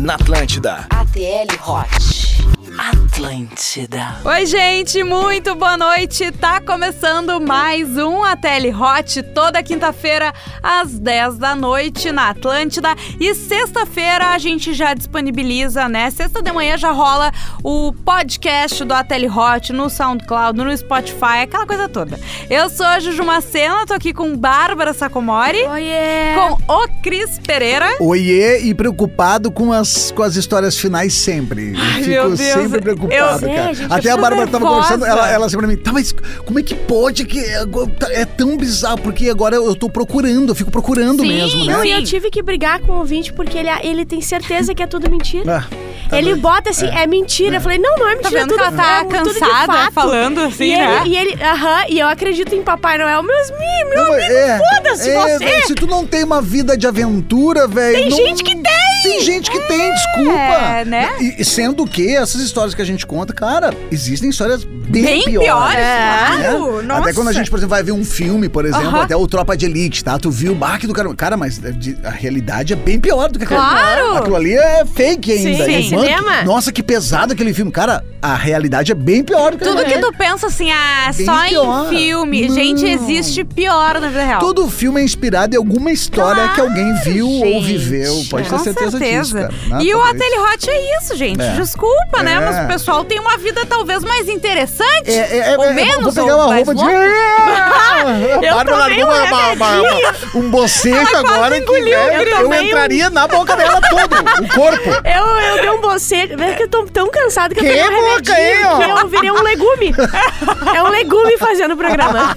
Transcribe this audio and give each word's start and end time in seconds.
na 0.00 0.14
Atlântida. 0.14 0.86
ATL 0.88 1.52
Hot. 1.66 2.30
Atlântida. 2.78 4.16
Oi, 4.24 4.46
gente, 4.46 5.04
muito 5.04 5.54
boa 5.54 5.76
noite. 5.76 6.30
Tá 6.32 6.58
começando 6.62 7.38
mais 7.38 7.98
um 7.98 8.24
ATL 8.24 8.70
Hot 8.74 9.22
toda 9.34 9.62
quinta-feira 9.62 10.32
às 10.62 10.98
10 10.98 11.36
da 11.36 11.54
noite 11.54 12.10
na 12.10 12.30
Atlântida 12.30 12.94
e 13.20 13.34
sexta-feira 13.34 14.28
a 14.30 14.38
gente 14.38 14.72
já 14.72 14.94
disponibiliza, 14.94 15.90
né? 15.90 16.10
Sexta 16.10 16.40
de 16.40 16.50
manhã 16.50 16.78
já 16.78 16.90
rola 16.92 17.30
o 17.62 17.92
podcast 17.92 18.82
do 18.82 18.94
ATL 18.94 19.26
Hot 19.26 19.72
no 19.74 19.90
SoundCloud, 19.90 20.56
no 20.56 20.74
Spotify, 20.74 21.42
aquela 21.42 21.66
coisa 21.66 21.86
toda. 21.86 22.18
Eu 22.48 22.70
sou 22.70 22.86
a 22.86 22.98
Juju 22.98 23.24
Macena, 23.24 23.84
tô 23.84 23.92
aqui 23.92 24.14
com 24.14 24.34
Bárbara 24.34 24.94
Sacomori, 24.94 25.62
Oiê! 25.64 26.34
com 26.34 26.72
o 26.72 26.88
Cris 27.02 27.38
Pereira. 27.38 27.96
Oiê 28.00 28.62
e 28.62 28.72
preocupado 28.74 29.50
com 29.50 29.70
as, 29.70 29.89
com 30.14 30.22
as 30.22 30.36
histórias 30.36 30.78
finais 30.78 31.12
sempre. 31.14 31.74
Ai, 31.76 31.98
Fico 32.02 32.08
meu 32.10 32.24
Deus. 32.28 32.38
sempre 32.40 32.80
preocupado, 32.80 33.44
Eu- 33.46 33.50
É, 33.50 33.56
cara. 33.56 33.74
gente, 33.74 33.92
Até 33.92 34.10
eu 34.10 34.14
a 34.14 34.16
Bárbara 34.16 34.46
tava 34.46 34.64
nervosa. 34.64 34.94
conversando, 34.94 35.06
ela, 35.06 35.30
ela 35.30 35.46
assim 35.46 35.56
pra 35.56 35.66
mim, 35.66 35.76
tá, 35.76 35.92
mas 35.92 36.14
como 36.44 36.58
é 36.58 36.62
que 36.62 36.74
pode 36.74 37.24
que 37.24 37.38
é, 37.40 37.64
tá- 37.98 38.12
é 38.12 38.24
tão 38.24 38.56
bizarro? 38.56 38.98
Porque 39.00 39.28
agora 39.28 39.56
eu, 39.56 39.66
eu 39.66 39.74
tô 39.74 39.88
procurando, 39.88 40.50
eu 40.50 40.54
fico 40.54 40.70
procurando 40.70 41.22
Sim, 41.22 41.28
mesmo, 41.28 41.64
né? 41.64 41.72
Não, 41.72 41.84
e 41.84 41.90
eu 41.92 42.04
tive 42.04 42.30
que 42.30 42.42
brigar 42.42 42.80
com 42.80 42.92
o 42.92 42.98
ouvinte 42.98 43.32
porque 43.32 43.58
ele, 43.58 43.68
ele 43.82 44.04
tem 44.04 44.20
certeza 44.20 44.74
que 44.74 44.82
é 44.82 44.86
tudo 44.86 45.10
mentira. 45.10 45.66
Ah, 46.10 46.16
tá 46.16 46.18
ele 46.18 46.30
doido. 46.30 46.42
bota 46.42 46.70
assim, 46.70 46.86
é, 46.88 47.06
mentira. 47.06 47.56
Eu 47.58 47.60
falei, 47.60 47.78
não, 47.78 47.94
não 47.96 48.08
é 48.08 48.16
Tá 48.16 48.22
mentira, 48.30 48.42
que 48.42 48.48
tudo, 48.48 48.60
ela 48.60 48.72
tá 48.72 49.00
é 49.00 49.04
tudo 49.04 49.32
de 49.32 49.38
cansada 49.38 49.72
fato. 49.72 49.92
falando 49.92 50.40
assim, 50.40 50.64
e 50.72 50.76
né? 50.76 51.02
Ele, 51.04 51.08
e 51.10 51.16
ele, 51.16 51.42
aham, 51.44 51.84
e 51.88 51.98
eu 52.00 52.08
acredito 52.08 52.52
em 52.52 52.62
Papai 52.62 52.98
Noel. 52.98 53.22
Meus 53.22 53.50
meu 53.50 53.94
Não, 54.04 54.12
amigo, 54.14 54.20
é, 54.32 54.58
foda-se 54.74 55.08
é, 55.08 55.38
você. 55.38 55.62
se 55.68 55.74
tu 55.76 55.86
não 55.86 56.04
tem 56.04 56.24
uma 56.24 56.42
vida 56.42 56.76
de 56.76 56.84
aventura, 56.84 57.68
velho. 57.68 57.94
Tem 57.96 58.08
não- 58.10 58.16
gente 58.16 58.42
que 58.42 58.56
tem! 58.56 58.64
Tem 59.10 59.20
gente 59.22 59.50
que 59.50 59.58
tem, 59.60 59.92
desculpa. 59.92 60.30
É, 60.32 60.84
né? 60.84 61.10
E, 61.38 61.44
sendo 61.44 61.86
que 61.86 62.14
essas 62.16 62.40
histórias 62.40 62.74
que 62.74 62.82
a 62.82 62.84
gente 62.84 63.06
conta, 63.06 63.32
cara, 63.32 63.74
existem 63.90 64.30
histórias 64.30 64.64
bem, 64.64 65.02
Bem 65.02 65.24
piores. 65.24 65.48
piores, 65.48 65.76
né? 65.76 66.36
claro. 66.42 66.82
Nossa. 66.82 67.00
Até 67.00 67.12
quando 67.12 67.28
a 67.28 67.32
gente, 67.32 67.50
por 67.50 67.56
exemplo, 67.58 67.70
vai 67.70 67.82
ver 67.82 67.92
um 67.92 68.04
filme, 68.04 68.48
por 68.48 68.64
exemplo, 68.64 68.88
Aham. 68.88 69.02
até 69.02 69.16
o 69.16 69.26
Tropa 69.26 69.56
de 69.56 69.66
Elite, 69.66 70.02
tá? 70.04 70.18
Tu 70.18 70.30
viu 70.30 70.52
o 70.52 70.54
barque 70.54 70.86
do 70.86 70.92
cara. 70.92 71.14
Cara, 71.14 71.36
mas 71.36 71.60
é 71.64 71.72
a 72.06 72.10
realidade 72.10 72.72
é 72.72 72.76
bem 72.76 72.98
pior 72.98 73.30
do 73.30 73.38
que 73.38 73.44
aquilo. 73.44 73.60
Claro. 73.60 74.16
Aquilo 74.18 74.36
ali 74.36 74.54
é 74.54 74.84
fake 74.84 75.32
ainda. 75.32 75.64
Sim. 75.64 75.70
E, 75.78 75.82
Sim. 75.88 75.94
mano, 75.94 76.06
Cinema. 76.06 76.42
Nossa, 76.42 76.72
que 76.72 76.82
pesado 76.82 77.32
aquele 77.32 77.52
filme. 77.54 77.70
Cara, 77.70 78.04
a 78.22 78.34
realidade 78.34 78.92
é 78.92 78.94
bem 78.94 79.22
pior 79.22 79.52
do 79.52 79.58
que 79.58 79.64
Tudo 79.64 79.84
que 79.84 79.98
tu 79.98 80.12
pensa 80.12 80.46
assim, 80.48 80.70
ah, 80.70 81.10
Bem 81.16 81.26
só 81.26 81.42
pior. 81.48 81.86
em 81.92 81.96
filme. 81.96 82.48
Não. 82.48 82.54
Gente, 82.54 82.84
existe 82.86 83.44
pior 83.44 83.98
na 84.00 84.08
vida 84.08 84.22
real. 84.24 84.40
Todo 84.40 84.68
filme 84.70 85.00
é 85.00 85.04
inspirado 85.04 85.54
em 85.54 85.58
alguma 85.58 85.90
história 85.90 86.48
que 86.48 86.60
alguém 86.60 86.92
viu 87.04 87.28
ou 87.28 87.44
gente. 87.62 87.66
viveu. 87.78 88.22
Pode 88.30 88.44
ter 88.48 88.50
Com 88.50 88.58
certeza, 88.58 88.98
disso, 88.98 89.32
certeza. 89.32 89.38
cara. 89.48 89.54
Não, 89.68 89.80
e 89.80 89.94
o. 89.94 90.00
Ateli 90.02 90.38
Hot 90.38 90.70
é 90.70 90.98
isso, 90.98 91.16
gente. 91.16 91.40
É. 91.42 91.52
Desculpa, 91.52 92.22
né? 92.22 92.34
É. 92.34 92.40
Mas 92.40 92.64
o 92.64 92.68
pessoal 92.68 93.04
tem 93.04 93.18
uma 93.20 93.36
vida 93.38 93.64
talvez 93.66 94.02
mais 94.02 94.28
interessante. 94.28 95.10
É, 95.10 95.14
é, 95.38 95.38
é, 95.52 95.56
ou 95.58 95.64
é, 95.64 95.72
menos, 95.72 96.02
Vou 96.02 96.12
pegar 96.24 96.36
ou 96.36 96.44
uma 96.46 96.54
roupa 96.56 96.74
de. 96.74 96.82
Eu 98.44 98.54
Bárbara 98.54 98.76
largou 98.76 99.04
um 99.04 99.08
uma- 99.08 99.52
uma- 99.52 99.52
uma- 99.52 100.14
um 100.34 100.50
bocejo 100.50 101.16
agora 101.16 101.56
que 101.56 101.62
engoliu, 101.62 101.94
é, 101.98 102.16
eu 102.16 102.22
eu, 102.22 102.36
tomei 102.42 102.60
um- 102.60 102.62
entraria 102.64 103.10
na 103.10 103.26
boca 103.28 103.56
dela 103.56 103.80
todo, 103.88 104.44
o 104.44 104.48
corpo. 104.54 104.90
Eu, 105.04 105.26
eu 105.26 105.60
dei 105.60 105.70
um 105.70 105.80
bocejo. 105.80 106.40
É 106.40 106.54
que 106.54 106.62
eu 106.64 106.68
tô 106.68 106.84
tão 106.86 107.10
cansado 107.10 107.54
que, 107.54 107.60
Que 107.60 107.66
eu 107.66 107.72
peguei 107.72 107.88
um 107.98 108.09
boca 108.16 108.32
aí, 108.34 108.64
ó. 108.64 109.00
eu 109.00 109.08
virei 109.08 109.30
um 109.30 109.42
legume. 109.42 109.94
é 110.74 110.82
um 110.82 110.88
legume 110.88 111.38
fazendo 111.38 111.74
o 111.74 111.76
programa. 111.76 112.34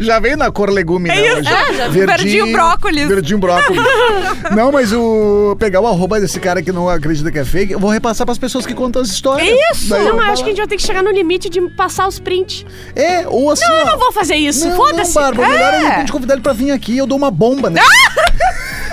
Já 0.00 0.18
veio 0.18 0.36
na 0.36 0.50
cor 0.50 0.70
legume, 0.70 1.08
né? 1.08 1.26
isso, 1.26 1.38
hoje. 1.38 1.48
é, 1.48 1.74
já 1.74 1.88
vi 1.88 2.06
verdinho 2.06 2.52
brócolis. 2.52 3.08
Verdinho 3.08 3.38
brócolis. 3.38 3.82
não, 4.54 4.72
mas 4.72 4.92
o. 4.92 5.56
Pegar 5.58 5.80
o 5.80 5.86
arroba 5.86 6.20
desse 6.20 6.38
cara 6.38 6.62
que 6.62 6.72
não 6.72 6.88
acredita 6.88 7.30
que 7.30 7.38
é 7.38 7.44
fake, 7.44 7.72
eu 7.72 7.80
vou 7.80 7.90
repassar 7.90 8.26
pras 8.26 8.38
pessoas 8.38 8.66
que 8.66 8.74
contam 8.74 9.02
as 9.02 9.08
histórias. 9.08 9.48
Isso! 9.72 9.88
Daí 9.88 10.06
eu 10.06 10.16
Não, 10.16 10.24
eu 10.24 10.32
acho 10.32 10.42
que 10.42 10.50
a 10.50 10.52
gente 10.52 10.58
vai 10.58 10.66
ter 10.66 10.76
que 10.76 10.82
chegar 10.82 11.02
no 11.02 11.10
limite 11.10 11.48
de 11.48 11.60
passar 11.70 12.06
os 12.06 12.18
prints. 12.18 12.64
É, 12.94 13.26
ou 13.26 13.50
assim. 13.50 13.64
Eu 13.64 13.72
ó, 13.72 13.84
não 13.86 13.98
vou 13.98 14.12
fazer 14.12 14.36
isso, 14.36 14.68
Não, 14.68 14.76
foda-se. 14.76 15.14
Não, 15.14 15.22
Bárbara, 15.22 15.48
melhor 15.48 15.74
é 15.74 15.86
a 15.86 15.98
gente 16.00 16.12
convidar 16.12 16.34
ele 16.34 16.42
pra 16.42 16.52
vir 16.52 16.70
aqui, 16.70 16.96
eu 16.96 17.06
dou 17.06 17.18
uma 17.18 17.30
bomba, 17.30 17.70
né? 17.70 17.80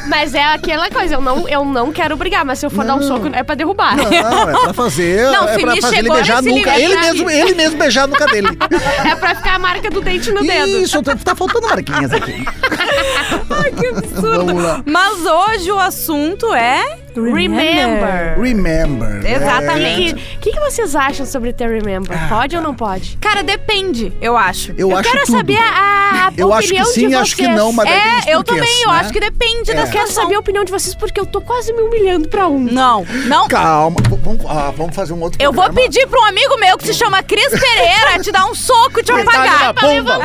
Mas 0.08 0.34
é 0.34 0.44
aquela 0.44 0.90
coisa, 0.90 1.16
eu 1.16 1.22
não, 1.22 1.47
eu 1.47 1.64
não 1.66 1.91
quero 1.91 2.16
brigar, 2.16 2.44
mas 2.46 2.59
se 2.59 2.66
eu 2.66 2.69
for 2.69 2.86
dar 2.86 2.96
um 2.96 3.02
soco, 3.02 3.30
é 3.31 3.44
pra 3.44 3.56
derrubar. 3.56 3.96
Não, 3.96 4.50
é 4.50 4.59
pra 4.64 4.74
fazer. 4.74 5.24
Não, 5.31 5.47
é 5.47 5.58
pra 5.58 5.75
fazer 5.78 5.97
ele 5.97 6.03
chegou 6.03 6.16
beijar 6.16 6.38
a 6.38 6.41
nesse 6.41 6.53
limite. 6.56 6.81
Ele 6.81 6.97
mesmo, 6.97 7.30
ele 7.30 7.56
mesmo 7.56 7.78
beijar 7.78 8.03
a 8.03 8.08
nuca 8.08 8.25
dele. 8.28 8.50
É 9.06 9.16
pra 9.16 9.36
ficar 9.36 9.56
a 9.56 9.59
marca 9.59 9.90
do 9.90 10.02
dente 10.02 10.31
no 10.31 10.41
dedo. 10.41 10.80
Isso, 10.80 11.02
tá, 11.02 11.16
tá 11.16 11.36
faltando 11.36 11.68
marquinhas 11.68 12.12
aqui. 12.12 12.46
Que 13.80 13.88
absurdo. 13.88 14.84
Mas 14.86 15.26
hoje 15.26 15.72
o 15.72 15.80
assunto 15.80 16.54
é. 16.54 17.00
Remember. 17.16 18.40
Remember. 18.42 19.08
né? 19.22 19.36
Exatamente. 19.36 20.14
O 20.36 20.40
que, 20.40 20.52
que 20.52 20.60
vocês 20.60 20.96
acham 20.96 21.26
sobre 21.28 21.54
ter 21.54 21.70
Remember? 21.70 22.18
Pode 22.28 22.56
ou 22.56 22.62
não 22.64 22.74
pode? 22.74 23.18
Cara, 23.22 23.44
depende, 23.44 24.12
eu 24.20 24.36
acho. 24.36 24.72
Eu, 24.72 24.90
Eu 24.90 24.98
acho 24.98 25.12
quero 25.12 25.26
tudo. 25.26 25.38
saber 25.38 25.58
a, 25.60 26.30
a 26.30 26.32
Eu 26.36 26.52
acho 26.52 26.68
que 26.70 26.74
opinião 26.74 26.86
sim, 26.94 27.08
de 27.10 27.16
acho 27.16 27.36
que 27.36 27.44
vocês. 27.44 27.56
não, 27.56 27.72
mas 27.72 27.88
É, 27.88 28.34
eu 28.34 28.44
também, 28.44 28.82
eu 28.84 28.90
né? 28.92 29.00
acho 29.00 29.14
que 29.14 29.20
depende 29.20 29.70
É. 29.72 29.76
da 29.76 29.82
Eu 29.84 29.92
quero 29.92 30.12
saber 30.12 30.34
a 30.36 30.40
opinião 30.40 30.64
de 30.64 30.72
vocês 30.72 30.96
porque 30.96 31.20
eu 31.20 31.26
tô 31.26 31.40
quase 31.40 31.72
me 31.72 31.82
humilhando 31.82 32.28
pra 32.30 32.48
um. 32.48 32.60
Não, 32.60 33.06
não. 33.28 33.48
Calma, 33.48 33.98
vamos, 34.24 34.44
ah, 34.50 34.74
vamos 34.76 34.96
fazer 34.96 35.14
um 35.14 35.22
outro 35.22 35.38
Eu 35.40 35.52
vou 35.54 35.66
programa. 35.66 35.88
pedir 35.88 36.08
pra 36.08 36.20
um 36.20 36.26
amigo 36.26 36.58
meu 36.60 36.78
que 36.80 36.88
se 36.88 36.94
chama 36.96 37.22
Cris 37.22 37.50
Pereira 37.50 38.20
te 38.24 38.32
dar 38.32 38.48
um 38.48 38.56
soco 38.56 39.00
e 39.00 39.04
te 39.04 39.12
apagar. 39.12 39.74
bomba. 39.74 40.20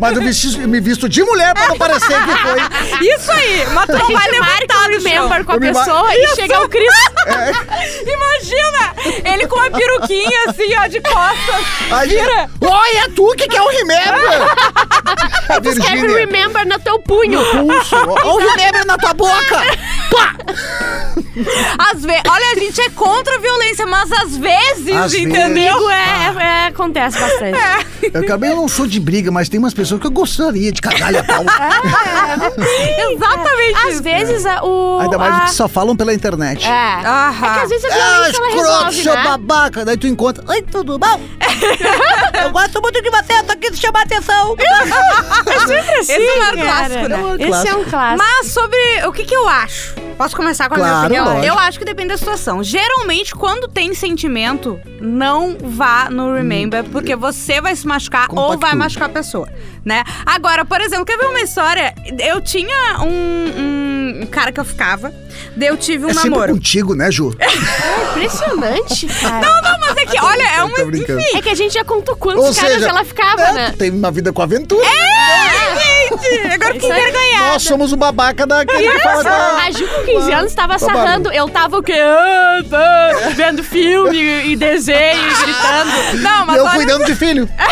Mas 0.00 0.16
eu 0.16 0.22
vesti- 0.22 0.58
me 0.66 0.80
visto 0.80 1.08
de 1.08 1.22
mulher 1.22 1.54
pra 1.54 1.68
não 1.68 1.78
parecer 1.78 1.93
que 2.00 2.36
foi. 2.42 3.06
Isso 3.08 3.32
aí, 3.32 3.66
mas 3.72 3.86
tu 3.86 3.92
não 3.92 4.12
vai 4.12 4.30
levantar 4.30 4.88
o 4.88 4.92
do 4.92 5.00
chão. 5.00 5.12
Remember 5.12 5.44
com 5.44 5.52
a 5.52 5.58
pessoa 5.58 6.14
e 6.14 6.34
chega 6.34 6.60
o 6.62 6.68
Cris. 6.68 6.94
Imagina, 8.06 8.94
ele 9.32 9.46
com 9.46 9.56
uma 9.56 9.70
peruquinha 9.70 10.44
assim, 10.48 10.74
ó, 10.76 10.86
de 10.86 11.00
costas. 11.00 11.64
Aí, 11.90 12.08
Vira. 12.08 12.50
Olha 12.60 13.10
tu 13.14 13.34
que 13.36 13.48
quer 13.48 13.62
o 13.62 13.68
Remember! 13.68 14.54
A 15.48 15.58
Escreve 15.58 16.00
Virgínia. 16.00 16.16
Remember 16.18 16.66
no 16.66 16.78
teu 16.78 16.98
punho. 17.00 17.44
Pulso. 17.44 17.96
Olha 17.96 18.26
o 18.26 18.38
Remember 18.38 18.86
na 18.86 18.96
tua 18.96 19.14
boca! 19.14 19.62
Às 21.78 22.02
vezes, 22.02 22.22
olha, 22.28 22.52
a 22.52 22.58
gente 22.58 22.80
é 22.80 22.90
contra 22.90 23.36
a 23.36 23.38
violência, 23.38 23.86
mas 23.86 24.10
às 24.12 24.36
vezes, 24.36 24.94
Às 24.96 25.14
entendeu? 25.14 25.72
Comigo 25.74 25.90
é, 25.90 26.34
é- 26.38 26.66
acontece 26.68 27.18
bastante. 27.18 27.58
Eu 28.12 28.20
acabei, 28.22 28.50
eu 28.50 28.56
não 28.56 28.68
sou 28.68 28.86
de 28.86 29.00
briga, 29.00 29.30
mas 29.30 29.48
tem 29.48 29.58
umas 29.58 29.74
pessoas 29.74 30.00
que 30.00 30.06
eu 30.06 30.10
gostaria 30.10 30.70
de 30.70 30.80
cagar 30.80 31.14
a 31.16 31.24
pau. 31.24 31.44
Exatamente 33.10 33.78
Às 33.86 33.94
isso. 33.94 34.02
vezes 34.02 34.44
o. 34.62 34.98
Ainda 35.00 35.18
mais 35.18 35.34
a... 35.34 35.40
que 35.40 35.50
só 35.52 35.68
falam 35.68 35.96
pela 35.96 36.12
internet. 36.12 36.66
É. 36.66 36.70
Aham. 36.70 37.46
É 37.46 37.54
que 37.54 37.60
às 37.64 37.68
vezes 37.70 37.84
a 37.84 37.88
Ah, 37.88 37.90
violência 37.98 38.36
ela 38.38 38.48
escroto, 38.48 38.54
resolve, 38.56 39.02
seu 39.02 39.14
né? 39.14 39.22
babaca. 39.24 39.84
Daí 39.84 39.96
tu 39.96 40.06
encontra. 40.06 40.44
Oi, 40.48 40.62
tudo 40.62 40.98
bom? 40.98 41.20
eu 42.44 42.50
gosto 42.50 42.80
muito 42.80 43.02
de 43.02 43.10
você, 43.10 43.42
tô 43.44 43.52
aqui 43.52 43.70
te 43.70 43.78
chamar 43.78 44.00
a 44.00 44.02
atenção. 44.02 44.56
Esse 46.00 46.12
é 46.12 46.36
um 46.36 46.38
cara. 46.40 46.56
clássico, 46.56 47.08
né? 47.08 47.16
um 47.16 47.34
Esse 47.34 47.42
é 47.42 47.46
clássico. 47.48 47.80
um 47.80 47.84
clássico. 47.84 48.24
Mas 48.28 48.52
sobre 48.52 49.06
o 49.06 49.12
que, 49.12 49.24
que 49.24 49.34
eu 49.34 49.48
acho? 49.48 49.94
Posso 50.14 50.36
começar 50.36 50.68
com 50.68 50.74
a 50.74 50.78
Claro, 50.78 51.08
minha 51.08 51.22
opinião? 51.22 51.24
lógico. 51.36 51.46
Eu 51.54 51.58
acho 51.58 51.78
que 51.78 51.84
depende 51.84 52.08
da 52.08 52.16
situação. 52.18 52.62
Geralmente, 52.62 53.34
quando 53.34 53.68
tem 53.68 53.92
sentimento, 53.94 54.78
não 55.00 55.56
vá 55.60 56.08
no 56.10 56.34
Remember, 56.34 56.84
porque 56.84 57.14
você 57.16 57.60
vai 57.60 57.74
se 57.76 57.86
machucar 57.86 58.26
ou 58.30 58.58
vai 58.58 58.74
machucar 58.74 59.08
a 59.08 59.12
pessoa, 59.12 59.48
né? 59.84 60.02
Agora, 60.24 60.64
por 60.64 60.80
exemplo, 60.80 61.04
quer 61.04 61.16
ver 61.18 61.26
uma 61.26 61.40
história? 61.40 61.94
Eu 62.18 62.40
tinha 62.40 62.98
um, 63.02 64.22
um 64.22 64.26
cara 64.26 64.52
que 64.52 64.60
eu 64.60 64.64
ficava, 64.64 65.12
daí 65.56 65.68
eu 65.68 65.76
tive 65.76 66.06
um 66.06 66.10
É 66.10 66.14
namoro. 66.14 66.52
contigo, 66.54 66.94
né, 66.94 67.10
Ju? 67.10 67.34
Impressionante, 68.10 69.06
cara. 69.20 69.40
Não, 69.46 69.62
não, 69.62 69.80
mas 69.80 69.96
é 69.96 70.06
que, 70.06 70.20
olha, 70.20 70.42
é 70.42 70.62
uma... 70.64 70.80
Enfim, 70.80 71.36
É 71.36 71.42
que 71.42 71.48
a 71.50 71.54
gente 71.54 71.74
já 71.74 71.84
contou 71.84 72.16
quantos 72.16 72.44
Ou 72.44 72.54
caras 72.54 72.72
seja, 72.74 72.88
ela 72.88 73.04
ficava, 73.04 73.42
É, 73.42 73.52
né? 73.52 73.74
tem 73.76 73.90
uma 73.90 74.10
vida 74.10 74.32
com 74.32 74.42
aventura. 74.42 74.84
gente, 74.86 75.73
Nós 77.54 77.62
somos 77.62 77.92
o 77.92 77.96
babaca 77.96 78.44
daquele 78.44 78.90
que 78.90 78.98
fala 78.98 79.20
A 79.20 79.22
da... 79.22 79.70
Ju 79.70 79.86
com 79.86 80.02
15 80.04 80.32
anos 80.32 80.52
tava 80.54 80.74
Ô, 80.74 80.78
Bárbara. 80.78 81.06
sarrando. 81.06 81.30
Eu 81.32 81.48
tava 81.48 81.78
o 81.78 81.82
quê? 81.84 81.92
Ah, 81.94 82.58
ah, 82.72 83.12
vendo 83.30 83.62
filme 83.62 84.18
e 84.18 84.56
desenho 84.56 85.30
e 85.30 85.34
gritando. 85.36 85.92
Não, 86.20 86.46
mas 86.46 86.56
E 86.56 86.58
eu 86.58 86.68
cuidando 86.70 87.04
de 87.04 87.14
filho. 87.14 87.48
Ah, 87.56 87.68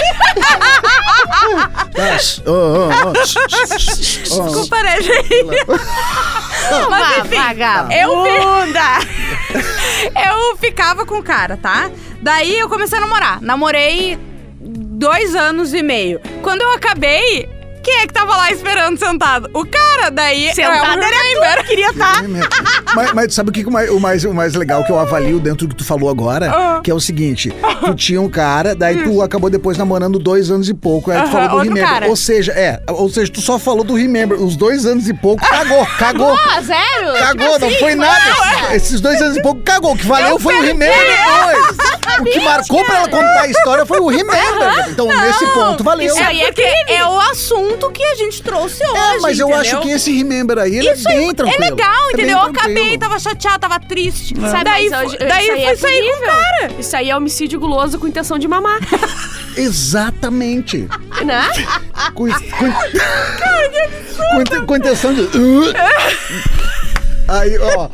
oh, 2.46 2.46
oh, 2.46 2.48
oh, 2.48 2.90
oh. 3.08 3.12
Desculpa, 3.12 4.80
né, 4.84 5.02
gente? 5.02 5.26
Mas 6.88 7.18
enfim, 7.18 7.36
eu, 8.00 8.22
eu 10.30 10.56
ficava 10.58 11.04
com 11.04 11.18
o 11.18 11.22
cara, 11.24 11.56
tá? 11.56 11.90
Daí 12.20 12.56
eu 12.56 12.68
comecei 12.68 12.98
a 12.98 13.00
namorar. 13.00 13.42
Namorei 13.42 14.16
dois 14.60 15.34
anos 15.34 15.74
e 15.74 15.82
meio. 15.82 16.20
Quando 16.40 16.62
eu 16.62 16.70
acabei, 16.72 17.48
Quem 17.82 17.98
é 18.00 18.06
que 18.06 18.12
tava 18.12 18.36
lá 18.36 18.50
esperando 18.50 18.96
sentado? 18.98 19.50
O 19.52 19.66
cara, 19.66 20.10
daí 20.10 20.54
Sentado 20.54 21.02
é 21.02 21.06
o 21.06 21.10
Remember. 21.10 21.66
queria 21.66 21.90
estar. 21.90 22.22
mas, 22.94 23.12
mas 23.12 23.34
sabe 23.34 23.50
o 23.50 23.52
que 23.52 23.64
o 23.64 23.70
mais, 23.70 23.90
o, 23.90 23.98
mais, 23.98 24.24
o 24.24 24.32
mais 24.32 24.54
legal 24.54 24.84
que 24.84 24.92
eu 24.92 24.98
avalio 24.98 25.40
dentro 25.40 25.66
do 25.66 25.74
que 25.74 25.82
tu 25.82 25.86
falou 25.86 26.08
agora? 26.08 26.50
Ah. 26.50 26.80
Que 26.82 26.90
é 26.90 26.94
o 26.94 27.00
seguinte: 27.00 27.52
tu 27.84 27.94
tinha 27.94 28.20
um 28.20 28.28
cara, 28.28 28.74
daí 28.74 29.02
tu 29.02 29.20
acabou 29.20 29.50
depois 29.50 29.76
namorando 29.76 30.18
dois 30.18 30.50
anos 30.50 30.68
e 30.68 30.74
pouco. 30.74 31.10
Aí 31.10 31.22
tu 31.22 31.28
falou 31.30 31.48
do 31.48 31.54
outro 31.56 31.68
Remember. 31.68 31.92
cara. 31.92 32.08
Ou 32.08 32.16
seja, 32.16 32.52
é, 32.52 32.80
ou 32.88 33.08
seja, 33.08 33.32
tu 33.32 33.40
só 33.40 33.58
falou 33.58 33.82
do 33.82 33.94
Remember. 33.94 34.40
Os 34.40 34.56
dois 34.56 34.86
anos 34.86 35.08
e 35.08 35.14
pouco, 35.14 35.44
cagou, 35.44 35.86
cagou. 35.98 36.38
Ah, 36.38 36.60
zero? 36.60 37.18
Cagou, 37.18 37.58
não 37.58 37.70
foi 37.70 37.94
nada. 37.94 38.74
Esses 38.74 39.00
dois 39.00 39.20
anos 39.20 39.36
e 39.36 39.42
pouco 39.42 39.60
cagou. 39.62 39.92
O 39.92 39.98
que 39.98 40.06
valeu 40.06 40.38
foi 40.38 40.56
o 40.56 40.62
Remember 40.62 40.96
depois. 40.96 41.92
O 42.20 42.24
que 42.24 42.40
marcou 42.40 42.84
pra 42.84 42.98
ela 42.98 43.08
contar 43.08 43.40
a 43.40 43.48
história 43.48 43.86
foi 43.86 43.98
o 43.98 44.06
Remember. 44.06 44.88
Então, 44.88 45.06
nesse 45.06 45.46
ponto, 45.48 45.82
valeu. 45.82 46.06
Isso 46.06 46.22
aí 46.22 46.42
é, 46.42 46.94
é 46.94 47.06
o 47.06 47.18
assunto 47.18 47.71
que 47.92 48.02
a 48.04 48.14
gente 48.14 48.42
trouxe 48.42 48.82
hoje. 48.84 48.96
É, 49.16 49.18
mas 49.20 49.38
eu 49.38 49.48
entendeu? 49.48 49.60
acho 49.60 49.80
que 49.82 49.90
esse 49.90 50.16
Remember 50.16 50.58
aí, 50.58 50.76
ele 50.78 50.90
Isso 50.92 51.08
é 51.08 51.14
bem 51.16 51.30
é, 51.30 51.34
tranquilo. 51.34 51.64
é 51.64 51.70
legal, 51.70 51.92
É 51.92 51.96
bem 52.16 52.24
entendeu? 52.24 52.38
Eu 52.38 52.42
tranquilo. 52.52 52.78
acabei, 52.78 52.98
tava 52.98 53.18
chateada, 53.18 53.58
tava 53.58 53.80
triste. 53.80 54.34
Sabe, 54.40 54.64
daí 54.64 54.86
hoje- 54.88 55.18
daí 55.18 55.42
isso 55.42 55.52
aí 55.52 55.60
fui 55.60 55.64
é 55.64 55.76
sair 55.76 56.12
com 56.12 56.22
o 56.22 56.26
cara. 56.26 56.72
Isso 56.78 56.96
aí 56.96 57.10
é 57.10 57.16
homicídio 57.16 57.58
guloso 57.60 57.98
com 57.98 58.06
intenção 58.06 58.38
de 58.38 58.46
mamar, 58.48 58.78
Exatamente. 59.56 60.88
né? 61.24 61.48
Com, 62.14 62.26
com, 62.28 62.32
com, 64.34 64.40
inte- 64.40 64.60
com 64.66 64.76
intenção 64.76 65.14
de. 65.14 65.22
Aí, 67.32 67.58
ó. 67.58 67.88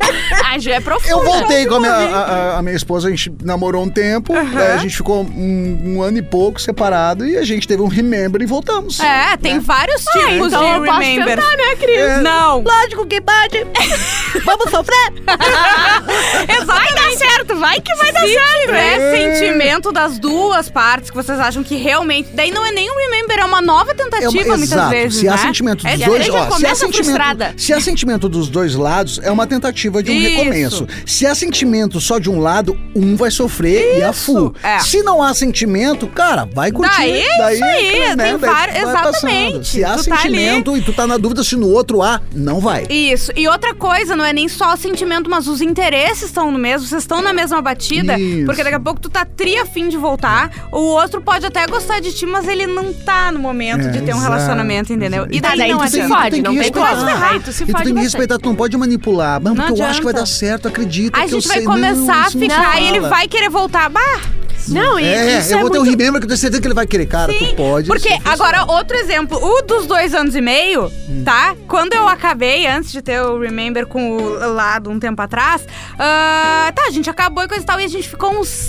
Ah, 0.45 0.57
já 0.59 0.75
é 0.75 0.79
profundo. 0.79 1.09
Eu 1.11 1.23
voltei 1.23 1.65
com 1.65 1.75
a 1.75 1.79
minha, 1.79 1.91
a, 1.91 2.19
a- 2.55 2.57
a 2.57 2.61
minha 2.61 2.75
esposa, 2.75 3.07
a 3.07 3.11
gente 3.11 3.31
namorou 3.43 3.83
um 3.83 3.89
tempo, 3.89 4.33
daí 4.33 4.71
a 4.73 4.77
gente 4.77 4.95
ficou 4.97 5.23
um, 5.23 5.81
um 5.97 6.01
ano 6.01 6.17
e 6.17 6.21
pouco 6.21 6.59
separado 6.59 7.25
e 7.25 7.37
a 7.37 7.43
gente 7.43 7.67
teve 7.67 7.81
um 7.81 7.87
remember 7.87 8.41
e 8.41 8.45
voltamos. 8.45 8.99
É, 8.99 9.37
tem 9.37 9.59
vários 9.59 10.03
tipos 10.05 10.47
então 10.47 10.49
de 10.49 10.55
eu 10.55 10.83
posso 10.85 10.99
remember. 10.99 11.35
tentar, 11.37 11.57
né, 11.57 11.75
Cris? 11.77 11.97
É. 11.99 12.21
Não. 12.21 12.61
Lógico 12.61 13.05
que 13.05 13.21
pode. 13.21 13.65
Vamos 14.45 14.69
sofrer? 14.69 15.13
Vai 16.65 16.93
dar 16.93 17.11
certo, 17.17 17.55
vai 17.57 17.79
que 17.81 17.93
vai 17.95 18.11
dar 18.11 18.21
Se 18.21 18.33
certo. 18.33 18.61
tiver 18.65 18.99
É. 18.99 19.35
sentimento 19.35 19.91
das 19.91 20.19
duas 20.19 20.69
partes 20.69 21.09
que 21.09 21.15
vocês 21.15 21.39
acham 21.39 21.63
que 21.63 21.75
realmente. 21.75 22.29
Daí 22.33 22.51
não 22.51 22.65
é 22.65 22.71
nem 22.71 22.89
um 22.91 22.95
remember, 22.95 23.39
é 23.39 23.45
uma 23.45 23.61
nova 23.61 23.91
É 23.91 23.93
uma- 23.93 24.03
tentativa 24.03 24.43
muitas 24.57 24.61
exato. 24.71 24.89
vezes. 24.89 25.19
Se 25.19 25.27
há 25.27 25.31
né? 25.31 25.37
sentimento 25.37 25.83
dos 25.83 25.91
É, 26.01 26.05
dois, 26.05 26.25
já 26.25 26.33
ó, 26.33 26.51
se 26.51 26.65
há 26.65 26.75
frustrada. 26.75 27.53
se 27.57 27.73
há 27.73 27.81
sentimento 27.81 28.29
dos 28.29 28.49
dois 28.49 28.75
lados, 28.75 29.19
é 29.29 29.31
uma 29.31 29.47
tentativa 29.47 30.01
de 30.03 30.11
um 30.11 30.15
Isso. 30.15 30.29
recomeço. 30.37 30.87
Se 31.05 31.25
há 31.25 31.33
sentimento 31.35 31.99
só 32.01 32.19
de 32.19 32.29
um 32.29 32.39
lado, 32.39 32.77
um 32.95 33.15
vai 33.15 33.31
sofrer 33.31 33.97
e 33.97 34.03
a 34.03 34.11
full. 34.11 34.53
é. 34.63 34.79
Se 34.79 35.01
não 35.03 35.21
há 35.23 35.33
sentimento, 35.33 36.07
cara, 36.07 36.47
vai 36.53 36.71
curtir. 36.71 36.95
Daí, 36.97 37.21
isso 37.53 37.63
aí, 37.63 37.91
tem 37.91 38.15
daí 38.15 38.37
vários- 38.37 38.77
exatamente. 38.77 39.11
passando. 39.51 39.63
Se 39.65 39.83
há 39.83 39.95
Tu 39.97 40.05
tá 40.09 40.17
sentimento 40.17 40.77
e 40.77 40.81
tu 40.81 40.93
tá 40.93 41.05
na 41.07 41.17
dúvida 41.17 41.43
se 41.43 41.55
no 41.55 41.67
outro 41.69 42.01
há, 42.01 42.21
não 42.33 42.59
vai. 42.59 42.85
Isso. 42.89 43.31
E 43.35 43.47
outra 43.47 43.73
coisa, 43.73 44.15
não 44.15 44.25
é 44.25 44.33
nem 44.33 44.47
só 44.47 44.73
o 44.73 44.77
sentimento, 44.77 45.29
mas 45.29 45.47
os 45.47 45.61
interesses 45.61 46.23
estão 46.23 46.51
no 46.51 46.57
mesmo, 46.59 46.87
vocês 46.87 47.03
estão 47.03 47.21
na 47.21 47.31
mesma 47.33 47.61
batida. 47.61 48.17
Isso. 48.19 48.45
Porque 48.45 48.63
daqui 48.63 48.75
a 48.75 48.79
pouco 48.79 48.99
tu 48.99 49.09
tá 49.09 49.25
tri 49.25 49.57
a 49.57 49.65
fim 49.65 49.87
de 49.89 49.97
voltar. 49.97 50.67
O 50.71 50.79
outro 50.79 51.21
pode 51.21 51.45
até 51.45 51.65
gostar 51.67 51.99
de 51.99 52.11
ti, 52.13 52.25
mas 52.25 52.47
ele 52.47 52.65
não 52.67 52.91
tá 52.93 53.31
no 53.31 53.39
momento 53.39 53.87
É, 53.87 53.91
de 53.91 54.01
ter 54.01 54.13
um 54.13 54.17
exato, 54.17 54.23
relacionamento, 54.23 54.91
entendeu? 54.93 55.21
exato. 55.23 55.35
E 55.35 55.41
daí, 55.41 55.57
daí 55.57 55.71
não 55.71 55.77
tu 55.79 55.83
é 55.83 56.07
fode, 56.07 56.29
tu 56.29 56.31
tem 56.31 56.41
não 56.41 56.53
que 56.53 56.59
tem 56.61 56.71
como 56.71 56.85
aí 56.85 57.39
tu 57.39 57.51
se 57.51 57.63
E 57.63 57.65
tu 57.67 57.71
fode 57.71 57.83
tem 57.85 57.93
que 57.95 58.01
respeitar, 58.01 58.37
tu 58.37 58.49
não 58.49 58.55
pode 58.55 58.75
manipular. 58.77 59.18
Mas 59.41 59.43
Não 59.43 59.55
porque 59.55 59.81
eu 59.81 59.85
acho 59.85 59.99
que 59.99 60.05
vai 60.05 60.13
adianta. 60.13 60.19
dar 60.19 60.25
certo, 60.25 60.67
acredita 60.67 61.17
a 61.19 61.21
que 61.25 61.33
eu 61.33 61.39
gente 61.39 61.47
vai 61.47 61.57
sei. 61.57 61.65
começar 61.65 61.95
Não, 61.95 62.13
a 62.13 62.23
não 62.23 62.31
ficar 62.31 62.81
e 62.81 62.87
ele 62.87 62.99
vai 63.01 63.27
querer 63.27 63.49
voltar. 63.49 63.89
Bah! 63.89 64.21
Não, 64.67 64.99
e 64.99 65.05
É, 65.05 65.39
isso 65.39 65.53
eu 65.53 65.57
é 65.57 65.61
vou 65.61 65.69
ter 65.71 65.79
um 65.79 65.83
muito... 65.83 65.97
remember 65.97 66.19
que 66.19 66.25
eu 66.25 66.27
tenho 66.27 66.37
certeza 66.37 66.61
que 66.61 66.67
ele 66.67 66.75
vai 66.75 66.85
querer. 66.85 67.05
Cara, 67.07 67.31
Sim, 67.31 67.39
tu 67.39 67.55
pode. 67.55 67.87
Porque 67.87 68.09
agora, 68.23 68.65
outro 68.71 68.95
exemplo, 68.97 69.37
o 69.41 69.61
dos 69.63 69.87
dois 69.87 70.13
anos 70.13 70.35
e 70.35 70.41
meio, 70.41 70.91
tá? 71.25 71.55
Quando 71.67 71.93
eu 71.93 72.07
acabei, 72.07 72.67
antes 72.67 72.91
de 72.91 73.01
ter 73.01 73.19
o 73.21 73.39
Remember 73.39 73.87
com 73.87 74.17
o 74.17 74.53
lado 74.53 74.91
um 74.91 74.99
tempo 74.99 75.19
atrás, 75.21 75.65
ah, 75.97 76.71
tá, 76.75 76.83
a 76.87 76.91
gente 76.91 77.09
acabou 77.09 77.43
e 77.43 77.47
coisa 77.47 77.63
e 77.63 77.65
tal, 77.65 77.79
e 77.79 77.83
a 77.83 77.87
gente 77.87 78.07
ficou 78.07 78.31
uns. 78.39 78.67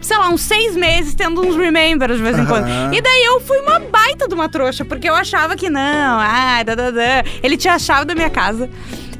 Sei 0.00 0.16
lá, 0.16 0.28
uns 0.30 0.42
seis 0.42 0.76
meses 0.76 1.14
tendo 1.16 1.40
uns 1.44 1.56
remembers 1.56 2.16
de 2.18 2.22
vez 2.22 2.38
em 2.38 2.46
quando. 2.46 2.64
Aham. 2.64 2.94
E 2.94 3.00
daí 3.02 3.24
eu 3.24 3.40
fui 3.40 3.58
uma 3.58 3.80
baita 3.80 4.28
de 4.28 4.34
uma 4.34 4.48
trouxa, 4.48 4.84
porque 4.84 5.08
eu 5.08 5.14
achava 5.14 5.56
que 5.56 5.68
não, 5.68 6.18
ai, 6.20 6.62
da, 6.64 6.76
da, 6.76 6.90
da. 6.92 7.24
Ele 7.42 7.56
tinha 7.56 7.74
a 7.74 7.78
chave 7.80 8.04
da 8.04 8.14
minha 8.14 8.30
casa. 8.30 8.70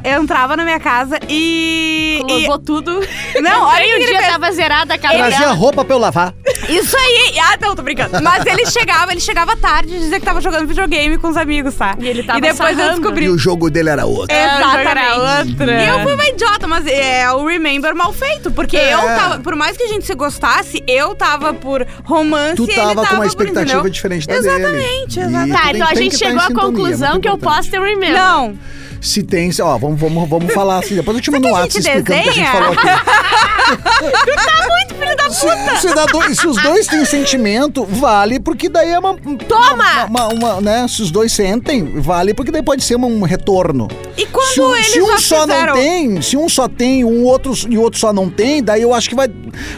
Eu 0.04 0.22
entrava 0.22 0.56
na 0.56 0.64
minha 0.64 0.78
casa 0.80 1.18
e. 1.28 2.18
e 2.20 2.22
Colocou 2.22 2.58
tudo. 2.58 3.00
não, 3.42 3.62
olha 3.66 3.68
o 3.68 3.68
Aí 3.78 3.86
que 3.88 3.92
o 3.92 3.96
ele 3.96 4.06
dia 4.06 4.18
fez. 4.20 4.32
tava 4.32 4.52
zerada 4.52 4.94
a 4.94 4.98
casa 4.98 5.14
Trazia 5.16 5.38
dela. 5.40 5.52
roupa 5.52 5.84
pra 5.84 5.94
eu 5.94 5.98
lavar. 5.98 6.34
Isso 6.68 6.96
aí! 6.96 7.38
Ah, 7.40 7.56
não, 7.60 7.74
tô 7.74 7.82
brincando. 7.82 8.22
Mas 8.22 8.44
ele 8.46 8.66
chegava, 8.66 9.12
ele 9.12 9.20
chegava 9.20 9.56
tarde 9.56 9.94
e 9.94 9.98
dizia 9.98 10.18
que 10.20 10.24
tava 10.26 10.40
jogando 10.40 10.66
videogame 10.66 11.18
com 11.18 11.28
os 11.28 11.36
amigos, 11.36 11.74
tá? 11.74 11.96
E 11.98 12.06
ele 12.08 12.22
tava 12.22 12.38
E 12.38 12.42
depois 12.42 12.70
eu 12.72 12.76
sarrando. 12.84 13.00
descobri. 13.00 13.24
E 13.26 13.28
o 13.30 13.38
jogo 13.38 13.70
dele 13.70 13.88
era 13.90 14.06
outro. 14.06 14.34
É, 14.34 14.58
jogo 14.58 14.76
era 14.76 15.00
Exatamente. 15.16 15.50
outro. 15.50 15.70
E 15.70 15.88
eu 15.88 16.00
fui 16.00 16.14
uma 16.14 16.26
idiota, 16.28 16.66
mas 16.66 16.86
é 16.86 17.32
o 17.32 17.46
Remember 17.46 17.94
mal 17.94 18.12
feito. 18.12 18.50
Porque 18.50 18.76
É. 18.76 18.94
eu 18.94 18.98
tava, 19.00 19.38
por 19.40 19.56
mais 19.56 19.76
que 19.76 19.82
a 19.84 19.88
gente 19.88 20.06
se 20.06 20.14
gostasse, 20.14 20.82
eu 20.86 21.14
tava 21.14 21.52
por 21.54 21.86
romance 22.04 22.56
Tu 22.56 22.64
e 22.64 22.70
ele 22.70 22.74
tava 22.74 22.94
tava 22.94 23.06
com 23.08 23.14
uma 23.14 23.20
por, 23.22 23.26
expectativa 23.26 23.72
entendeu? 23.72 23.90
diferente 23.90 24.26
da 24.26 24.34
Exatamente, 24.36 24.70
dele. 24.72 24.82
E 24.82 25.18
exatamente. 25.20 25.52
tu 25.52 25.62
Tá, 25.62 25.70
então 25.72 25.88
a 25.88 25.94
gente 25.94 26.12
que 26.18 26.24
tá 26.24 26.26
chegou 26.30 26.42
à 26.42 26.62
conclusão 26.62 27.20
que 27.20 27.28
eu 27.28 27.38
posso 27.38 27.70
ter 27.70 27.80
remember. 27.80 28.12
Não. 28.12 28.58
Se 29.00 29.22
tem, 29.22 29.50
ó, 29.62 29.78
vamos, 29.78 30.00
vamos, 30.00 30.28
vamos 30.28 30.52
falar 30.52 30.78
assim. 30.78 30.94
Depois 30.96 31.16
eu 31.16 31.22
te 31.22 31.30
mando 31.30 31.48
um 31.48 31.52
WhatsApp 31.52 31.72
gente 31.82 31.88
explicando 31.88 32.20
o 32.20 32.22
que 32.22 32.28
a 32.28 32.32
gente 32.32 32.44
desenha? 32.44 32.52
falou 32.52 32.72
aqui. 32.72 33.48
Tá 33.68 34.66
muito 34.68 34.94
filho 34.94 35.16
da 35.16 35.24
puta! 35.24 35.76
Se, 35.76 35.88
se 35.88 36.12
dois- 36.12 36.38
se 36.38 36.46
os 36.46 36.62
dois 36.62 36.86
têm 36.86 37.04
sentimento, 37.04 37.84
vale, 37.84 38.40
porque 38.40 38.68
daí 38.68 38.90
é 38.92 38.98
uma. 38.98 39.14
Toma! 39.46 40.04
Uma, 40.06 40.28
uma- 40.28 40.28
uma, 40.54 40.60
né? 40.60 40.86
Se 40.88 41.02
os 41.02 41.10
dois 41.10 41.32
sentem, 41.32 41.84
vale, 42.00 42.32
porque 42.32 42.50
daí 42.50 42.62
pode 42.62 42.82
ser 42.82 42.96
um 42.96 43.22
retorno. 43.22 43.88
E 44.16 44.24
quando 44.26 44.46
Se, 44.54 44.60
um- 44.60 44.74
eles 44.74 44.86
se 44.92 45.00
um 45.02 45.18
só 45.18 45.40
fizeram... 45.42 45.74
não 45.74 45.80
tem, 45.82 46.22
se 46.22 46.36
um 46.36 46.48
só 46.48 46.66
tem 46.68 47.04
um 47.04 47.24
outro, 47.24 47.52
e 47.68 47.76
o 47.76 47.82
outro 47.82 47.98
só 48.00 48.12
não 48.12 48.30
tem, 48.30 48.62
daí 48.62 48.80
eu 48.82 48.94
acho 48.94 49.08
que 49.10 49.14
vai, 49.14 49.28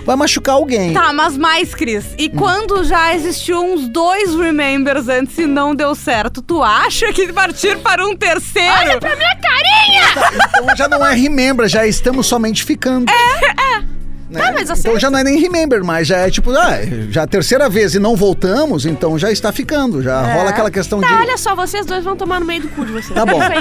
vai 0.05 0.15
machucar 0.17 0.55
alguém. 0.55 0.93
Tá, 0.93 1.13
mas 1.13 1.37
mais, 1.37 1.75
Cris. 1.75 2.05
E 2.17 2.29
quando 2.29 2.85
já 2.85 3.13
existiu 3.15 3.61
uns 3.61 3.89
dois 3.89 4.35
Remembers 4.37 5.09
antes 5.09 5.37
e 5.39 5.47
não 5.47 5.75
deu 5.75 5.95
certo, 5.97 6.41
tu 6.41 6.63
acha 6.63 7.13
que 7.13 7.33
partir 7.33 7.77
para 7.79 8.07
um 8.07 8.17
terceiro... 8.17 9.01
Minha 9.17 9.37
carinha! 9.37 10.41
Então 10.62 10.77
já 10.77 10.89
não 10.89 11.07
é 11.07 11.15
remember, 11.15 11.69
já 11.69 11.87
estamos 11.87 12.27
somente 12.27 12.65
ficando. 12.65 13.11
É, 13.11 13.79
é. 13.79 14.00
Tá, 14.32 14.53
mas 14.53 14.69
você- 14.69 14.81
Então 14.88 14.99
já 15.00 15.11
não 15.11 15.19
é 15.19 15.25
nem 15.25 15.38
remember, 15.41 15.82
mas 15.85 16.06
já 16.06 16.19
é 16.19 16.31
tipo, 16.31 16.50
ah, 16.53 16.79
já 17.11 17.23
é 17.23 17.25
a 17.25 17.27
terceira 17.27 17.69
vez 17.69 17.94
e 17.94 17.99
não 17.99 18.15
voltamos, 18.17 18.87
então 18.87 19.19
já 19.19 19.31
está 19.31 19.50
ficando. 19.53 20.03
Já 20.03 20.21
rola 20.35 20.50
aquela 20.50 20.71
questão 20.71 21.00
de. 21.00 21.06
Tá, 21.09 21.19
olha 21.21 21.37
só, 21.37 21.55
vocês 21.55 21.85
dois 21.87 22.05
vão 22.05 22.17
tomar 22.17 22.38
no 22.41 22.47
meio 22.47 22.62
do 22.62 22.69
cu 22.69 22.85
de 22.87 22.93
vocês. 22.93 23.15
Tá 23.15 23.25
bom. 23.27 23.41
É. 23.43 23.61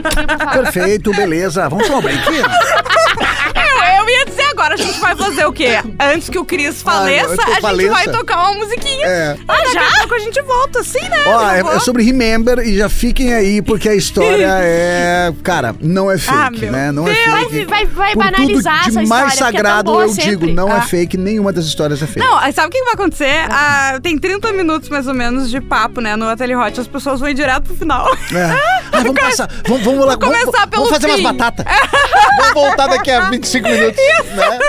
Perfeito, 0.62 1.12
beleza. 1.14 1.68
Vamos 1.70 1.88
tomar 1.88 2.00
um 2.00 2.02
break? 2.02 2.20
Eu, 2.28 4.04
eu 4.04 4.10
ia 4.10 4.26
dizer 4.26 4.44
agora, 4.44 4.74
a 4.74 4.78
gente 4.78 5.00
vai 5.00 5.16
fazer 5.16 5.46
o 5.46 5.52
quê? 5.54 5.70
Antes 6.00 6.30
que 6.30 6.38
o 6.38 6.46
Cris 6.46 6.82
faleça, 6.82 7.26
antes 7.34 7.36
que 7.38 7.42
eu 7.42 7.52
a 7.52 7.54
gente 7.56 7.62
faleça. 7.62 7.92
vai 7.94 8.08
tocar 8.08 8.38
uma 8.50 8.54
musiquinha. 8.60 9.06
É. 9.08 9.38
Ah, 9.48 9.54
daqui 9.58 9.78
a 9.78 9.98
pouco 10.00 10.16
a 10.16 10.20
gente 10.20 10.42
volta, 10.42 10.84
sim, 10.84 11.02
né? 11.02 11.24
Ó, 11.28 11.52
é, 11.52 11.60
é 11.76 11.80
sobre 11.80 12.04
Remember 12.04 12.60
e 12.60 12.78
já 12.78 12.90
fiquem 12.90 13.34
aí, 13.34 13.62
porque 13.62 13.88
a 13.90 13.96
história 13.96 14.48
é. 14.62 15.32
Cara, 15.44 15.76
não 15.80 16.10
é 16.12 16.18
fake, 16.18 16.38
Ah, 16.38 16.52
meu 16.52 16.72
né? 16.72 16.92
Não 16.92 17.06
Deus. 17.06 17.18
é 17.18 17.30
Vai, 17.30 17.46
fake. 17.46 17.66
vai, 17.66 17.86
vai 17.86 18.14
Por 18.14 18.24
banalizar 18.24 18.84
tudo 18.86 18.90
essa 18.90 19.00
de 19.00 19.04
história. 19.04 19.08
mais 19.26 19.34
é 19.34 19.38
sagrado 19.38 19.92
boa 19.92 20.04
eu 20.04 20.10
sempre. 20.10 20.30
digo, 20.30 20.46
não 20.60 20.70
é 20.76 20.78
Ah. 20.80 20.82
fake, 20.82 21.18
nenhuma 21.18 21.52
das 21.54 21.66
histórias 21.66 22.02
é 22.02 22.08
fake. 22.08 22.20
Não, 22.20 22.40
sabe 22.52 22.68
o 22.68 22.70
que 22.72 22.84
vai 22.84 22.94
acontecer? 22.94 23.48
Ah, 23.50 24.00
tem 24.02 24.18
30 24.18 24.52
minutos 24.54 24.90
mais 24.90 25.08
ou 25.08 25.14
menos 25.14 25.50
de 25.50 25.60
papo, 25.62 26.02
né? 26.02 26.16
No 26.16 26.28
Ateli 26.28 26.56
Hot, 26.56 26.80
as 26.80 26.88
pessoas 26.88 27.20
vão 27.20 27.30
ir 27.30 27.34
direto 27.34 27.64
pro 27.64 27.76
final. 27.76 28.08
É. 28.34 28.80
Ah, 28.92 29.02
vamos 29.04 29.20
passar. 29.22 29.48
Vamos, 29.68 29.84
vamos 29.86 30.00
lá. 30.06 30.14
Vou 30.16 30.20
começar 30.20 30.46
vamos, 30.52 30.70
pelo 30.72 30.84
vamos 30.86 30.90
fazer 30.90 31.14
fim. 31.14 31.22
umas 31.22 31.32
batatas. 31.36 31.66
vamos 32.40 32.54
voltar 32.54 32.88
daqui 32.88 33.12
a 33.12 33.30
25 33.30 33.70
minutos. 33.70 33.98
Né? 34.36 34.60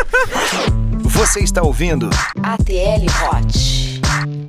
Você 1.05 1.41
está 1.41 1.63
ouvindo 1.63 2.11
ATL 2.43 3.07
Hot. 3.33 3.90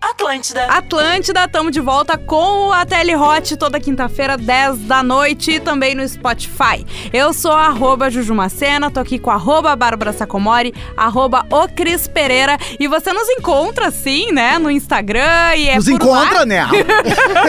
Atlântida. 0.02 0.66
Atlântida, 0.66 1.48
tamo 1.48 1.72
de 1.72 1.80
volta 1.80 2.18
com 2.18 2.68
o 2.68 2.74
ATL 2.74 3.16
Hot 3.20 3.58
toda 3.58 3.80
quinta-feira, 3.80 4.38
10 4.38 4.80
da 4.80 5.02
noite 5.04 5.52
e 5.52 5.60
também 5.60 5.96
no 5.96 6.08
Spotify. 6.08 6.86
Eu 7.12 7.34
sou 7.34 7.52
a 7.52 7.68
arroba 7.68 8.10
Jujumacena, 8.10 8.90
tô 8.92 9.00
aqui 9.00 9.18
com 9.20 9.32
a 9.32 9.36
arroba 9.36 9.76
Bárbara 9.76 10.14
Sacomori, 10.14 10.74
arroba 10.96 11.46
o 11.50 11.68
Cris 11.68 12.08
Pereira 12.08 12.58
e 12.80 12.88
você 12.88 13.12
nos 13.14 13.28
encontra 13.30 13.88
assim, 13.88 14.32
né, 14.32 14.58
no 14.58 14.70
Instagram 14.70 15.56
e 15.56 15.70
é 15.70 15.76
Nos 15.76 15.86
por 15.86 15.94
encontra, 15.94 16.40
lá. 16.40 16.46
né? 16.46 16.68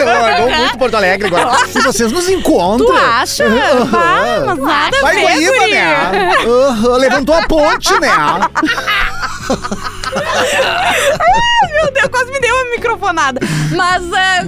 Largou 0.05 0.49
muito 0.49 0.77
Porto 0.77 0.95
Alegre 0.95 1.27
agora. 1.27 1.67
Se 1.67 1.81
vocês 1.81 2.11
nos 2.11 2.27
encontram. 2.29 2.87
Tu 2.87 2.91
acha? 2.93 3.47
Vai, 3.49 4.39
mas 4.45 4.59
nada 4.59 4.97
a 4.97 5.01
Vai 5.01 5.15
ver, 5.37 5.69
né? 5.69 6.31
Levantou 6.99 7.35
a 7.35 7.47
ponte, 7.47 7.99
né? 7.99 8.09
Meu 11.73 11.91
Deus, 11.91 12.03
eu 12.03 12.09
quase 12.09 12.31
me 12.31 12.39
dei 12.39 12.51
uma 12.51 12.71
microfonada. 12.71 13.39
Mas, 13.75 14.03
ah, 14.13 14.39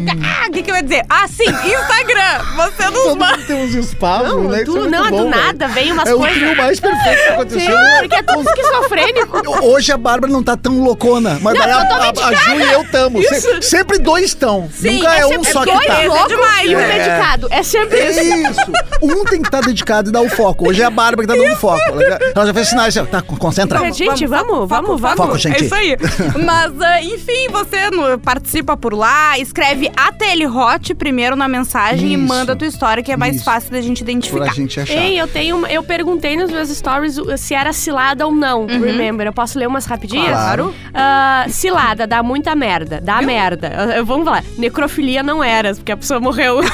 ah, 0.43 0.47
o 0.47 0.51
que, 0.51 0.61
que 0.63 0.71
eu 0.71 0.75
ia 0.75 0.83
dizer? 0.83 1.03
Ah, 1.09 1.27
sim, 1.27 1.45
Instagram. 1.49 2.43
Você 2.55 2.89
nos 2.89 3.03
Todo 3.03 3.15
manda. 3.19 3.37
mundo 3.37 3.47
tem 3.47 3.65
uns 3.65 3.73
espasmos, 3.73 4.27
Não, 4.31 4.43
né? 4.49 4.61
Isso 4.61 4.71
tu, 4.71 4.77
é 4.77 4.79
muito 4.81 4.91
não, 4.91 5.03
bom, 5.09 5.17
do 5.25 5.29
velho. 5.29 5.43
nada, 5.45 5.67
vem 5.69 5.91
umas 5.91 6.07
É 6.09 6.13
o 6.13 6.17
coisas. 6.19 6.37
trio 6.37 6.55
mais 6.57 6.79
perfeito 6.79 7.23
que 7.23 7.29
aconteceu. 7.29 7.77
Porque 7.99 8.15
é 8.15 8.23
tudo 8.23 8.49
esquizofrênico. 8.49 9.41
Hoje 9.65 9.91
a 9.91 9.97
Bárbara 9.97 10.31
não 10.31 10.43
tá 10.43 10.55
tão 10.55 10.79
loucona, 10.83 11.39
mas 11.41 11.57
daí 11.57 11.71
a, 11.71 11.77
a, 11.77 12.09
a 12.09 12.33
Ju 12.33 12.59
e 12.59 12.71
eu 12.73 12.81
estamos. 12.83 13.25
sempre 13.61 13.97
dois 13.97 14.25
estão. 14.25 14.69
Sim, 14.73 14.97
Nunca 14.99 15.15
é, 15.15 15.19
é 15.21 15.25
um 15.25 15.29
sempre 15.29 15.51
só 15.51 15.63
que 15.63 15.71
Dois 15.71 15.87
tá. 15.87 16.03
é 16.03 16.07
loucos 16.07 16.27
demais, 16.27 16.69
e 16.71 16.75
um 16.75 16.79
né? 16.79 16.97
dedicado. 16.99 17.47
É 17.51 17.63
sempre 17.63 17.97
É 17.99 18.11
isso. 18.23 18.51
isso. 18.51 18.71
Um 19.01 19.25
tem 19.25 19.41
que 19.41 19.47
estar 19.47 19.61
dedicado 19.61 20.09
e 20.09 20.11
dar 20.11 20.21
o 20.21 20.29
foco. 20.29 20.69
Hoje 20.69 20.81
é 20.81 20.85
a 20.85 20.89
Bárbara 20.89 21.27
que 21.27 21.33
tá 21.33 21.41
dando 21.41 21.55
foco. 21.57 21.81
Ela 21.87 22.01
já, 22.09 22.19
ela 22.35 22.45
já 22.47 22.53
fez 22.53 22.67
sinais. 22.69 22.97
assim, 22.97 23.09
Tá, 23.09 23.21
concentra. 23.21 23.79
Gente, 23.91 24.25
vamos, 24.25 24.67
vamos, 24.67 24.99
vamos. 24.99 25.17
Foco, 25.17 25.37
gente. 25.37 25.54
É 25.55 25.61
isso 25.65 25.75
aí. 25.75 25.97
Mas, 26.45 26.81
ah, 26.81 27.01
enfim, 27.01 27.47
você 27.51 27.89
no- 27.89 28.19
participa 28.19 28.75
por 28.77 28.93
lá, 28.93 29.37
escreve 29.39 29.89
ATL 29.95 30.45
Hot 30.55 30.93
primeiro 30.95 31.35
na 31.35 31.47
mensagem 31.47 32.09
e 32.09 32.13
Isso. 32.15 32.23
manda 32.27 32.53
a 32.53 32.55
tua 32.55 32.67
história, 32.67 33.01
que 33.03 33.11
é 33.11 33.17
mais 33.17 33.37
Isso. 33.37 33.45
fácil 33.45 33.71
da 33.71 33.81
gente 33.81 34.01
identificar. 34.01 34.43
a 34.51 34.53
gente 34.53 34.79
achar. 34.79 34.93
Ei, 34.93 35.19
eu 35.19 35.27
tenho. 35.27 35.57
uma- 35.57 35.71
Eu 35.71 35.83
perguntei 35.83 36.35
nos 36.37 36.51
meus 36.51 36.69
stories 36.69 37.17
uh, 37.17 37.37
se 37.37 37.53
era 37.53 37.71
cilada 37.73 38.25
ou 38.25 38.33
não. 38.33 38.65
Remember? 38.67 39.25
Eu 39.27 39.33
posso 39.33 39.57
ler 39.59 39.67
umas 39.67 39.85
rapidinhas? 39.85 40.29
Claro. 40.29 40.73
Ah, 40.93 41.45
cilada, 41.49 42.05
dá 42.07 42.21
muita 42.23 42.55
merda. 42.55 42.99
Dá 43.01 43.21
merda. 43.21 43.71
Ah, 43.99 44.03
Vamos 44.03 44.25
lá. 44.25 44.43
Necrofilia 44.57 45.23
não 45.23 45.43
era, 45.43 45.73
porque 45.75 45.91
a 45.91 45.97
pessoa 45.97 46.19
morreu. 46.19 46.59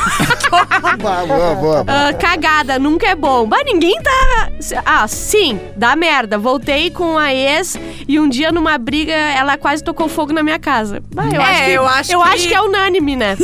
Boa, 1.02 1.26
boa, 1.26 1.56
boa. 1.56 1.86
Ah, 1.88 2.14
cagada, 2.14 2.78
nunca 2.78 3.08
é 3.08 3.16
bom. 3.16 3.46
Mas 3.46 3.64
ninguém 3.66 3.96
tá. 4.02 4.50
Ah, 4.86 5.08
sim, 5.08 5.60
dá 5.76 5.96
merda. 5.96 6.38
Voltei 6.38 6.92
com 6.92 7.18
a 7.18 7.34
ex 7.34 7.78
e 8.08 8.20
um 8.20 8.28
dia 8.28 8.52
numa 8.52 8.71
briga 8.78 9.12
ela 9.14 9.58
quase 9.58 9.84
tocou 9.84 10.08
fogo 10.10 10.34
na 10.34 10.44
minha 10.44 10.60
casa. 10.60 11.02
Bah, 11.14 11.24
eu 11.26 11.42
É, 11.42 11.46
acho 11.46 11.64
que, 11.66 11.72
eu 11.72 11.86
acho 11.88 12.12
eu 12.14 12.22
que- 12.22 12.30
acho 12.30 12.48
que 12.48 12.54
é 12.54 12.62
unânime, 12.62 13.16
né? 13.16 13.38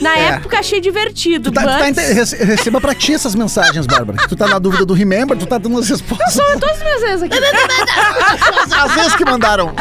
Na 0.00 0.16
É. 0.18 0.24
época 0.34 0.58
achei 0.58 0.80
divertido. 0.80 1.50
Tu 1.50 1.54
tá, 1.54 1.60
tu 1.62 1.66
tá 1.66 1.78
but- 1.78 1.88
inte- 1.88 2.12
rece- 2.12 2.44
receba 2.44 2.80
pra 2.80 2.94
ti 2.94 3.14
essas 3.14 3.34
mensagens, 3.34 3.86
Bárbara. 3.86 4.26
Tu 4.28 4.36
tá 4.36 4.46
na 4.46 4.58
dúvida 4.58 4.84
do 4.84 4.92
Remember, 4.94 5.36
tu 5.36 5.46
tá 5.46 5.58
dando 5.58 5.78
as 5.78 5.88
respostas. 5.88 6.32
São 6.34 6.58
todas 6.58 6.76
as 6.76 6.82
minhas 6.82 7.00
vezes 7.00 7.22
aqui. 7.22 7.38
Às 8.76 8.94
vezes 8.94 9.16
que 9.16 9.24
mandaram. 9.24 9.72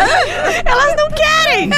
Elas 0.66 0.96
não 0.96 1.10
querem! 1.12 1.70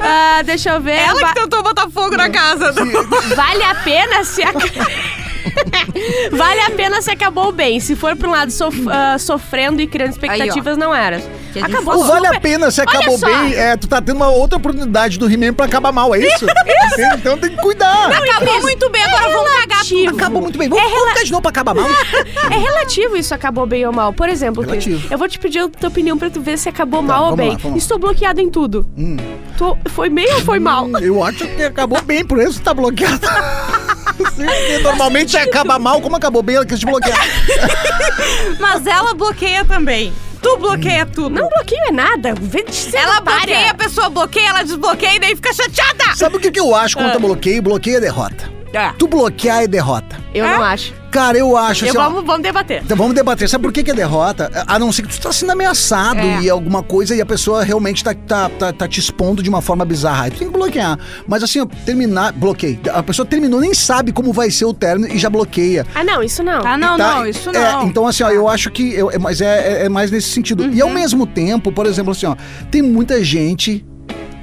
Ah, 0.00 0.42
deixa 0.42 0.70
eu 0.70 0.80
ver. 0.80 0.96
Ela 0.98 1.20
Va- 1.20 1.28
que 1.28 1.34
tentou 1.40 1.62
botar 1.62 1.88
fogo 1.90 2.16
na 2.16 2.28
casa. 2.30 2.72
Vale 2.72 3.62
a 3.62 3.74
pena 3.76 4.24
se. 4.24 4.42
ac- 4.42 4.54
vale 6.32 6.60
a 6.60 6.70
pena 6.70 7.00
se 7.02 7.10
acabou 7.10 7.52
bem. 7.52 7.80
Se 7.80 7.94
for 7.96 8.16
pra 8.16 8.28
um 8.28 8.32
lado 8.32 8.50
sof- 8.50 8.88
ah, 8.90 9.16
sofrendo 9.18 9.80
e 9.80 9.86
criando 9.86 10.10
expectativas, 10.12 10.76
não 10.76 10.94
era. 10.94 11.22
Acabou 11.62 11.94
O 12.00 12.04
vale 12.04 12.26
a 12.26 12.40
pena 12.40 12.68
se 12.70 12.80
acabou 12.80 13.16
bem, 13.18 13.54
é, 13.54 13.76
tu 13.76 13.86
tá 13.86 14.00
tendo 14.02 14.16
uma 14.16 14.28
outra 14.28 14.56
oportunidade 14.58 15.18
do 15.18 15.30
He-Man 15.30 15.52
pra 15.54 15.66
acabar 15.66 15.92
mal, 15.92 16.12
é 16.14 16.18
isso? 16.18 16.44
Entende? 16.94 17.14
Então 17.16 17.38
tem 17.38 17.50
que 17.50 17.56
cuidar. 17.62 18.10
Acabou 18.10 18.60
muito 18.62 18.90
bem, 18.90 19.02
agora 19.04 19.28
vamos 19.32 19.50
cagar 19.52 19.78
tudo. 19.84 19.94
relativo. 19.94 20.16
Acabou 20.16 20.42
muito 20.42 20.58
bem. 20.58 20.68
Vamos, 20.68 20.90
vamos 20.90 21.08
ficar 21.10 21.24
de 21.24 21.30
novo 21.30 21.42
pra 21.42 21.50
acabar 21.50 21.74
mal? 21.74 21.88
É 22.50 22.56
relativo 22.58 23.16
isso 23.16 23.34
acabou 23.34 23.66
bem 23.66 23.86
ou 23.86 23.92
mal. 23.92 24.12
Por 24.12 24.28
exemplo, 24.28 24.64
Cris, 24.66 24.86
eu 25.10 25.16
vou 25.18 25.28
te 25.28 25.38
pedir 25.38 25.60
a 25.60 25.68
tua 25.68 25.88
opinião 25.88 26.18
pra 26.18 26.28
tu 26.30 26.40
ver 26.40 26.58
se 26.58 26.68
acabou 26.68 27.00
Tá, 27.00 27.06
mal 27.08 27.24
ou 27.24 27.30
vamos 27.30 27.44
bem. 27.44 27.52
lá, 27.52 27.58
vamos. 27.62 27.78
Estou 27.82 27.98
bloqueada 27.98 28.40
em 28.42 28.50
tudo. 28.50 28.86
Hum. 28.98 29.16
Tô- 29.56 29.76
foi 29.90 30.08
bem 30.10 30.26
ou 30.34 30.40
foi 30.40 30.58
mal? 30.58 30.84
Hum, 30.86 30.92
Eu 31.00 31.22
acho 31.24 31.46
que 31.46 31.62
acabou 31.62 32.00
bem, 32.02 32.24
por 32.24 32.38
isso 32.40 32.60
tá 32.60 32.74
bloqueado. 32.74 33.26
Sim, 34.36 34.46
porque 34.46 34.78
normalmente 34.82 35.36
acaba 35.36 35.78
mal, 35.78 35.93
como 36.00 36.16
acabou 36.16 36.42
bem, 36.42 36.56
ela 36.56 36.66
quis 36.66 36.78
te 36.78 36.86
bloquear. 36.86 37.18
Mas 38.58 38.86
ela 38.86 39.14
bloqueia 39.14 39.64
também. 39.64 40.12
Tu 40.42 40.56
bloqueia 40.58 41.06
tudo. 41.06 41.30
Não 41.30 41.48
bloqueio 41.48 41.80
é 41.88 41.92
nada. 41.92 42.34
Vem 42.38 42.64
de 42.66 42.94
Ela 42.94 43.20
bloqueia, 43.20 43.70
a 43.70 43.74
pessoa 43.74 44.10
bloqueia, 44.10 44.48
ela 44.50 44.62
desbloqueia 44.62 45.16
e 45.16 45.18
daí 45.18 45.34
fica 45.34 45.52
chateada. 45.54 46.14
Sabe 46.16 46.36
o 46.36 46.40
que, 46.40 46.50
que 46.50 46.60
eu 46.60 46.74
acho 46.74 46.96
quando 46.98 47.18
bloqueio? 47.18 47.62
Bloqueio 47.62 47.96
é 47.96 48.00
derrota. 48.00 48.52
É. 48.74 48.92
Tu 48.98 49.06
bloquear 49.06 49.62
é 49.62 49.66
derrota. 49.66 50.16
Eu 50.34 50.46
não 50.46 50.62
acho. 50.62 50.92
Cara, 51.10 51.38
eu 51.38 51.56
acho 51.56 51.84
Eu, 51.84 51.90
assim, 51.90 51.98
ó, 51.98 52.02
vamos, 52.08 52.24
vamos 52.26 52.42
debater. 52.42 52.82
Então 52.82 52.96
vamos 52.96 53.14
debater. 53.14 53.48
Sabe 53.48 53.62
por 53.62 53.72
que, 53.72 53.84
que 53.84 53.92
é 53.92 53.94
derrota? 53.94 54.50
A 54.66 54.80
não 54.80 54.90
ser 54.90 55.02
que 55.02 55.08
tu 55.08 55.20
tá 55.20 55.32
sendo 55.32 55.52
ameaçado 55.52 56.18
É. 56.18 56.40
e 56.42 56.50
alguma 56.50 56.82
coisa 56.82 57.14
e 57.14 57.20
a 57.20 57.26
pessoa 57.26 57.62
realmente 57.62 58.02
tá, 58.02 58.12
tá, 58.14 58.48
tá, 58.48 58.72
tá 58.72 58.88
te 58.88 58.98
expondo 58.98 59.40
de 59.40 59.48
uma 59.48 59.62
forma 59.62 59.84
bizarra. 59.84 60.24
Aí 60.24 60.32
tu 60.32 60.38
tem 60.40 60.48
que 60.48 60.52
bloquear. 60.54 60.98
Mas 61.28 61.44
assim, 61.44 61.60
ó, 61.60 61.66
terminar. 61.86 62.32
Bloqueio. 62.32 62.80
A 62.92 63.00
pessoa 63.00 63.24
terminou, 63.24 63.60
nem 63.60 63.72
sabe 63.72 64.10
como 64.10 64.32
vai 64.32 64.50
ser 64.50 64.64
o 64.64 64.74
término 64.74 65.14
e 65.14 65.16
já 65.16 65.30
bloqueia. 65.30 65.86
Ah, 65.94 66.02
não, 66.02 66.20
isso 66.20 66.42
não. 66.42 66.66
Ah, 66.66 66.76
não, 66.76 66.96
Tá? 66.96 67.14
não, 67.14 67.26
isso 67.26 67.48
É, 67.50 67.72
não. 67.72 67.86
então, 67.86 68.08
assim, 68.08 68.24
ó, 68.24 68.30
eu 68.30 68.48
acho 68.48 68.68
que. 68.72 68.92
Eu, 68.92 69.08
é- 69.12 69.18
mas 69.18 69.40
é, 69.40 69.82
é- 69.82 69.86
é 69.86 69.88
mais 69.88 70.10
nesse 70.10 70.30
sentido. 70.30 70.66
E 70.74 70.80
ao 70.82 70.88
Uhum. 70.88 70.94
mesmo 70.94 71.26
tempo, 71.28 71.70
por 71.70 71.86
exemplo, 71.86 72.10
assim, 72.10 72.26
ó, 72.26 72.34
tem 72.72 72.82
muita 72.82 73.22
gente 73.22 73.86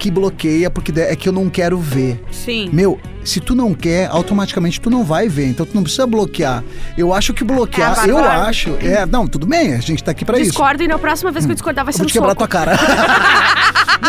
que 0.02 0.10
bloqueia 0.10 0.68
porque 0.72 0.92
é 1.00 1.16
que 1.16 1.30
eu 1.30 1.32
não 1.32 1.48
quero 1.48 1.78
ver. 1.78 2.20
Sim. 2.32 2.68
Meu, 2.74 3.00
se 3.24 3.40
tu 3.40 3.54
não 3.54 3.72
quer, 3.72 4.08
automaticamente 4.08 4.82
tu 4.82 4.90
não 4.90 5.04
vai 5.04 5.30
ver. 5.30 5.46
Então 5.46 5.64
tu 5.64 5.76
não 5.76 5.84
precisa 5.84 6.08
bloquear. 6.08 6.64
Eu 6.98 7.14
acho 7.14 7.36
que 7.36 7.44
bloquear, 7.44 8.04
É, 8.04 8.10
eu 8.10 8.18
acho. 8.18 8.72
É, 8.82 9.06
não, 9.06 9.28
tudo 9.28 9.46
bem, 9.46 9.76
a 9.76 9.78
gente 9.78 10.04
tá 10.04 10.10
aqui 10.10 10.26
pra 10.26 10.40
isso. 10.40 10.50
Discordo 10.50 10.82
e 10.82 10.88
na 10.88 10.98
próxima 10.98 11.32
vez 11.32 11.46
que 11.46 11.52
eu 11.52 11.56
discordar 11.56 11.86
vai 11.86 11.92
Eu 11.92 11.94
ser 11.94 12.00
vou 12.00 12.06
um 12.06 12.08
te 12.08 12.14
quebrar 12.14 12.30
soco. 12.30 12.40
tua 12.40 12.48
cara. 12.48 12.72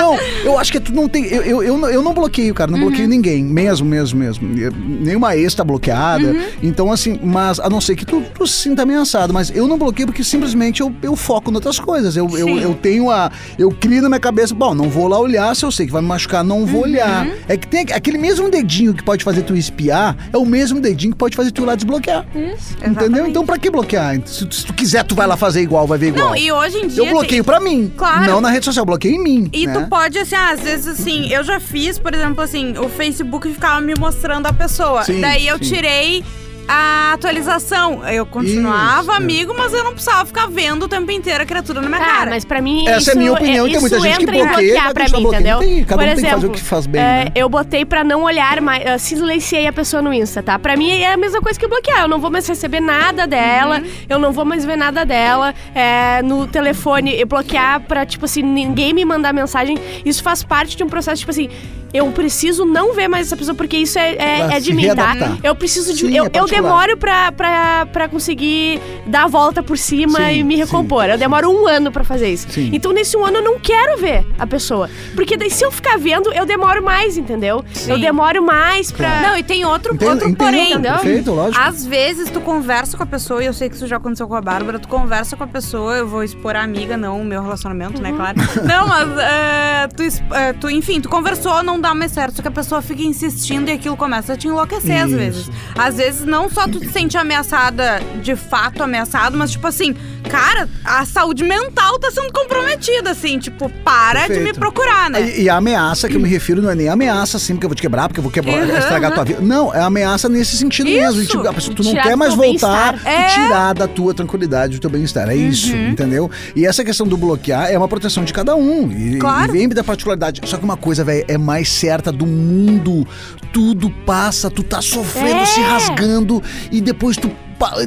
não, 0.03 0.19
eu 0.45 0.59
acho 0.59 0.73
que 0.73 0.81
tu 0.81 0.93
não 0.93 1.09
tem. 1.09 1.25
Eu, 1.27 1.43
eu, 1.43 1.63
eu, 1.63 1.79
não- 1.79 1.89
eu 1.89 2.03
não 2.03 2.13
bloqueio, 2.13 2.53
cara. 2.55 2.71
Não 2.71 2.79
Uhum. 2.79 2.87
bloqueio 2.89 3.09
ninguém. 3.09 3.45
Mesmo, 3.45 3.87
mesmo, 3.87 4.19
mesmo. 4.19 4.59
Eu- 4.59 4.73
Nenhuma 4.73 5.37
ex 5.37 5.55
tá 5.55 5.65
bloqueada. 5.65 6.27
Uhum. 6.29 6.43
Então, 6.63 6.93
assim, 6.93 7.19
mas 7.23 7.59
a 7.61 7.69
não 7.71 7.81
ser 7.81 7.97
que 7.97 8.05
tu, 8.05 8.23
tu 8.35 8.47
se 8.47 8.63
sinta 8.63 8.83
ameaçado. 8.83 9.33
Mas 9.33 9.51
eu 9.55 9.67
não 9.69 9.79
bloqueio 9.79 10.07
porque 10.09 10.23
simplesmente 10.25 10.81
eu, 10.81 10.93
eu 11.03 11.15
foco 11.17 11.51
em 11.51 11.55
outras 11.55 11.79
coisas. 11.79 12.17
Eu, 12.17 12.29
eu, 12.37 12.47
Sim. 12.47 12.61
eu 12.61 12.75
tenho 12.75 13.11
a. 13.11 13.31
Eu 13.59 13.71
crio 13.71 14.03
na 14.03 14.09
minha 14.09 14.21
cabeça, 14.21 14.55
bom, 14.55 14.75
não 14.75 14.89
vou 14.89 15.09
lá 15.09 15.19
olhar 15.19 15.55
se 15.57 15.65
eu 15.65 15.71
sei 15.73 15.87
que 15.87 15.93
vai 15.93 16.03
me 16.03 16.09
machucar, 16.09 16.43
não 16.45 16.61
Uhum. 16.61 16.67
vou 16.67 16.83
olhar. 16.83 17.27
É 17.49 17.57
que 17.57 17.67
tem 17.67 17.83
aquele 17.93 18.19
mesmo 18.19 18.51
dedinho 18.51 18.95
que 18.95 19.03
pode 19.03 19.25
fazer 19.25 19.43
tu 19.43 19.55
espiar, 19.57 20.17
é 20.33 20.37
o 20.39 20.45
mesmo 20.45 20.81
dedinho 20.81 21.13
que 21.13 21.19
pode 21.19 21.37
fazer 21.37 21.51
tu 21.51 21.63
ir 21.63 21.67
lá 21.67 21.75
desbloquear. 21.75 22.25
Isso. 22.35 22.75
Entendeu? 22.79 22.91
Exatamente. 23.03 23.31
Então 23.31 23.45
pra 23.47 23.59
que 23.59 23.71
bloquear? 23.71 24.21
Se, 24.27 24.47
tu- 24.47 24.55
se 24.55 24.67
tu 24.67 24.73
quiser, 24.75 25.05
tu 25.05 25.15
vai 25.15 25.27
lá 25.27 25.37
fazer 25.37 25.61
igual, 25.63 25.87
vai 25.87 25.99
ver 25.99 26.09
igual. 26.09 26.29
Não, 26.31 26.37
e 26.37 26.51
hoje 26.51 26.79
em 26.79 26.87
dia. 26.89 27.05
Eu 27.07 27.11
bloqueio 27.13 27.45
pra 27.45 27.61
mim. 27.61 27.93
Claro. 27.97 28.27
Não 28.31 28.41
na 28.41 28.51
rede 28.51 28.65
social, 28.65 28.83
eu 28.83 28.87
bloqueio 28.87 29.15
em 29.17 29.23
mim. 29.23 29.51
E 29.53 29.67
né? 29.67 29.73
tu 29.73 29.89
pode, 29.93 30.19
assim, 30.19 30.35
às 30.35 30.59
vezes, 30.63 30.87
assim, 30.87 31.29
eu 31.29 31.45
já 31.45 31.61
fiz, 31.61 31.99
por 31.99 32.15
exemplo, 32.15 32.43
assim, 32.43 32.79
o 32.79 32.89
Facebook 32.89 33.47
ficava 33.53 33.79
me 33.83 33.95
mostrando 33.95 34.47
a 34.47 34.53
pessoa. 34.53 35.05
Sim, 35.05 35.21
Daí 35.21 35.47
eu 35.47 35.59
sim. 35.59 35.65
tirei 35.65 36.25
a 36.69 37.13
atualização. 37.15 38.07
Eu 38.09 38.25
continuava 38.27 39.03
Isso, 39.03 39.11
é. 39.13 39.17
amigo, 39.17 39.55
mas 39.57 39.73
eu 39.73 39.85
não 39.85 39.93
precisava 39.93 40.25
ficar 40.25 40.47
vendo 40.49 40.85
o 40.85 40.89
tempo 40.89 41.11
inteiro 41.11 41.43
a 41.43 41.47
criatura 41.47 41.81
na 41.81 41.89
minha 41.89 42.01
Tá, 42.01 42.07
cara. 42.07 42.31
mas 42.31 42.45
pra 42.45 42.61
mim 42.61 42.87
Essa 42.89 42.99
isso 42.99 43.11
é 43.11 43.13
a 43.13 43.17
minha 43.17 43.33
opinião, 43.33 43.67
e 43.67 43.71
tem 43.71 43.79
isso 43.79 43.81
muita 43.81 44.01
gente 44.01 44.17
que 44.17 44.23
entra 44.23 44.37
em 44.37 44.47
bloqueia, 44.47 44.83
pra 44.95 45.05
continuar 45.05 45.21
mim, 45.21 45.29
entendeu? 45.37 45.59
Tem- 45.59 45.85
cada 45.85 46.03
Por 46.03 46.03
um 46.03 46.07
tem 46.07 46.15
que 46.15 46.21
exemplo, 46.21 46.35
fazer 46.41 46.47
o 46.47 46.51
que 46.51 46.61
faz 46.61 46.87
bem, 46.87 47.01
é, 47.01 47.05
né? 47.05 47.27
eu 47.35 47.49
botei 47.49 47.85
pra 47.85 48.03
não 48.05 48.23
olhar 48.23 48.61
mais, 48.61 49.03
silenciei 49.03 49.67
a 49.67 49.73
pessoa 49.73 50.01
no 50.03 50.13
Insta, 50.13 50.43
tá? 50.43 50.59
Pra 50.59 50.77
mim 50.77 50.91
é 50.91 51.13
a 51.13 51.17
mesma 51.17 51.41
coisa 51.41 51.59
que 51.59 51.67
bloquear, 51.67 52.03
eu 52.03 52.09
não 52.09 52.19
vou 52.21 52.31
mais 52.31 52.47
receber 52.47 52.81
nada 52.81 53.27
dela, 53.27 53.79
Uhum. 53.81 53.87
eu 54.09 54.19
não 54.19 54.33
vou 54.33 54.45
mais 54.45 54.65
ver 54.65 54.77
nada 54.77 55.05
dela, 55.05 55.55
é, 55.75 56.23
no 56.23 56.47
telefone, 56.47 57.19
eu 57.19 57.27
bloquear 57.27 57.81
pra, 57.81 58.07
tipo 58.07 58.25
assim, 58.25 58.43
ninguém 58.43 58.93
me 58.95 59.05
mandar 59.05 59.33
mensagem, 59.33 59.77
isso 60.05 60.23
faz 60.23 60.43
parte 60.43 60.77
de 60.77 60.83
um 60.85 60.89
processo, 60.89 61.19
tipo 61.21 61.31
assim, 61.31 61.49
eu 61.93 62.11
preciso 62.13 62.65
não 62.65 62.95
ver 62.95 63.09
mais 63.09 63.27
essa 63.27 63.37
pessoa, 63.37 63.55
porque 63.55 63.77
isso 63.77 63.99
é, 63.99 64.15
é, 64.15 64.57
é 64.57 64.61
de 64.61 64.73
mim, 64.73 64.95
tá? 64.95 65.15
Eu 65.43 65.55
preciso 65.55 65.93
de. 65.93 66.01
Sim, 66.01 66.17
eu, 66.17 66.25
é 66.25 66.31
eu 66.35 66.47
demoro 66.47 66.97
pra, 66.97 67.31
pra, 67.33 67.87
pra 67.87 68.09
conseguir 68.09 68.81
dar 69.07 69.25
a 69.25 69.29
volta 69.29 69.63
por 69.63 69.77
cima 69.77 70.19
Sim, 70.19 70.33
e 70.33 70.45
me 70.45 70.55
sim, 70.55 70.61
recompor. 70.61 71.05
Eu 71.05 71.19
demoro 71.19 71.51
um 71.51 71.67
ano 71.67 71.93
pra 71.93 72.05
fazer 72.05 72.33
isso. 72.33 72.47
Sim. 72.51 72.71
Então, 72.73 72.93
nesse 72.93 73.17
um 73.17 73.25
ano, 73.25 73.39
eu 73.39 73.43
não 73.43 73.59
quero 73.59 73.99
ver 74.01 74.27
a 74.39 74.47
pessoa. 74.47 74.89
Porque 75.15 75.37
daí, 75.37 75.51
se 75.51 75.65
eu 75.65 75.71
ficar 75.71 75.99
vendo, 75.99 76.33
eu 76.33 76.47
demoro 76.47 76.83
mais, 76.83 77.17
entendeu? 77.17 77.65
Eu 77.87 77.99
demoro 77.99 78.43
mais 78.43 78.91
pra. 78.91 79.21
Não, 79.21 79.37
e 79.37 79.43
tem 79.43 79.65
outro, 79.65 79.95
Entendo, 79.95 80.11
outro 80.11 80.29
entendo, 80.29 80.39
porém. 80.39 80.71
entendeu? 80.73 80.95
Perfeito, 80.95 81.33
lógico. 81.33 81.63
Às 81.63 81.85
vezes 81.85 82.31
tu 82.31 82.41
conversa 82.41 82.97
com 82.97 83.03
a 83.03 83.07
pessoa, 83.07 83.43
e 83.43 83.47
eu 83.47 83.53
sei 83.53 83.69
que 83.69 83.77
isso 83.77 83.87
já 83.87 83.97
aconteceu 83.97 84.27
com 84.27 84.35
a 84.35 84.41
Bárbara, 84.41 84.79
tu 84.79 84.89
conversa 84.89 85.37
com 85.37 85.45
a 85.45 85.47
pessoa, 85.47 85.95
eu 85.97 86.07
vou 86.07 86.23
expor 86.23 86.57
a 86.57 86.63
amiga, 86.63 86.97
não 86.97 87.21
o 87.21 87.25
meu 87.25 87.43
relacionamento, 87.43 88.01
né, 88.01 88.13
claro. 88.13 88.37
Não, 88.67 88.87
mas 88.87 89.19
é, 89.19 89.89
tu, 89.89 90.35
é, 90.35 90.53
tu, 90.55 90.71
enfim, 90.71 91.01
tu 91.01 91.09
conversou, 91.09 91.63
não 91.63 91.81
dá 91.83 91.95
mais 91.95 92.13
certo, 92.13 92.37
só 92.37 92.43
que 92.43 92.49
a 92.49 92.53
pessoa 92.53 92.81
fica 92.81 93.03
insistindo 93.03 93.69
e 93.69 93.73
aquilo 93.73 93.97
começa 93.97 94.33
a 94.33 94.37
te 94.37 94.47
enlouquecer 94.49 95.03
às 95.03 95.09
Isso. 95.11 95.19
vezes. 95.19 95.51
Às 95.77 95.97
vezes 95.97 96.25
não 96.25 96.49
só 96.49 96.67
tu 96.67 96.81
te 96.81 96.89
sente 96.91 97.19
ameaçada, 97.19 98.01
de 98.23 98.35
fato 98.37 98.83
ameaçado, 98.83 99.37
mas 99.37 99.51
tipo 99.51 99.67
assim, 99.67 99.95
cara, 100.31 100.69
a 100.85 101.05
saúde 101.05 101.45
mental 101.45 101.99
tá 101.99 102.11
sendo 102.11 102.33
comprometida, 102.33 103.11
assim, 103.11 103.39
tipo, 103.39 103.69
para 103.85 104.23
de 104.23 104.29
me 104.31 104.35
Perfeito. 104.37 104.59
procurar, 104.61 105.11
né? 105.11 105.21
E, 105.37 105.43
e 105.43 105.49
a 105.51 105.57
ameaça 105.57 106.09
que 106.09 106.17
eu 106.17 106.21
me 106.21 106.29
refiro 106.29 106.63
não 106.63 106.71
é 106.71 106.75
nem 106.75 106.89
ameaça 106.89 107.37
assim, 107.37 107.55
porque 107.55 107.67
eu 107.67 107.69
vou 107.71 107.77
te 107.77 107.83
quebrar, 107.83 108.09
porque 108.09 108.21
eu 108.21 108.23
vou 108.23 108.33
quebrar, 108.33 108.53
Uhum, 108.67 108.79
estragar 108.79 109.11
uhum. 109.11 109.15
tua 109.17 109.25
vida. 109.25 109.41
Não, 109.41 109.75
é 109.75 109.81
ameaça 109.81 110.29
nesse 110.29 110.57
sentido 110.57 110.89
Isso. 110.89 111.01
mesmo. 111.17 111.25
Tipo, 111.27 111.49
a 111.49 111.53
pessoa, 111.53 111.75
tu 111.77 111.83
não 111.83 111.95
quer 111.95 112.17
mais 112.17 112.35
voltar. 112.35 113.01
É. 113.05 113.27
tirar 113.35 113.73
da 113.75 113.89
tua 113.89 114.15
tranquilidade, 114.15 114.77
do 114.77 114.81
teu 114.81 114.91
bem-estar. 114.91 115.29
É 115.29 115.35
isso, 115.35 115.75
Uhum. 115.75 115.89
entendeu? 115.91 116.31
E 116.55 116.65
essa 116.67 116.85
questão 116.85 117.07
do 117.07 117.17
bloquear 117.17 117.71
é 117.71 117.77
uma 117.77 117.89
proteção 117.89 118.25
de 118.25 118.33
cada 118.33 118.55
um. 118.55 118.91
E, 118.93 119.19
Claro. 119.19 119.51
e 119.55 119.59
vem 119.59 119.69
da 119.69 119.83
particularidade. 119.83 120.41
Só 120.45 120.57
que 120.57 120.65
uma 120.65 120.77
coisa, 120.77 121.03
velho, 121.03 121.25
é 121.27 121.37
mais 121.39 121.69
certa 121.73 122.13
do 122.13 122.27
mundo. 122.27 123.07
Tudo 123.53 123.91
passa, 124.07 124.51
tu 124.51 124.63
tá 124.63 124.81
sofrendo, 124.81 125.41
É. 125.41 125.47
se 125.47 125.61
rasgando, 125.61 126.43
e 126.71 126.81
depois 126.81 127.17
tu 127.17 127.31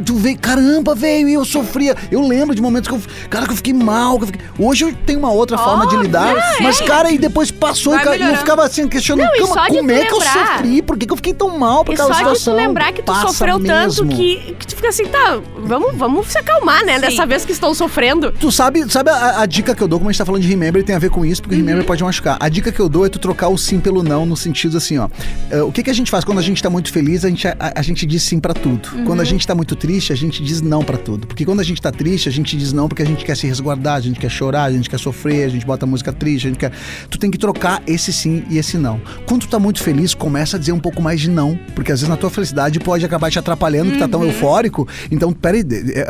tu 0.05 0.15
vê, 0.15 0.35
caramba, 0.35 0.93
velho, 0.95 1.29
eu 1.29 1.45
sofria. 1.45 1.95
Eu 2.11 2.21
lembro 2.27 2.55
de 2.55 2.61
momentos 2.61 2.87
que 2.87 2.93
eu, 2.95 3.01
cara, 3.29 3.45
que 3.45 3.51
eu 3.51 3.55
fiquei 3.57 3.73
mal. 3.73 4.17
que 4.17 4.23
eu 4.23 4.27
fiquei- 4.27 4.41
Hoje 4.57 4.85
eu 4.85 4.93
tenho 5.05 5.19
uma 5.19 5.31
outra 5.31 5.57
forma 5.57 5.87
de 5.87 5.97
lidar, 5.97 6.33
mas, 6.61 6.79
cara, 6.81 7.11
e 7.11 7.17
depois 7.17 7.51
passou 7.51 7.93
e, 7.93 7.95
Vai 7.97 8.03
cara, 8.05 8.17
e 8.17 8.21
eu 8.33 8.37
ficava 8.37 8.65
assim, 8.65 8.87
questionando, 8.87 9.27
Não, 9.27 9.35
e 9.35 9.39
"Cama, 9.39 9.67
como 9.67 9.91
é 9.91 10.05
que 10.05 10.13
eu 10.13 10.21
sofri? 10.21 10.81
Por 10.81 10.97
que, 10.97 11.05
que 11.05 11.11
eu 11.11 11.15
fiquei 11.17 11.33
tão 11.33 11.57
mal 11.57 11.83
por 11.83 11.91
E 11.91 11.95
aquela 11.95 12.13
só 12.13 12.13
de 12.13 12.19
tu 12.29 12.35
situação? 12.37 12.55
lembrar 12.55 12.91
que 12.93 13.01
tu 13.01 13.05
Passa 13.05 13.27
sofreu 13.27 13.59
tanto 13.59 14.05
mesmo. 14.05 14.15
que, 14.15 14.55
que 14.59 14.67
tu 14.67 14.75
fica 14.75 14.89
assim, 14.89 15.05
tá, 15.07 15.39
vamos, 15.57 15.95
vamos 15.95 16.27
se 16.27 16.37
acalmar, 16.37 16.83
né? 16.85 16.99
Dessa 16.99 17.25
vez 17.25 17.43
que 17.45 17.51
estou 17.51 17.73
sofrendo. 17.75 18.31
Tu 18.31 18.51
sabe, 18.51 18.89
sabe 18.91 19.09
a, 19.09 19.41
a 19.41 19.45
dica 19.45 19.73
que 19.75 19.81
eu 19.81 19.87
dou, 19.87 19.99
como 19.99 20.09
a 20.09 20.11
gente 20.11 20.19
tá 20.19 20.25
falando 20.25 20.41
de 20.41 20.47
Remember, 20.47 20.83
tem 20.83 20.95
a 20.95 20.99
ver 20.99 21.09
com 21.09 21.25
isso, 21.25 21.41
porque 21.41 21.55
Uhum. 21.55 21.61
Remember 21.61 21.85
pode 21.85 22.03
machucar. 22.03 22.37
A 22.39 22.49
dica 22.49 22.71
que 22.71 22.79
eu 22.79 22.87
dou 22.89 23.05
é 23.05 23.09
tu 23.09 23.19
trocar 23.19 23.47
o 23.49 23.57
sim 23.57 23.79
pelo 23.79 24.03
não, 24.03 24.25
no 24.25 24.35
sentido 24.37 24.77
assim, 24.77 24.97
ó. 24.97 25.07
eh, 25.49 25.61
o 25.61 25.71
que, 25.71 25.83
que 25.83 25.89
a 25.89 25.93
gente 25.93 26.11
faz 26.11 26.23
quando 26.23 26.37
a 26.39 26.41
gente 26.41 26.61
tá 26.61 26.69
muito 26.69 26.91
feliz, 26.91 27.23
a 27.25 27.29
gente, 27.29 27.47
a, 27.47 27.55
a 27.75 27.81
gente 27.81 28.05
diz 28.05 28.21
sim 28.23 28.39
pra 28.39 28.53
tudo. 28.53 28.89
Quando 29.05 29.19
a 29.19 29.23
Uhum. 29.23 29.25
gente 29.25 29.47
tá 29.47 29.55
muito 29.55 29.64
triste, 29.73 30.11
a 30.11 30.15
gente 30.17 30.43
diz 30.43 30.59
não 30.61 30.83
pra 30.83 30.97
tudo. 30.97 31.25
Porque 31.25 31.45
quando 31.45 31.61
a 31.61 31.63
gente 31.63 31.81
tá 31.81 31.91
triste, 31.93 32.27
a 32.27 32.31
gente 32.31 32.57
diz 32.57 32.73
não 32.73 32.89
porque 32.89 33.01
a 33.03 33.05
gente 33.05 33.23
quer 33.23 33.37
se 33.37 33.47
resguardar, 33.47 33.95
a 33.95 34.01
gente 34.01 34.19
quer 34.19 34.29
chorar, 34.29 34.63
a 34.65 34.71
gente 34.71 34.89
quer 34.89 34.99
sofrer, 34.99 35.45
a 35.45 35.49
gente 35.49 35.65
bota 35.65 35.85
música 35.85 36.11
triste, 36.11 36.47
a 36.47 36.49
gente 36.49 36.59
quer. 36.59 36.73
Tu 37.09 37.17
tem 37.17 37.31
que 37.31 37.37
trocar 37.37 37.81
esse 37.87 38.11
sim 38.11 38.43
e 38.49 38.57
esse 38.57 38.77
não. 38.77 38.99
Quando 39.25 39.43
tu 39.43 39.47
tá 39.47 39.57
muito 39.57 39.81
feliz, 39.81 40.13
começa 40.13 40.57
a 40.57 40.59
dizer 40.59 40.73
um 40.73 40.79
pouco 40.79 41.01
mais 41.01 41.21
de 41.21 41.29
não. 41.29 41.57
Porque 41.73 41.93
às 41.93 42.01
vezes 42.01 42.09
na 42.09 42.17
tua 42.17 42.29
felicidade 42.29 42.77
pode 42.81 43.05
acabar 43.05 43.31
te 43.31 43.39
atrapalhando, 43.39 43.91
que 43.93 43.97
tá 43.97 44.03
Uhum. 44.05 44.11
tão 44.11 44.25
eufórico. 44.25 44.85
Então, 45.09 45.31
peraí, 45.31 45.63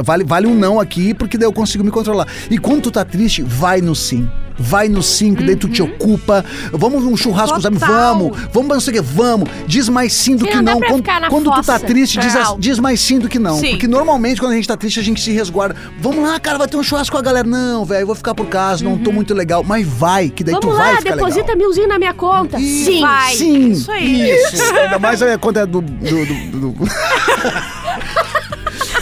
vale, 0.03 0.24
vale 0.24 0.47
um 0.47 0.55
não 0.55 0.79
aqui, 0.79 1.13
porque 1.13 1.38
daí 1.38 1.45
eu 1.47 1.53
consigo 1.53 1.83
me 1.83 1.91
controlar. 1.91 2.27
E 2.50 2.57
quando 2.57 2.81
tu 2.83 2.91
tá 2.91 3.05
triste, 3.05 3.43
vai 3.43 3.81
no 3.81 3.93
sim. 3.93 4.27
Vai 4.57 4.88
no 4.88 5.03
sim, 5.03 5.33
que 5.35 5.43
daí 5.43 5.55
tu 5.55 5.67
te 5.69 5.81
ocupa. 5.81 6.43
Vamos 6.71 7.03
num 7.03 7.15
churrasco, 7.17 7.59
sabe? 7.62 7.77
Vamos. 7.77 8.38
Vamos 8.53 8.67
pra 8.67 8.75
não 8.75 8.79
sei 8.79 8.91
o 8.93 8.95
que, 8.95 9.01
vamos. 9.01 9.50
Diz 9.67 9.89
mais 9.89 10.13
sim 10.13 10.35
do 10.35 10.45
Sim, 10.45 10.51
que 10.51 10.55
não 10.57 10.63
não. 10.75 10.79
Quando, 10.79 10.95
ficar 10.97 11.21
na 11.21 11.29
quando 11.29 11.51
tu 11.51 11.62
tá 11.63 11.79
triste, 11.79 12.19
diz, 12.19 12.35
as- 12.35 12.55
diz 12.57 12.79
mais 12.79 13.00
sim 13.01 13.19
do 13.19 13.27
que 13.29 13.38
não. 13.39 13.59
Sim. 13.59 13.71
Porque 13.71 13.88
normalmente 13.88 14.39
quando 14.39 14.53
a 14.53 14.55
gente 14.55 14.67
tá 14.67 14.77
triste, 14.77 15.00
a 15.00 15.03
gente 15.03 15.21
se 15.21 15.31
resguarda. 15.31 15.75
Vamos 16.00 16.24
lá, 16.27 16.39
cara, 16.39 16.57
vai 16.57 16.67
ter 16.67 16.77
um 16.77 16.83
churrasco 16.83 17.13
com 17.13 17.19
a 17.19 17.21
galera. 17.21 17.47
Não, 17.47 17.83
velho, 17.85 18.01
eu 18.03 18.07
vou 18.07 18.15
ficar 18.15 18.33
por 18.33 18.47
casa, 18.47 18.83
não 18.83 18.97
tô 18.97 19.12
muito 19.12 19.33
legal. 19.33 19.63
Mas 19.63 19.85
vai, 19.88 20.29
que 20.29 20.43
daí 20.43 20.53
Vamos 20.53 20.69
tu 20.69 20.77
lá, 20.77 20.83
vai 20.85 20.97
ficar 20.97 21.15
deposita 21.15 21.41
legal. 21.53 21.57
milzinho 21.57 21.88
na 21.88 21.97
minha 22.00 22.13
conta. 22.13 22.59
Ih, 22.59 22.85
Sim. 22.85 23.01
vai. 23.01 23.35
Sim. 23.35 23.71
Isso 23.71 23.91
aí. 23.91 24.31
Isso. 24.31 24.63
Ainda 24.74 25.00
mais 25.00 25.21
a 25.21 25.38
conta 25.38 25.62
é 25.62 25.65
do, 25.65 25.81
do, 25.81 26.25
do- 26.25 26.71
do- 26.71 26.85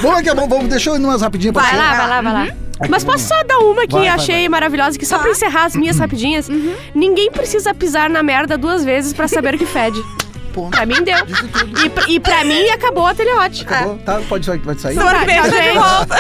Vamos 0.04 0.20
aqui, 0.20 0.30
vamos, 0.36 0.50
vamos, 0.50 0.68
deixa 0.68 0.90
eu 0.90 0.96
ir 0.98 1.00
umas 1.00 1.22
rapidinhas 1.22 1.54
pra 1.54 1.62
Vai 1.64 1.72
você. 1.72 1.78
lá, 1.78 1.94
vai 1.96 2.08
lá, 2.10 2.22
vai 2.22 2.34
lá. 2.34 2.44
Aqui, 2.80 2.92
Mas 2.92 3.04
posso 3.06 3.28
só 3.28 3.44
dar 3.44 3.60
uma 3.60 3.88
que 3.88 3.94
Vai, 3.94 4.02
vai, 4.02 4.10
achei 4.10 4.40
vai. 4.42 4.50
maravilhosa, 4.50 5.00
que 5.00 5.06
só 5.06 5.18
pra 5.18 5.30
encerrar 5.32 5.66
as 5.66 5.76
minhas 5.76 5.98
rapidinhas. 5.98 6.50
Ninguém 6.94 7.32
precisa 7.32 7.74
pisar 7.74 8.10
na 8.10 8.22
merda 8.22 8.58
duas 8.58 8.84
vezes 8.84 9.14
pra 9.14 9.28
saber 9.28 9.58
que 9.58 9.66
fede. 9.66 10.00
Ponto. 10.54 10.70
Pra 10.72 10.86
mim 10.86 11.02
deu. 11.04 11.26
Disse 11.26 11.48
tudo. 11.48 11.86
E, 11.86 11.90
pra- 11.90 12.04
e 12.08 12.20
pra 12.20 12.44
mim 12.44 12.70
acabou 12.70 13.06
a 13.08 13.14
telerote. 13.16 13.64
Acabou? 13.64 13.98
Tá, 13.98 14.22
pode 14.30 14.46
sair, 14.46 14.60
pode 14.60 14.80
sair. 14.82 14.96
Tá, 14.96 15.24
de 15.24 15.50
gente. 15.50 15.74
volta. 15.74 16.16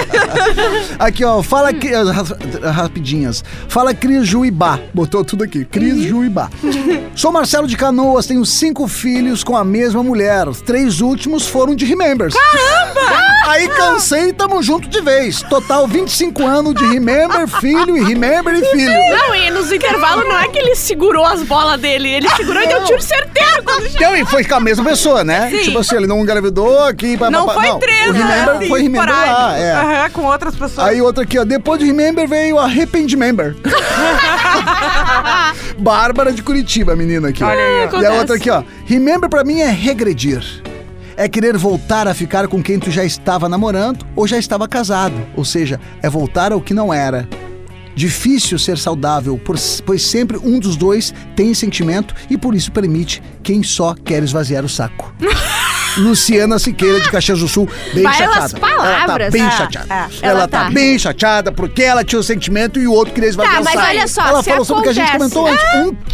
Aqui, 1.00 1.24
ó, 1.24 1.42
fala 1.44 1.72
Cri- 1.74 1.94
ah, 1.94 2.04
ra- 2.12 2.72
rapidinhas. 2.72 3.44
Fala 3.68 3.94
Cris 3.94 4.28
Juibá. 4.28 4.80
Botou 4.94 5.24
tudo 5.24 5.44
aqui. 5.44 5.66
Cris 5.66 6.04
Juibá. 6.04 6.50
Sou 7.16 7.32
Marcelo 7.32 7.68
de 7.68 7.78
Canoas, 7.78 8.26
tenho 8.26 8.46
cinco 8.46 8.88
filhos 8.88 9.44
com 9.44 9.56
a 9.56 9.64
mesma 9.64 10.02
mulher. 10.04 10.48
Os 10.48 10.62
três 10.62 11.00
últimos 11.02 11.48
foram 11.48 11.76
de 11.76 11.86
Remembers. 11.86 12.34
Caramba! 12.34 13.24
Aí 13.48 13.68
cansei 13.70 14.30
e 14.30 14.34
tamo 14.34 14.64
junto 14.64 14.88
de 14.88 15.02
vez. 15.02 15.42
Total 15.44 15.88
25 15.88 16.44
anos 16.46 16.74
de 16.74 16.86
Remember, 16.88 17.48
filho 17.48 17.98
e 17.98 18.04
Remember 18.04 18.54
e 18.56 18.66
filho. 18.72 18.92
Não, 19.10 19.36
e 19.36 19.52
nos 19.52 19.72
intervalos 19.72 20.26
não 20.26 20.40
é 20.40 20.48
que 20.48 20.58
ele 20.58 20.76
segurou 20.76 21.26
as 21.26 21.44
bolas 21.44 21.80
dele, 21.80 22.10
ele 22.10 22.30
segurou 22.30 22.62
e 22.64 22.68
deu 22.68 22.84
tiro 22.86 23.02
certeiro 23.02 23.64
quando 23.64 23.86
Então, 23.88 24.16
e 24.16 24.23
foi 24.26 24.44
com 24.44 24.56
a 24.56 24.60
mesma 24.60 24.84
pessoa, 24.84 25.24
né? 25.24 25.50
Sim. 25.50 25.64
Tipo 25.64 25.80
assim, 25.80 25.96
ele 25.96 26.08
não 26.08 26.22
engravidou 26.22 26.84
aqui. 26.84 27.18
pá, 27.18 27.30
Não 27.30 27.46
pá, 27.46 27.54
foi 27.54 27.80
três, 27.80 28.10
O 28.10 28.14
né? 28.14 28.20
Remember 28.20 28.56
Assim, 28.56 28.68
foi 28.68 28.82
Remember 28.82 29.10
lá, 29.10 29.58
é. 29.58 29.74
Aham, 29.74 30.10
com 30.12 30.22
outras 30.24 30.56
pessoas. 30.56 30.88
Aí 30.88 31.02
outra 31.02 31.24
aqui, 31.24 31.40
ó. 31.40 31.44
Depois 31.44 31.80
do 31.80 31.86
Remember 31.86 32.28
veio 32.28 32.60
Arrependimember. 32.60 33.56
Bárbara 35.78 36.32
de 36.32 36.42
Curitiba, 36.42 36.94
a 36.94 36.96
menina 36.96 37.30
aqui. 37.30 37.44
Olha 37.44 37.60
aí, 37.60 37.90
ó. 37.92 38.02
E 38.02 38.06
a 38.06 38.14
outra 38.14 38.36
aqui, 38.36 38.50
ó. 38.50 38.64
Remember 38.86 39.30
pra 39.30 39.44
mim 39.44 39.62
é 39.62 39.70
regredir. 39.70 40.44
É 41.16 41.28
querer 41.28 41.56
voltar 41.58 42.08
a 42.08 42.14
ficar 42.14 42.48
com 42.48 42.62
quem 42.62 42.80
tu 42.80 42.90
já 42.90 43.06
estava 43.06 43.48
namorando 43.48 44.06
ou 44.16 44.28
já 44.28 44.38
estava 44.38 44.68
casado. 44.68 45.14
Ou 45.36 45.46
seja, 45.46 45.80
é 46.02 46.10
voltar 46.10 46.52
ao 46.52 46.62
que 46.62 46.74
não 46.74 46.94
era. 46.94 47.28
Difícil 47.96 48.58
ser 48.58 48.78
saudável, 48.78 49.40
pois 49.86 50.02
sempre 50.02 50.38
um 50.38 50.60
dos 50.60 50.76
dois 50.76 51.14
tem 51.36 51.54
sentimento 51.54 52.14
e 52.30 52.38
por 52.38 52.56
isso 52.56 52.72
permite 52.72 53.22
quem 53.44 53.62
só 53.64 53.94
quer 53.94 54.24
esvaziar 54.24 54.66
o 54.66 54.70
saco. 54.70 55.14
Luciana 55.98 56.58
Siqueira 56.58 57.00
de 57.00 57.10
Caxias 57.12 57.40
do 57.40 57.48
Sul, 57.48 57.70
bem 57.94 58.02
Belas 58.02 58.18
chateada. 58.18 58.40
Ela 58.40 58.50
tá 58.50 58.60
palavras. 58.60 59.32
bem 59.32 59.44
É, 59.46 59.52
chateada. 59.52 59.94
é. 59.94 59.98
Ela, 59.98 60.10
Ela 60.40 60.48
tá. 60.48 60.64
tá. 60.66 60.70
bem 60.72 60.98
chateada 60.98 61.52
porque 61.52 61.84
ela 61.84 62.04
tinha 62.04 62.20
o 62.20 62.24
sentimento 62.24 62.80
e 62.80 62.88
o 62.88 62.92
outro 62.92 63.14
queria 63.14 63.30
esvaziar 63.30 63.58
Tá, 63.58 63.62
o 63.62 63.64
mas 63.64 63.74
saco. 63.76 63.88
olha 63.88 64.08
só, 64.08 64.22
Ela 64.28 64.42
se 64.44 64.50
falou 64.50 64.66
sobre 64.66 64.80
o 64.80 64.84
que 64.84 64.90
a 64.90 64.94
gente 64.94 65.10
acontece- 65.12 65.36
comentou 65.36 65.48
antes. 65.48 65.64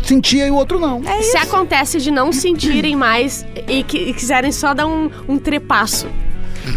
Um 0.03 0.05
sentia 0.05 0.47
e 0.47 0.51
o 0.51 0.55
outro 0.55 0.79
não. 0.81 1.01
Se 1.21 1.37
acontece 1.37 1.99
de 2.01 2.11
não 2.11 2.33
sentirem 2.33 2.93
mais 2.97 3.45
e, 3.69 3.81
que, 3.83 3.97
e 3.97 4.13
quiserem 4.13 4.51
só 4.51 4.73
dar 4.73 4.85
um, 4.85 5.09
um 5.29 5.37
trepaço. 5.39 6.07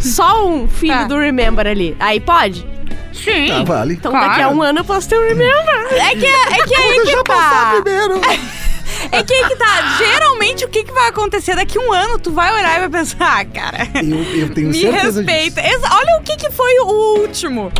Só 0.00 0.46
um 0.48 0.68
filho 0.68 0.92
Tá. 0.94 1.04
do 1.04 1.18
Remember 1.18 1.66
ali. 1.66 1.96
Aí 1.98 2.20
pode? 2.20 2.64
Sim. 3.12 3.46
Tá, 3.48 3.64
vale. 3.64 3.94
Então 3.94 4.10
Claro. 4.12 4.28
daqui 4.28 4.42
a 4.42 4.48
um 4.48 4.62
ano 4.62 4.80
eu 4.80 4.84
posso 4.84 5.08
ter 5.08 5.18
um 5.18 5.22
Remember. 5.28 5.86
É 5.92 6.16
que, 6.16 6.26
é 6.26 6.64
que 6.66 6.74
aí 6.74 6.96
Deixa 7.04 7.16
que 7.18 7.24
tá. 7.24 7.80
primeiro. 7.82 8.20
É 9.10 9.22
que 9.22 9.34
aí 9.34 9.48
que 9.48 9.56
tá. 9.56 9.96
Geralmente, 9.98 10.64
o 10.64 10.68
que, 10.68 10.84
que 10.84 10.92
vai 10.92 11.08
acontecer? 11.08 11.56
Daqui 11.56 11.76
um 11.78 11.92
ano, 11.92 12.18
tu 12.20 12.30
vai 12.30 12.52
olhar 12.54 12.76
e 12.76 12.80
vai 12.80 12.88
pensar, 12.88 13.40
ah, 13.40 13.44
cara, 13.44 13.78
Eu, 13.96 14.22
eu 14.42 14.54
tenho 14.54 14.68
me 14.70 14.80
certeza 14.80 15.22
respeita. 15.22 15.60
disso. 15.60 15.80
Olha 15.90 16.18
o 16.20 16.22
que, 16.22 16.36
que 16.36 16.50
foi 16.52 16.78
o 16.80 17.18
último. 17.20 17.72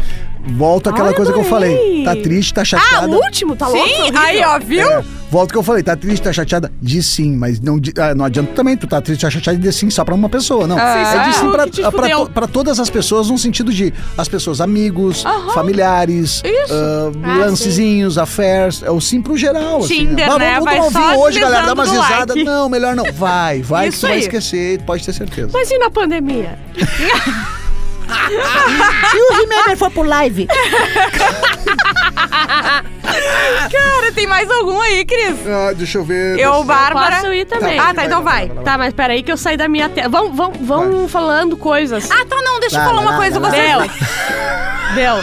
Volta 0.44 0.90
àquela 0.90 1.08
Ai, 1.10 1.14
coisa 1.14 1.32
que 1.32 1.38
eu 1.38 1.44
falei. 1.44 2.02
Tá 2.04 2.16
triste, 2.16 2.52
tá 2.52 2.62
Ah, 2.62 2.64
chateada. 2.64 3.06
o 3.08 3.14
último? 3.14 3.54
Tá 3.54 3.68
louco? 3.68 3.86
Sim, 3.88 4.10
aí, 4.16 4.42
ó, 4.44 4.58
viu? 4.58 4.82
É, 4.90 5.02
volta 5.30 5.36
ao 5.36 5.46
que 5.48 5.56
eu 5.56 5.62
falei, 5.62 5.82
tá 5.84 5.94
triste, 5.96 6.22
tá 6.22 6.32
chateada? 6.32 6.70
Diz 6.82 7.06
sim, 7.06 7.36
mas 7.36 7.60
não, 7.60 7.80
ah, 7.98 8.12
não 8.14 8.24
adianta 8.24 8.52
também, 8.52 8.76
tu 8.76 8.86
tá 8.88 9.00
triste, 9.00 9.22
tá 9.22 9.30
chateada 9.30 9.56
e 9.58 9.62
diz 9.62 9.76
sim 9.76 9.88
só 9.88 10.04
pra 10.04 10.14
uma 10.14 10.28
pessoa, 10.28 10.66
não. 10.66 10.76
Ah, 10.76 10.98
é 11.24 11.28
diz 11.28 11.36
sim 11.36 11.46
ah, 11.46 11.50
pra, 11.52 11.64
que 11.64 11.70
te 11.70 11.80
pra, 11.90 12.08
to- 12.10 12.30
pra 12.30 12.46
todas 12.48 12.80
as 12.80 12.90
pessoas, 12.90 13.30
no 13.30 13.38
sentido 13.38 13.72
de 13.72 13.94
as 14.18 14.28
pessoas 14.28 14.60
amigos, 14.60 15.24
familiares, 15.54 16.42
Isso. 16.44 16.74
ah, 16.74 17.12
Ah, 17.22 17.36
lancezinhos, 17.38 18.18
affairs, 18.18 18.82
é 18.82 18.90
o 18.90 19.00
sim 19.00 19.22
pro 19.22 19.36
geral. 19.36 19.78
assim, 19.78 20.06
Tinder, 20.08 20.26
Vamos- 20.26 20.40
né? 20.40 20.60
Vamos, 20.60 20.92
Vai 20.92 21.16
hoje, 21.16 21.38
galera, 21.40 21.66
dá 21.66 21.72
umas 21.74 21.88
risadas. 21.90 22.28
like. 22.36 22.44
Não, 22.44 22.68
melhor 22.68 22.96
não. 22.96 23.04
Vai, 23.12 23.62
vai 23.62 23.90
que 23.90 23.96
tu 23.96 24.02
vai 24.02 24.12
aí. 24.14 24.18
esquecer, 24.20 24.82
pode 24.82 25.04
ter 25.04 25.12
certeza. 25.12 25.50
Mas 25.52 25.70
e 25.70 25.78
na 25.78 25.88
pandemia? 25.88 26.58
E 29.14 29.18
o 29.32 29.36
Remember 29.36 29.76
foi 29.76 29.90
pro 29.90 30.02
live? 30.02 30.46
Cara, 33.70 34.12
tem 34.14 34.26
mais 34.26 34.50
algum 34.50 34.80
aí, 34.80 35.04
Cris? 35.04 35.36
Ah, 35.46 35.72
deixa 35.74 35.98
eu 35.98 36.04
ver. 36.04 36.38
Eu, 36.38 36.64
Bárbara. 36.64 37.16
Posso 37.16 37.32
ir 37.32 37.44
também. 37.46 37.78
Ah, 37.78 37.92
tá, 37.94 38.04
então 38.04 38.22
vai. 38.22 38.48
Tá, 38.64 38.78
mas 38.78 38.92
peraí 38.94 39.22
que 39.22 39.30
eu 39.32 39.36
saí 39.36 39.56
da 39.56 39.68
minha 39.68 39.88
tela. 39.88 40.08
Vão, 40.08 40.32
vão, 40.32 40.52
vão 40.52 41.08
falando 41.08 41.56
coisas. 41.56 42.10
Ah, 42.10 42.24
tá, 42.28 42.36
não, 42.42 42.60
deixa 42.60 42.76
eu 42.76 42.80
Vai, 42.80 42.88
falar 42.88 43.00
uma 43.02 43.10
vai, 43.16 43.20
coisa. 43.30 43.40
vai, 43.40 43.50
Você 43.50 43.66
Deu. 44.94 45.16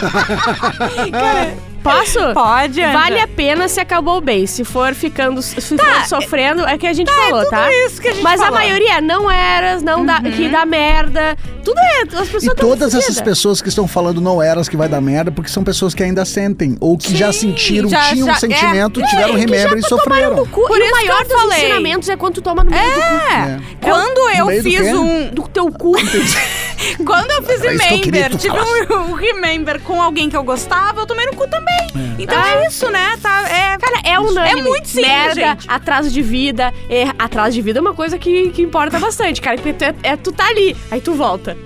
Deu. 1.52 1.69
Posso? 1.82 2.18
pode, 2.34 2.80
Anja? 2.82 2.92
Vale 2.92 3.20
a 3.20 3.26
pena 3.28 3.66
se 3.68 3.80
acabou 3.80 4.20
bem. 4.20 4.46
Se 4.46 4.64
for 4.64 4.94
ficando, 4.94 5.40
se 5.42 5.60
for 5.60 6.06
sofrendo, 6.06 6.66
é 6.66 6.76
que 6.76 6.86
a 6.86 6.92
gente 6.92 7.10
falou, 7.10 7.40
tudo 7.40 7.50
tá? 7.50 7.68
isso 7.86 8.00
que 8.00 8.08
a 8.08 8.12
gente 8.12 8.22
Mas 8.22 8.40
a 8.40 8.44
falou. 8.44 8.58
maioria 8.60 9.00
não 9.00 9.30
eras, 9.30 9.82
não 9.82 10.04
dá, 10.04 10.20
que 10.20 10.48
dá 10.48 10.66
merda. 10.66 11.36
Tudo 11.64 11.78
é, 11.78 12.00
as 12.02 12.28
pessoas 12.28 12.44
E 12.44 12.54
todas 12.54 12.94
essas 12.94 13.20
pessoas 13.20 13.60
que 13.62 13.68
estão 13.68 13.86
falando 13.86 14.20
não 14.20 14.42
eras 14.42 14.68
que 14.68 14.76
vai 14.76 14.88
dar 14.88 15.00
merda, 15.00 15.30
porque 15.30 15.50
são 15.50 15.62
pessoas 15.62 15.94
que 15.94 16.02
ainda 16.02 16.24
sentem, 16.24 16.76
ou 16.80 16.96
que 16.96 17.16
já 17.16 17.32
Sim, 17.32 17.50
sentiram, 17.50 17.88
já- 17.88 18.08
tinham 18.10 18.26
já- 18.26 18.32
um 18.32 18.36
sentimento, 18.36 19.00
é, 19.00 19.06
tiveram 19.06 19.28
que 19.34 19.34
já 19.34 19.38
remember 19.38 19.78
e 19.78 19.82
sofreram. 19.82 20.36
no 20.36 20.46
cu. 20.46 20.66
Por 20.66 20.78
e 20.78 20.84
isso 20.84 20.94
o 20.94 20.98
que 20.98 21.06
maior 21.06 21.22
eu 21.22 21.28
dos 21.28 21.40
falei. 21.40 21.58
ensinamentos 21.58 22.08
é 22.08 22.16
quando 22.16 22.34
tu 22.34 22.42
toma 22.42 22.64
no 22.64 22.70
meio 22.70 22.94
do 22.94 23.00
cu. 23.00 23.32
É. 23.32 23.60
Quando 23.80 24.30
eu 24.30 24.62
fiz 24.62 24.80
um. 24.94 25.28
Do 25.30 25.48
teu 25.48 25.70
cu. 25.72 25.92
Quando 27.04 27.30
eu 27.30 27.42
fiz 27.42 27.62
Era 27.62 27.78
queria 27.78 28.28
remember, 28.28 28.36
tive 28.36 28.56
um, 28.58 29.10
um 29.10 29.12
remember 29.12 29.80
com 29.82 30.00
alguém 30.00 30.28
que 30.30 30.36
eu 30.36 30.42
gostava, 30.42 31.00
eu 31.00 31.06
tomei 31.06 31.26
no 31.26 31.34
cu 31.34 31.46
também. 31.48 32.14
Então 32.18 32.38
é 32.42 32.66
isso, 32.66 32.90
né? 32.90 33.16
Tá, 33.22 33.48
é, 33.48 33.78
Cara, 33.78 34.00
é 34.04 34.18
unânime. 34.18 34.60
É 34.60 34.62
muito 34.62 34.88
simples, 34.88 35.06
Merda, 35.06 35.34
gente. 35.34 35.66
atraso 35.68 36.10
de 36.10 36.22
vida. 36.22 36.72
É, 36.88 37.04
atraso 37.18 37.52
de 37.54 37.62
vida 37.62 37.78
é 37.78 37.82
uma 37.82 37.94
coisa 37.94 38.18
que, 38.18 38.50
que 38.50 38.62
importa 38.62 38.98
bastante, 38.98 39.40
cara. 39.40 39.56
Porque 39.56 39.72
tu, 39.72 39.84
é, 39.84 39.94
é- 40.02 40.16
tu 40.16 40.32
tá 40.32 40.46
ali, 40.46 40.76
aí 40.90 41.00
tu 41.00 41.14
volta. 41.14 41.56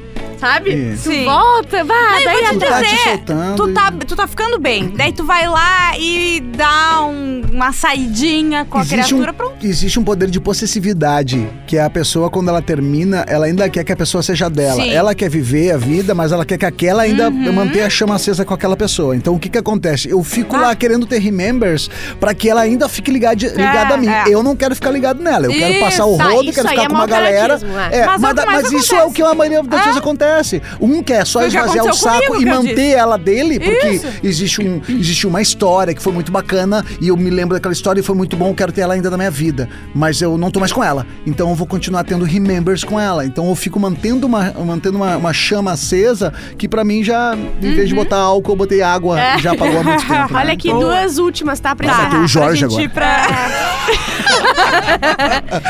Sabe? 0.45 0.73
É. 0.73 0.91
Tu 0.93 0.99
Sim. 1.11 1.25
volta, 1.25 1.85
vai, 1.85 2.23
daí 2.25 2.45
Tu 2.53 2.59
tá 2.59 2.83
te 2.83 2.85
dizer, 2.85 2.99
soltando 3.09 3.57
tu 3.57 3.73
tá, 3.73 3.93
tu 4.07 4.15
tá 4.17 4.27
ficando 4.27 4.59
bem. 4.59 4.93
Daí 4.95 5.11
tu 5.11 5.25
vai 5.25 5.49
lá 5.49 5.97
e 5.99 6.41
dá 6.55 7.03
um- 7.07 7.41
uma 7.51 7.73
saidinha 7.73 8.67
com 8.67 8.77
a 8.77 8.83
Existe 8.83 9.15
um, 9.15 9.19
criatura, 9.21 9.33
pronto. 9.33 9.67
existe 9.67 9.99
um 9.99 10.05
poder 10.05 10.29
de 10.29 10.39
possessividade, 10.41 11.49
que 11.67 11.79
é 11.79 11.83
a 11.83 11.89
pessoa, 11.89 12.29
quando 12.29 12.49
ela 12.51 12.61
termina, 12.61 13.25
ela 13.27 13.47
ainda 13.47 13.69
quer 13.71 13.85
que 13.85 13.93
a 13.93 13.97
pessoa 13.97 14.23
seja 14.23 14.51
dela. 14.51 14.83
Sim. 14.83 14.91
Ela 14.91 15.15
quer 15.15 15.31
viver 15.31 15.71
a 15.73 15.77
vida, 15.79 16.15
mas 16.15 16.31
ela 16.31 16.45
quer 16.45 16.59
que 16.59 16.67
aquela 16.67 17.05
ainda 17.05 17.31
Uhum. 17.31 17.53
mantenha 17.53 17.87
a 17.87 17.91
chama 17.91 18.15
acesa 18.15 18.45
com 18.45 18.53
aquela 18.53 18.77
pessoa. 18.77 19.17
Então, 19.17 19.35
o 19.35 19.39
que 19.39 19.49
que 19.49 19.57
acontece? 19.57 20.11
Eu 20.11 20.23
fico 20.23 20.57
Ah. 20.57 20.61
lá 20.61 20.75
querendo 20.77 21.07
ter 21.07 21.21
remembers 21.21 21.89
pra 22.21 22.35
que 22.35 22.51
ela 22.51 22.61
ainda 22.61 22.87
fique 22.87 23.11
ligada, 23.11 23.35
ligada 23.47 23.95
a 23.95 23.97
mim. 23.97 24.09
é. 24.09 24.25
Eu 24.29 24.43
não 24.43 24.55
quero 24.55 24.75
ficar 24.75 24.91
ligado 24.91 25.23
nela. 25.23 25.47
Eu 25.47 25.53
quero 25.53 25.73
Isso, 25.73 25.81
passar 25.81 26.05
o 26.07 26.19
tá, 26.19 26.25
rodo, 26.25 26.45
isso 26.45 26.55
quero 26.55 26.69
ficar 26.69 26.83
é 26.83 26.87
com 26.89 26.95
uma 26.95 27.07
galera. 27.07 27.59
é. 27.91 28.01
É, 28.01 28.07
Mas 28.07 28.21
mas, 28.21 28.31
é 28.37 28.45
mas 28.47 28.63
mais 28.63 28.73
isso 28.73 28.95
é 28.95 29.05
o 29.05 29.11
que 29.11 29.23
a 29.23 29.35
maioria 29.35 29.63
das 29.63 29.81
vezes 29.85 29.97
acontece. 29.97 30.34
Acontece. 30.35 30.63
Um 30.81 31.03
quer 31.03 31.27
só 31.27 31.43
esvaziar 31.45 31.85
o 31.87 31.93
saco 31.95 32.27
comigo, 32.27 32.43
e 32.43 32.47
manter 32.47 32.75
disse. 32.75 32.95
ela 32.95 33.17
dele, 33.19 33.59
porque 33.61 33.89
Isso. 33.89 34.07
existe, 34.23 34.61
um, 34.63 34.81
existe 34.89 35.27
uma 35.27 35.41
história 35.41 35.95
que 35.95 36.03
foi 36.03 36.13
muito 36.13 36.31
bacana 36.33 36.85
e 37.01 37.09
eu 37.09 37.17
me 37.17 37.31
lembro 37.31 37.55
daquela 37.55 37.73
história 37.73 38.01
e 38.01 38.03
foi 38.03 38.15
muito 38.15 38.37
bom, 38.37 38.49
eu 38.49 38.55
quero 38.55 38.73
ter 38.73 38.83
ela 38.83 38.95
ainda 38.95 39.11
na 39.11 39.17
minha 39.17 39.31
vida. 39.31 39.69
Mas 39.95 40.21
eu 40.21 40.37
não 40.37 40.51
tô 40.51 40.61
mais 40.61 40.73
com 40.73 40.83
ela. 40.83 41.07
Então 41.27 41.49
eu 41.51 41.55
vou 41.55 41.67
continuar 41.67 42.05
tendo 42.05 42.25
remembers 42.25 42.85
com 42.85 42.99
ela. 42.99 43.25
Então 43.25 43.49
eu 43.49 43.55
fico 43.55 43.79
mantendo 43.81 44.27
uma, 44.27 44.53
mantendo 44.65 44.97
uma, 44.99 45.17
uma 45.17 45.33
chama 45.33 45.73
acesa 45.73 46.33
que 46.59 46.69
pra 46.69 46.85
mim 46.85 47.03
já, 47.03 47.35
em 47.35 47.61
vez 47.75 47.79
Uhum. 47.85 47.85
de 47.87 47.95
botar 47.95 48.17
álcool, 48.19 48.53
eu 48.53 48.57
botei 48.57 48.83
água. 48.83 49.19
Já 49.39 49.53
apagou 49.53 49.81
há 49.81 49.83
muito 49.83 50.01
tempo. 50.07 50.33
né? 50.33 50.41
Olha 50.41 50.53
aqui, 50.53 50.69
Então, 50.69 50.81
duas 50.81 51.19
últimas, 51.19 51.61
tá? 51.61 51.75
Pra 51.77 51.89
Tá, 51.89 52.07
encerrar. 52.07 52.23
o 52.25 52.29
Jorge 52.29 52.65
agora. 52.65 52.89
pra... 52.91 53.27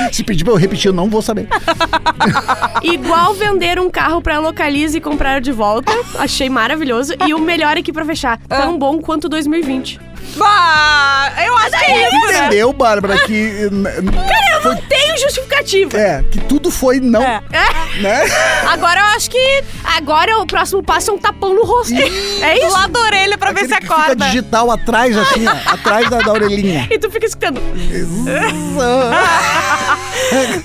Se 0.12 0.22
pedir 0.22 0.44
pra 0.44 0.52
eu 0.52 0.56
repetir, 0.56 0.88
eu 0.88 0.92
não 0.94 1.08
vou 1.08 1.20
saber. 1.22 1.48
Igual 2.82 3.34
vender 3.34 3.78
um 3.78 3.90
carro 3.90 4.20
pra 4.22 4.38
Localize 4.44 4.98
e 4.98 5.00
comprar 5.00 5.40
de 5.40 5.50
volta. 5.50 5.90
Achei 6.18 6.50
maravilhoso. 6.50 7.14
E 7.26 7.32
o 7.32 7.38
melhor 7.38 7.78
aqui 7.78 7.90
pra 7.90 8.04
fechar. 8.04 8.38
Ah. 8.50 8.58
Tão 8.58 8.78
bom 8.78 9.00
quanto 9.00 9.26
2020. 9.26 9.98
Bah, 10.36 11.32
eu 11.46 11.56
acho 11.58 11.70
que 11.70 11.84
é 11.84 12.08
isso, 12.08 12.26
né? 12.32 12.38
Entendeu, 12.46 12.72
Bárbara, 12.72 13.18
que... 13.26 13.68
Cara, 13.70 14.60
eu 14.64 14.74
não 14.74 14.76
tenho 14.88 15.16
justificativa. 15.18 15.96
É, 15.98 16.22
que 16.24 16.40
tudo 16.40 16.70
foi 16.70 16.98
não, 17.00 17.22
É. 17.22 17.40
né? 18.00 18.22
Agora 18.68 19.00
eu 19.00 19.06
acho 19.16 19.30
que 19.30 19.64
Agora 19.96 20.38
o 20.38 20.46
próximo 20.46 20.82
passo 20.82 21.10
é 21.10 21.14
um 21.14 21.18
tapão 21.18 21.54
no 21.54 21.64
rosto. 21.64 21.94
é 21.94 22.54
do 22.54 22.58
isso? 22.66 22.72
lado 22.72 22.92
da 22.92 23.00
orelha 23.00 23.38
pra 23.38 23.52
ver 23.52 23.60
se 23.60 23.68
que 23.68 23.74
fica 23.82 23.94
acorda. 23.94 24.24
digital 24.26 24.70
atrás, 24.70 25.16
assim, 25.16 25.46
ó, 25.46 25.52
atrás 25.72 26.08
da, 26.10 26.18
da 26.20 26.32
orelhinha. 26.32 26.88
E 26.90 26.98
tu 26.98 27.10
fica 27.10 27.26
escutando. 27.26 27.60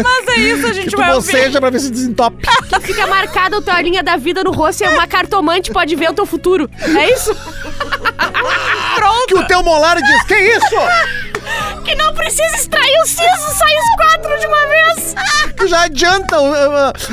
Mas 0.04 0.28
é 0.38 0.40
isso, 0.40 0.68
a 0.68 0.74
gente 0.74 0.86
que 0.86 0.92
tu 0.92 0.98
vai 0.98 1.14
ouvir. 1.14 1.32
boceja 1.32 1.60
pra 1.60 1.70
ver 1.70 1.80
se 1.80 1.92
desentope. 1.92 2.48
Que 2.70 2.80
fica 2.82 3.06
marcada 3.08 3.58
a 3.58 3.62
tua 3.62 3.82
linha 3.82 4.02
da 4.02 4.16
vida 4.18 4.44
no 4.44 4.52
rosto 4.52 4.84
e 4.84 4.88
uma 4.88 5.06
cartomante 5.08 5.72
pode 5.72 5.96
ver 5.96 6.10
o 6.10 6.14
teu 6.14 6.26
futuro. 6.26 6.70
É 6.82 7.14
isso? 7.14 7.36
Que 9.28 9.36
o 9.36 9.46
teu 9.48 9.64
molar 9.64 9.98
diz, 10.02 10.24
que 10.24 10.36
isso? 10.36 10.76
Que 11.84 11.96
não 11.96 12.14
precisa 12.14 12.56
extrair 12.56 13.00
o 13.02 13.08
siso, 13.08 13.58
sai 13.58 13.74
os 13.76 13.96
quatro 13.96 14.40
de 14.40 14.46
uma 14.46 14.68
vez. 14.68 15.16
Que 15.58 15.68
já 15.68 15.82
adianta, 15.84 16.40
o, 16.40 16.52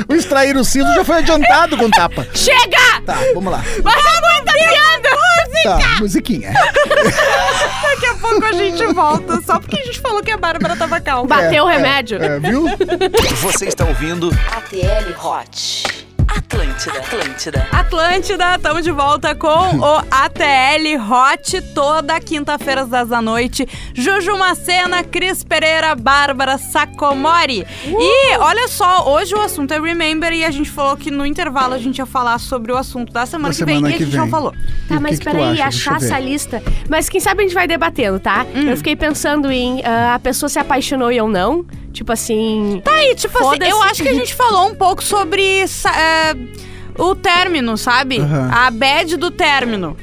o- 0.09 0.15
extrair 0.15 0.55
o 0.55 0.63
siso 0.63 0.93
já 0.93 1.03
foi 1.03 1.17
adiantado 1.17 1.75
com 1.75 1.89
tapa. 1.89 2.27
Chega! 2.35 3.01
Tá, 3.03 3.17
vamos 3.33 3.51
lá. 3.51 3.63
Mas 3.83 3.95
é 4.05 4.21
muita 4.21 4.53
piada! 4.53 5.17
Tá, 5.63 5.99
musiquinha. 5.99 6.53
Daqui 7.81 8.05
a 8.05 8.13
pouco 8.15 8.45
a 8.45 8.51
gente 8.51 8.85
volta. 8.93 9.41
Só 9.41 9.59
porque 9.59 9.79
a 9.79 9.83
gente 9.85 9.99
falou 9.99 10.21
que 10.21 10.31
a 10.31 10.37
Bárbara 10.37 10.75
tava 10.75 10.99
calma. 11.01 11.27
Bateu 11.27 11.63
o 11.63 11.67
remédio. 11.67 12.21
É, 12.23 12.39
viu? 12.39 12.65
Você 13.41 13.65
está 13.65 13.85
ouvindo 13.85 14.29
ATL 14.51 15.13
Hot. 15.27 16.06
Atlântida, 16.37 16.99
Atlântida. 16.99 17.67
Atlântida, 17.71 18.55
estamos 18.55 18.83
de 18.83 18.91
volta 18.91 19.33
com 19.33 19.47
o 19.79 19.97
ATL 20.11 21.01
Hot 21.09 21.61
toda 21.73 22.19
quinta-feira 22.19 22.81
às 22.81 22.89
10 22.89 23.07
da 23.09 23.21
noite. 23.23 23.67
Juju 23.95 24.37
Macena, 24.37 25.03
Cris 25.03 25.43
Pereira, 25.43 25.95
Bárbara 25.95 26.59
Sacomori. 26.59 27.65
E 27.85 28.37
olha 28.37 28.67
só, 28.67 29.11
hoje 29.11 29.33
o 29.33 29.41
assunto 29.41 29.73
é 29.73 29.79
Remember 29.79 30.31
e 30.31 30.45
a 30.45 30.51
gente 30.51 30.69
falou 30.69 30.95
que 30.95 31.09
no 31.09 31.25
intervalo 31.25 31.73
a 31.73 31.79
gente 31.79 31.97
ia 31.97 32.05
falar 32.05 32.37
sobre 32.39 32.71
o 32.71 32.77
assunto 32.77 33.11
da 33.11 33.25
semana, 33.25 33.49
Da 33.51 33.57
que 33.57 33.65
vem 33.65 33.75
semana 33.77 33.89
e 33.91 33.95
a 33.95 33.97
que 33.97 34.05
gente 34.05 34.15
não 34.15 34.23
vem. 34.25 34.31
falou. 34.31 34.53
E 34.53 34.87
Tá, 34.87 34.97
o 34.97 35.01
mas 35.01 35.17
que 35.17 35.25
que 35.25 35.31
peraí, 35.31 35.59
achar 35.59 35.97
essa 35.97 36.19
lista. 36.19 36.61
Mas 36.87 37.09
quem 37.09 37.19
sabe 37.19 37.41
a 37.41 37.43
gente 37.47 37.55
vai 37.55 37.67
debatendo, 37.67 38.19
tá? 38.19 38.45
Hum. 38.55 38.69
Eu 38.69 38.77
fiquei 38.77 38.95
pensando 38.95 39.51
em 39.51 39.81
ah, 39.83 40.13
a 40.13 40.19
pessoa 40.19 40.49
se 40.49 40.59
apaixonou 40.59 41.11
e 41.11 41.17
eu 41.17 41.27
não. 41.27 41.65
Tipo 41.91 42.11
assim. 42.11 42.81
Tá 42.83 42.91
aí, 42.91 43.15
tipo 43.15 43.37
assim, 43.37 43.57
eu 43.67 43.81
acho 43.83 44.03
que 44.03 44.09
a 44.09 44.13
gente 44.13 44.35
falou 44.35 44.69
um 44.69 44.75
pouco 44.75 45.03
sobre 45.03 45.61
é, 45.61 46.35
o 46.97 47.15
término, 47.15 47.77
sabe? 47.77 48.19
Aham. 48.19 48.49
A 48.51 48.71
bad 48.71 49.17
do 49.17 49.31
término. 49.31 49.97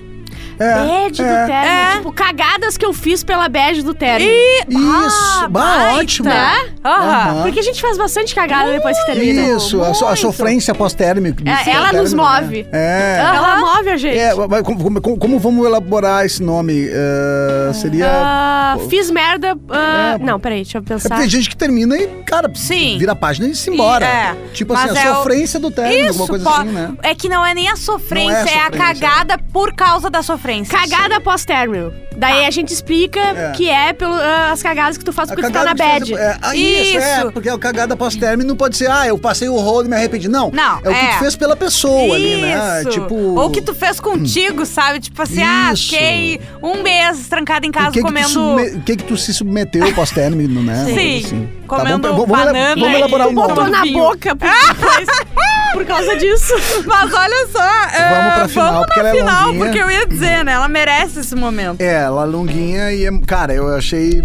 É, 0.58 0.74
Bad 0.74 1.22
do 1.22 1.28
é. 1.28 1.46
término. 1.46 1.64
É. 1.74 1.96
Tipo, 1.96 2.12
cagadas 2.12 2.76
que 2.76 2.84
eu 2.86 2.92
fiz 2.92 3.22
pela 3.24 3.48
bad 3.48 3.82
do 3.82 3.94
término. 3.94 4.30
Isso, 4.68 5.48
bah, 5.48 5.48
baita. 5.48 5.94
ótimo. 6.00 6.28
Tá? 6.30 6.64
Aham. 6.84 7.42
Porque 7.42 7.60
a 7.60 7.62
gente 7.62 7.80
faz 7.80 7.96
bastante 7.98 8.34
cagada 8.34 8.70
depois 8.72 8.98
que 8.98 9.06
termina. 9.06 9.56
Isso, 9.56 9.82
a, 9.82 9.94
so- 9.94 10.06
a 10.06 10.16
sofrência 10.16 10.74
pós-térmico. 10.74 11.42
É, 11.46 11.70
ela 11.70 11.92
nos 11.92 12.10
Término, 12.12 12.30
move. 12.40 12.62
né? 12.64 12.68
É. 12.72 13.20
Ela 13.20 13.58
move 13.60 13.90
a 13.90 13.96
gente. 13.96 14.18
É, 14.18 14.34
mas 14.34 14.62
como, 14.62 15.00
como- 15.00 15.18
como- 15.18 15.38
vamos 15.38 15.66
elaborar 15.66 16.24
esse 16.24 16.42
nome? 16.42 16.88
É, 16.90 17.72
seria. 17.72 18.08
Ah, 18.10 18.76
fiz 18.88 19.10
merda. 19.10 19.56
ah, 19.70 20.16
É. 20.20 20.24
Não, 20.24 20.38
peraí, 20.38 20.62
deixa 20.62 20.78
eu 20.78 20.82
É 20.82 20.84
pensar. 20.84 21.08
porque 21.08 21.22
tem 21.22 21.30
gente 21.30 21.48
que 21.50 21.56
termina 21.56 21.96
e, 21.96 22.06
cara, 22.26 22.50
Sim. 22.54 22.96
vira 22.98 23.12
a 23.12 23.16
página 23.16 23.48
e 23.48 23.54
se 23.54 23.70
embora. 23.70 24.04
E- 24.04 24.08
é. 24.08 24.36
Tipo 24.52 24.74
Mas 24.74 24.90
assim, 24.90 24.98
é 24.98 25.08
a 25.08 25.12
o- 25.12 25.16
sofrência 25.16 25.58
do 25.60 25.70
término, 25.70 26.08
alguma 26.08 26.26
coisa 26.28 26.44
pô, 26.44 26.50
assim, 26.50 26.68
né? 26.70 26.92
É 27.02 27.14
que 27.14 27.28
não 27.28 27.44
é 27.44 27.54
nem 27.54 27.68
a 27.68 27.76
sofrência, 27.76 28.32
é 28.50 28.54
é, 28.54 28.60
a 28.60 28.64
sofrência. 28.66 28.94
cagada 29.00 29.38
por 29.52 29.72
causa 29.74 30.08
da 30.10 30.22
sofrência. 30.22 30.43
Cagada 30.68 31.20
pós-término. 31.20 31.92
Daí 32.16 32.44
a 32.46 32.50
gente 32.50 32.72
explica 32.72 33.18
É. 33.20 33.52
que 33.52 33.68
é 33.68 33.92
pelas 33.92 34.20
as 34.52 34.62
cagadas 34.62 34.96
que 34.96 35.04
tu 35.04 35.12
faz 35.12 35.28
porque 35.28 35.42
tu 35.42 35.50
tá 35.52 35.64
na 35.64 35.74
bad. 35.74 35.98
precisa- 36.04 36.20
É, 36.20 36.36
ah, 36.40 36.54
isso, 36.54 36.98
é, 36.98 37.18
Isso. 37.22 37.32
porque 37.32 37.48
a 37.48 37.58
cagada 37.58 37.96
pós-término 37.96 38.48
não 38.50 38.56
pode 38.56 38.76
ser, 38.76 38.88
ah, 38.90 39.06
eu 39.06 39.18
passei 39.18 39.48
o 39.48 39.56
rolo 39.56 39.86
e 39.86 39.88
me 39.88 39.96
arrependi. 39.96 40.28
Não, 40.28 40.50
Não, 40.52 40.76
é 40.76 40.78
o 40.78 40.82
que 40.82 40.88
é. 41.06 41.12
tu 41.14 41.18
fez 41.18 41.34
pela 41.34 41.56
pessoa 41.56 42.14
ali, 42.14 42.36
né? 42.36 42.82
Isso. 42.82 42.90
Tipo... 42.90 43.14
Ou 43.14 43.50
que 43.50 43.60
tu 43.62 43.74
fez 43.74 43.98
contigo, 43.98 44.64
sabe? 44.64 45.00
Tipo 45.00 45.22
assim, 45.22 45.42
ah, 45.42 45.72
Isso. 45.72 45.90
fiquei 45.90 46.40
um 46.62 46.82
mês 46.82 47.26
trancado 47.26 47.66
em 47.66 47.70
O 47.70 47.72
casa 47.72 47.90
que, 47.90 47.98
que, 47.98 48.02
comendo. 48.02 48.56
o 48.56 48.80
que 48.82 48.96
que 48.96 49.04
tu 49.04 49.16
se 49.16 49.34
submeteu 49.34 49.92
pós-término, 49.94 50.62
né? 50.62 50.84
Sim, 50.86 51.24
assim. 51.24 51.48
comendo 51.66 52.08
vamos, 52.08 52.28
vamos, 52.28 52.44
banana 52.44 52.74
vamos 52.76 52.94
elaborar 52.96 53.28
um 53.28 53.34
Botou 53.34 53.66
na 53.68 53.84
boca 53.86 54.36
por, 54.36 54.48
depois, 54.68 55.08
por 55.74 55.84
causa 55.84 56.16
disso. 56.16 56.54
Mas 56.86 57.12
olha 57.12 57.46
só, 57.52 57.62
é, 57.62 58.08
Vamos 58.14 58.34
pra 58.34 58.48
final, 58.48 58.72
vamos 58.72 58.86
porque 58.86 59.02
na 59.02 59.08
ela 59.08 59.08
é 59.08 59.20
final, 59.20 59.46
longuinha. 59.48 59.64
porque 59.64 59.78
eu 59.82 59.90
ia 59.90 60.06
dizer, 60.06 60.44
né? 60.44 60.52
Ela 60.52 60.68
merece 60.68 61.20
esse 61.20 61.34
momento. 61.34 61.80
É, 61.80 62.02
ela 62.04 62.24
longuinha 62.24 62.92
e, 62.92 63.04
é- 63.06 63.18
cara, 63.26 63.52
eu 63.52 63.74
achei. 63.74 64.22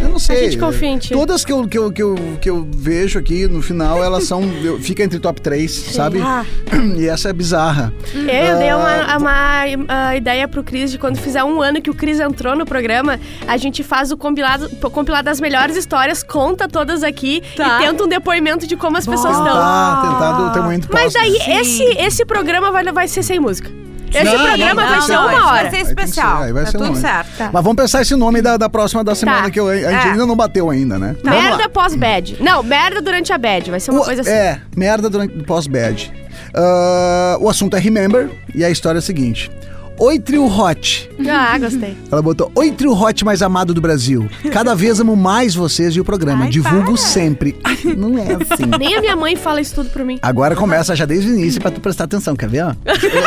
Eu 0.00 0.08
não 0.10 0.18
sei. 0.18 0.36
A 0.36 0.44
gente 0.44 0.58
confia 0.58 0.88
em 0.88 0.98
ti. 0.98 1.12
Todas 1.14 1.44
que 1.44 1.52
eu, 1.52 1.66
que, 1.66 1.78
eu, 1.78 1.90
que, 1.92 2.02
eu, 2.02 2.14
que 2.40 2.50
eu 2.50 2.68
vejo 2.70 3.18
aqui 3.18 3.48
no 3.48 3.60
final, 3.62 4.02
elas 4.04 4.24
são. 4.24 4.42
eu- 4.62 4.78
fica 4.78 5.02
entre 5.02 5.18
top 5.18 5.40
3, 5.40 5.70
sabe? 5.72 6.20
Ah. 6.22 6.44
E 6.96 7.08
essa 7.08 7.30
é 7.30 7.32
bizarra. 7.32 7.92
Eu 8.14 8.58
dei 8.58 8.68
Ah. 8.70 8.76
uma, 8.76 9.16
uma, 9.18 9.62
ah, 9.88 10.16
ideia 10.16 10.46
pro 10.46 10.62
Cris 10.62 10.90
de 10.90 10.98
quando 10.98 11.16
fizer 11.16 11.42
um 11.44 11.60
ano 11.62 11.80
que 11.80 11.88
o 11.90 11.94
Cris 11.94 12.20
entrou 12.20 12.54
no 12.56 12.66
programa, 12.66 13.18
a 13.46 13.56
gente 13.56 13.82
faz 13.82 14.10
o 14.12 14.16
compilado, 14.16 14.68
o 14.82 14.90
compilado 14.90 15.24
das 15.24 15.40
melhores 15.40 15.76
histórias, 15.76 16.22
conta 16.22 16.68
todas 16.68 17.02
aqui 17.02 17.42
Tá. 17.56 17.78
e 17.80 17.86
tenta 17.86 18.04
um 18.04 18.08
depoimento 18.08 18.66
de 18.66 18.76
como 18.76 18.96
as 18.98 19.06
pessoas 19.06 19.36
estão. 19.36 19.46
Tentar, 19.52 20.02
tentar 20.02 20.32
do 20.32 20.52
teu 20.52 20.62
Mas 20.90 21.12
próximo. 21.12 21.38
daí, 21.44 21.60
esse, 21.60 21.82
esse 21.98 22.24
programa 22.24 22.70
vai, 22.70 22.84
vai 22.92 23.08
ser 23.08 23.22
sem 23.22 23.38
música. 23.40 23.70
Esse 24.14 24.24
Não, 24.24 24.32
programa 24.44 24.82
não, 24.82 24.88
vai 24.90 24.98
não, 24.98 25.06
ser 25.06 25.12
não, 25.14 25.26
uma 25.28 25.46
hora. 25.46 25.62
Vai 25.62 25.70
ser 25.70 25.76
Aí 25.76 25.82
especial. 25.84 26.36
ser, 26.38 26.44
aí 26.44 26.52
vai 26.52 26.64
tá 26.66 26.70
ser 26.70 26.76
tudo 26.78 26.90
um- 26.90 26.94
certo. 26.96 27.28
Tá. 27.38 27.50
Mas 27.50 27.64
vamos 27.64 27.76
pensar 27.82 28.02
esse 28.02 28.14
nome 28.14 28.42
da, 28.42 28.58
da 28.58 28.68
próxima 28.68 29.02
da 29.02 29.14
semana 29.14 29.44
Tá. 29.44 29.50
que 29.50 29.58
eu- 29.58 29.68
a 29.68 29.74
gente 29.74 29.86
É. 30.06 30.10
ainda 30.10 30.26
não 30.26 30.36
bateu 30.36 30.68
ainda, 30.68 30.98
né? 30.98 31.16
Vamos 31.24 31.38
lá. 31.38 31.48
Merda 31.48 31.68
pós-bad. 31.70 32.36
Não, 32.38 32.62
merda 32.62 33.00
durante 33.00 33.32
a 33.32 33.38
bad. 33.38 33.70
Vai 33.70 33.80
ser 33.80 33.90
uma 33.90 34.02
O- 34.02 34.04
coisa 34.04 34.20
assim. 34.20 34.30
É, 34.30 34.60
merda 34.76 35.08
durante 35.08 35.32
pós-bad. 35.44 36.12
Ah, 36.54 37.38
o 37.40 37.48
assunto 37.48 37.74
é 37.74 37.80
Remember 37.80 38.28
e 38.54 38.62
a 38.62 38.68
história 38.68 38.98
é 38.98 39.00
a 39.00 39.02
seguinte. 39.02 39.50
Oi, 39.98 40.18
trio 40.18 40.46
hot. 40.46 41.08
Ah, 41.28 41.56
gostei. 41.58 41.96
Ela 42.10 42.20
botou: 42.20 42.50
Oi, 42.56 42.72
trio 42.72 42.92
hot 42.92 43.24
mais 43.24 43.40
amado 43.40 43.72
do 43.72 43.80
Brasil. 43.80 44.28
Cada 44.50 44.74
vez 44.74 44.98
amo 44.98 45.14
mais 45.14 45.54
vocês 45.54 45.94
e 45.94 46.00
o 46.00 46.04
programa. 46.04 46.44
Ai, 46.44 46.50
Divulgo 46.50 46.94
para. 46.94 46.96
sempre. 46.96 47.56
Ai, 47.62 47.78
não 47.96 48.18
é 48.18 48.32
assim. 48.32 48.66
Nem 48.78 48.96
a 48.96 49.00
minha 49.00 49.14
mãe 49.14 49.36
fala 49.36 49.60
isso 49.60 49.74
tudo 49.76 49.90
pra 49.90 50.04
mim. 50.04 50.18
Agora 50.20 50.56
começa 50.56 50.96
já 50.96 51.04
desde 51.04 51.30
o 51.30 51.34
início 51.38 51.60
pra 51.60 51.70
tu 51.70 51.80
prestar 51.80 52.04
atenção, 52.04 52.34
quer 52.34 52.48
ver? 52.48 52.64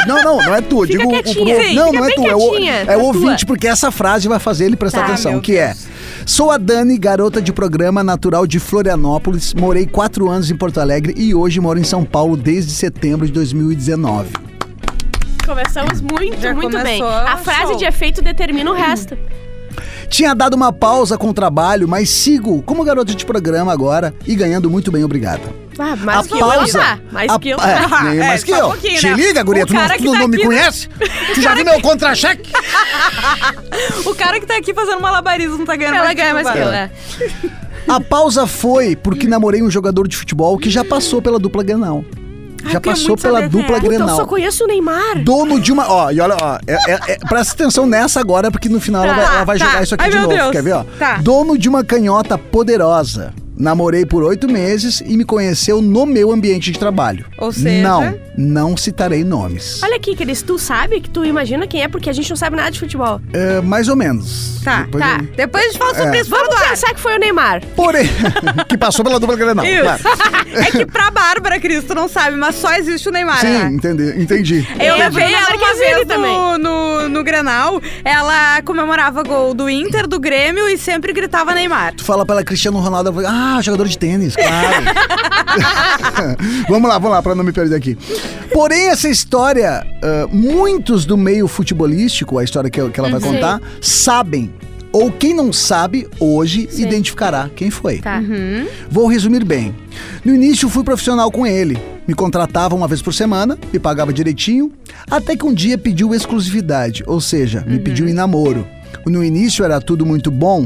Não, 0.06 0.22
não, 0.24 0.38
não 0.38 0.54
é 0.56 0.60
tu. 0.62 0.82
Fica 0.86 0.98
Digo 0.98 1.10
o- 1.10 1.16
o, 1.44 1.74
Não, 1.76 1.94
não 1.94 2.06
é 2.06 2.10
tu. 2.14 2.28
É 2.28 2.36
o, 2.36 2.56
é 2.58 2.86
tá 2.86 2.98
o 2.98 3.04
ouvinte, 3.06 3.46
porque 3.46 3.68
essa 3.68 3.90
frase 3.92 4.28
vai 4.28 4.40
fazer 4.40 4.66
ele 4.66 4.76
prestar 4.76 5.02
Tá, 5.02 5.06
atenção. 5.14 5.40
Que 5.40 5.56
é. 5.58 5.74
Sou 6.26 6.52
a 6.52 6.58
Dani, 6.58 6.98
garota 6.98 7.42
de 7.42 7.54
programa 7.54 8.04
natural 8.04 8.46
de 8.48 8.60
Florianópolis. 8.60 9.54
Morei 9.54 9.86
quatro 9.86 10.30
anos 10.30 10.50
em 10.52 10.56
Porto 10.56 10.80
Alegre 10.80 11.14
e 11.16 11.34
hoje 11.34 11.60
moro 11.62 11.80
em 11.80 11.84
São 11.84 12.04
Paulo 12.04 12.36
desde 12.36 12.72
setembro 12.72 13.26
de 13.26 13.32
2019. 13.32 14.30
Começamos 15.46 16.02
muito, 16.02 16.40
Já 16.42 16.54
muito 16.54 16.78
bem. 16.80 17.02
A 17.02 17.38
frase 17.38 17.70
show. 17.72 17.78
de 17.78 17.86
efeito 17.86 18.22
determina 18.22 18.72
o 18.72 18.74
resto. 18.74 19.18
Tinha 20.10 20.34
dado 20.34 20.54
uma 20.54 20.72
pausa 20.72 21.18
com 21.18 21.30
o 21.30 21.34
trabalho, 21.34 21.88
mas 21.88 22.10
sigo 22.10 22.62
como 22.64 22.84
garota 22.84 23.14
de 23.14 23.26
programa 23.26 23.74
agora 23.74 24.14
e 24.26 24.36
ganhando 24.36 24.70
muito 24.70 24.92
bem, 24.92 25.04
obrigado. 25.04 25.42
Ah, 25.78 25.96
mais 25.96 26.20
a 26.20 26.24
que 26.30 26.34
eu, 26.36 26.48
pausa. 26.48 26.80
tá. 26.80 27.00
Mais 27.12 27.32
a, 27.32 27.40
que 27.40 27.50
eu, 27.50 27.58
é, 27.60 28.16
É, 28.16 28.28
mais 28.28 28.44
que 28.44 28.54
um 28.54 28.58
eu. 28.58 28.68
pouquinho, 28.70 29.00
Te 29.00 29.10
né? 29.10 29.14
liga, 29.16 29.44
guria, 29.44 29.64
O 29.64 29.68
tu 29.68 29.74
não, 29.74 29.82
tu 29.88 29.90
tá 30.14 30.20
não 30.20 30.28
me 30.28 30.38
né? 30.38 30.44
conhece? 30.46 30.88
Tu 31.36 31.42
já 31.42 31.54
viu 31.54 31.66
meu 31.66 31.82
contra-cheque? 31.82 32.50
O 34.06 34.16
cara 34.16 34.40
que 34.40 34.46
tá 34.46 34.56
aqui 34.56 34.74
fazendo 34.74 35.02
malabarismo 35.02 35.66
tá 35.66 35.76
ganhando 35.76 35.96
Ela 35.96 36.06
mais 36.06 36.18
ganha 36.18 36.34
mais 36.34 36.50
que 36.50 36.58
eu, 36.58 36.72
né? 36.72 36.92
A 37.88 38.00
pausa 38.00 38.48
foi 38.48 38.96
porque 38.96 39.28
namorei 39.28 39.62
um 39.62 39.70
jogador 39.70 40.08
de 40.08 40.16
futebol 40.16 40.58
que 40.58 40.70
já 40.70 40.84
passou 40.86 41.22
pela 41.22 41.38
dupla 41.38 41.62
Grenal. 41.64 42.06
Já 42.64 42.80
queria 42.80 42.94
passou 42.94 43.18
pela 43.18 43.42
saber 43.42 43.50
dupla 43.50 43.78
é. 43.78 43.80
Grenal. 43.80 44.16
só 44.16 44.26
conheço 44.26 44.64
o 44.64 44.68
Neymar. 44.68 45.24
Dono 45.24 45.60
de 45.60 45.72
uma. 45.72 45.88
Ó, 45.90 46.12
e 46.12 46.20
olha, 46.20 46.36
ó. 46.36 46.58
É, 46.68 46.74
é- 46.92 47.00
é- 47.14 47.18
presta 47.28 47.54
atenção 47.54 47.86
nessa 47.86 48.20
agora, 48.20 48.50
porque 48.50 48.68
no 48.70 48.80
final 48.80 49.04
ela 49.04 49.14
vai, 49.14 49.26
ela 49.26 49.44
vai 49.44 49.58
tá. 49.58 49.66
jogar 49.66 49.84
isso 49.84 49.96
aqui 49.96 50.04
Ai, 50.06 50.10
de 50.10 50.18
novo. 50.18 50.30
Deus. 50.30 50.52
Quer 50.52 50.64
ver, 50.64 50.74
ó? 50.74 50.84
Tá. 50.98 51.18
Dono 51.18 51.58
de 51.58 51.70
uma 51.70 51.84
canhota 51.84 52.38
poderosa. 52.38 53.34
Namorei 53.58 54.06
por 54.06 54.24
oito 54.24 54.48
meses 54.50 55.02
e 55.06 55.16
me 55.16 55.24
conheceu 55.24 55.82
no 55.82 56.06
meu 56.06 56.32
ambiente 56.32 56.72
de 56.72 56.80
trabalho. 56.80 57.26
Ou 57.38 57.52
seja- 57.52 57.82
Não, 57.88 58.20
não 58.38 58.78
citarei 58.78 59.24
nomes. 59.24 59.82
Olha 59.84 59.96
aqui, 59.96 60.16
Cris, 60.16 60.42
tu 60.42 60.58
sabe 60.60 61.00
que 61.00 61.10
tu 61.10 61.24
imagina 61.24 61.66
quem 61.68 61.82
é, 61.84 61.88
porque 61.88 62.10
a 62.10 62.14
gente 62.14 62.30
não 62.30 62.36
sabe 62.38 62.56
nada 62.58 62.72
de 62.72 62.80
futebol. 62.80 63.22
É, 63.34 63.62
mais 63.62 63.88
ou 63.88 63.96
menos. 63.96 64.60
Tá, 64.64 64.84
Depois 64.84 65.04
tá. 65.04 65.18
eu- 65.22 65.36
Depois 65.36 65.64
a 65.64 65.68
gente 65.68 65.78
fala 65.78 65.96
sobre 65.96 66.18
É. 66.18 66.22
isso 66.22 66.30
Vamos 66.30 66.56
ar. 66.56 66.70
pensar 66.70 66.94
que 66.94 67.00
foi 67.00 67.16
o 67.16 67.20
Neymar. 67.20 67.62
Porém, 67.76 68.06
que 68.68 68.78
passou 68.78 69.06
pela 69.06 69.20
dupla 69.20 69.36
Grenal, 69.36 69.66
Isso. 69.66 69.82
claro. 69.84 70.02
é 70.54 70.72
que 70.72 70.86
pra 70.86 71.12
Bárbara, 71.12 71.60
Cristo, 71.60 71.94
não 71.96 72.08
sabe, 72.10 72.36
mas 72.36 72.56
só 72.56 72.74
existe 72.74 73.08
o 73.08 73.12
Neymar, 73.12 73.40
Sim, 73.40 73.48
né? 73.48 73.70
entendi. 73.72 74.22
entendi. 74.22 74.68
Eu 74.80 74.98
levei 74.98 75.34
ela 75.34 75.56
uma 75.56 75.74
vez 75.76 76.08
também. 76.08 76.36
no, 76.36 76.58
no, 76.58 77.10
no 77.10 77.24
Granal. 77.24 77.80
Ela 78.04 78.62
comemorava 78.64 79.24
gol 79.24 79.54
do 79.54 79.70
Inter, 79.70 80.08
do 80.08 80.20
Grêmio 80.20 80.68
e 80.68 80.78
sempre 80.78 81.14
gritava 81.14 81.54
Neymar. 81.54 81.94
Tu 81.96 82.04
fala 82.04 82.26
pela 82.26 82.44
Cristiano 82.44 82.80
Ronaldo, 82.80 83.10
ela 83.12 83.22
fala, 83.24 83.45
ah, 83.46 83.62
jogador 83.62 83.88
de 83.88 83.98
tênis, 83.98 84.36
claro. 84.36 84.86
vamos 86.70 86.90
lá, 86.90 86.98
vamos 86.98 87.12
lá, 87.12 87.22
pra 87.22 87.36
não 87.36 87.44
me 87.44 87.52
perder 87.52 87.76
aqui. 87.76 87.98
Porém, 88.54 88.88
essa 88.90 89.08
história, 89.08 89.86
ah, 90.02 90.28
muitos 90.32 91.06
do 91.06 91.18
meio 91.18 91.48
futebolístico, 91.48 92.38
a 92.40 92.44
história 92.44 92.70
que, 92.70 92.90
que 92.90 93.00
ela 93.00 93.10
vai 93.10 93.20
contar, 93.20 93.62
sabem. 93.82 94.52
Ou 94.92 95.12
quem 95.12 95.34
não 95.34 95.52
sabe, 95.52 96.08
hoje 96.22 96.70
identificará 96.78 97.50
quem 97.54 97.70
foi. 97.70 98.00
Tá. 98.00 98.22
Vou 98.90 99.08
resumir 99.08 99.44
bem. 99.44 99.76
No 100.24 100.34
início 100.34 100.70
fui 100.70 100.86
profissional 100.86 101.30
com 101.30 101.46
ele. 101.46 101.78
Me 102.08 102.14
contratava 102.14 102.76
uma 102.76 102.88
vez 102.88 103.02
por 103.02 103.14
semana, 103.14 103.58
me 103.74 103.80
pagava 103.80 104.14
direitinho, 104.14 104.72
até 105.12 105.36
que 105.36 105.46
um 105.46 105.54
dia 105.54 105.78
pediu 105.78 106.14
exclusividade, 106.14 107.04
ou 107.08 107.20
seja, 107.20 107.62
me 107.68 107.78
pediu 107.78 108.08
em 108.08 108.14
namoro. 108.14 108.66
No 109.06 109.24
início 109.24 109.66
era 109.66 109.82
tudo 109.82 110.06
muito 110.06 110.32
bom, 110.32 110.66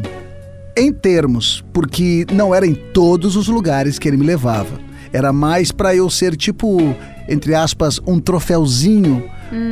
em 0.77 0.91
termos, 0.93 1.63
porque 1.73 2.25
não 2.31 2.53
era 2.53 2.65
em 2.65 2.73
todos 2.75 3.35
os 3.35 3.47
lugares 3.47 3.97
que 3.99 4.07
ele 4.07 4.17
me 4.17 4.25
levava. 4.25 4.79
Era 5.11 5.33
mais 5.33 5.71
pra 5.71 5.95
eu 5.95 6.07
ser 6.09 6.35
tipo, 6.35 6.95
entre 7.27 7.55
aspas, 7.55 7.99
um 8.05 8.19
troféuzinho 8.19 9.23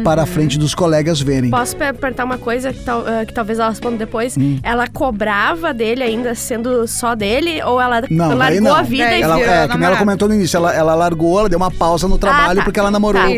para 0.03 0.23
a 0.23 0.25
frente 0.25 0.57
dos 0.57 0.73
colegas 0.73 1.21
verem. 1.21 1.51
Posso 1.51 1.75
per- 1.75 1.93
perguntar 1.93 2.23
uma 2.25 2.39
coisa 2.39 2.73
que, 2.73 2.79
tal- 2.83 3.03
ah, 3.05 3.23
que 3.23 3.31
talvez 3.31 3.59
ela 3.59 3.69
responda 3.69 3.95
depois? 3.97 4.35
Hum. 4.35 4.57
Ela 4.63 4.87
cobrava 4.87 5.71
dele 5.71 6.01
ainda 6.01 6.33
sendo 6.33 6.87
só 6.87 7.13
dele? 7.13 7.61
Ou 7.63 7.79
ela 7.79 8.01
Não, 8.09 8.35
largou 8.35 8.61
não. 8.61 8.75
a 8.75 8.81
vida 8.81 9.03
Daí 9.05 9.19
e 9.19 9.21
Ela, 9.21 9.35
virou 9.37 9.53
é, 9.53 9.67
que 9.67 9.77
nem 9.77 9.85
ela 9.87 9.97
comentou 9.97 10.27
no 10.27 10.33
início, 10.33 10.57
ela, 10.57 10.73
ela 10.73 10.95
largou, 10.95 11.37
ela 11.39 11.47
deu 11.47 11.57
uma 11.59 11.69
pausa 11.69 12.07
no 12.07 12.17
trabalho 12.17 12.57
tá. 12.57 12.63
porque 12.65 12.79
ela 12.79 12.89
namorou 12.89 13.21
Tá. 13.21 13.29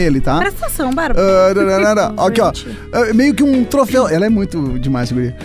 Ele, 0.00 0.20
tá? 0.20 0.38
Presta 0.38 0.66
atenção, 0.66 0.92
Bárbara. 0.94 1.20
Ah, 1.20 1.52
rararara. 1.52 2.14
Aqui, 2.24 2.40
ó. 2.40 2.52
Ah, 2.92 3.12
Meio 3.12 3.34
que 3.34 3.42
um 3.42 3.64
troféu. 3.64 4.06
Ela 4.06 4.26
é 4.26 4.30
muito 4.30 4.78
demais, 4.78 5.10
guria. 5.10 5.36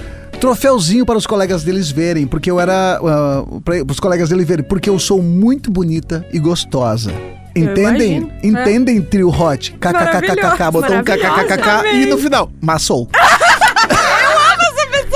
Troféuzinho 0.43 1.05
para 1.05 1.17
os 1.17 1.25
colegas 1.25 1.63
deles 1.63 1.89
verem, 1.89 2.27
porque 2.27 2.51
eu 2.51 2.59
era. 2.59 2.99
Uh, 3.01 3.61
para 3.61 3.75
os 3.89 3.97
colegas 3.97 4.27
dele 4.27 4.43
verem, 4.43 4.65
porque 4.65 4.89
eu 4.89 4.99
sou 4.99 5.21
muito 5.21 5.71
bonita 5.71 6.27
e 6.33 6.37
gostosa. 6.37 7.13
Entendem? 7.55 8.17
imagino. 8.17 8.31
Entendem, 8.43 9.01
trio 9.01 9.29
hot? 9.29 9.71
KKKKK, 9.71 10.69
botou 10.69 10.97
um 10.97 11.01
Maravilhosa, 11.01 11.43
KKKK 11.45 11.95
e 11.95 12.05
no 12.07 12.17
final, 12.17 12.51
maçou. 12.61 13.07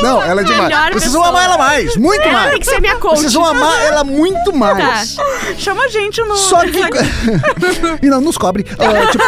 Não, 0.01 0.21
ela 0.21 0.41
é 0.41 0.43
demais. 0.43 0.63
Melhor 0.69 0.91
Vocês 0.91 1.03
pessoa. 1.05 1.23
vão 1.23 1.29
amar 1.29 1.43
ela 1.45 1.57
mais, 1.57 1.95
muito 1.97 2.21
Ela 2.21 2.33
mais. 2.33 2.51
tem 2.51 2.59
que 2.59 2.65
ser 2.67 2.79
minha 2.81 2.95
coach. 2.97 3.19
Vocês 3.19 3.33
vão 3.33 3.45
amar 3.45 3.79
ela 3.83 4.03
muito 4.03 4.53
mais. 4.55 5.15
Tá. 5.15 5.23
Chama 5.57 5.83
a 5.83 5.87
gente 5.87 6.21
no. 6.21 6.35
Só 6.35 6.61
que. 6.61 6.79
e 8.01 8.09
não 8.09 8.21
nos 8.21 8.37
cobre. 8.37 8.65
Ah, 8.77 9.07
tipo, 9.11 9.23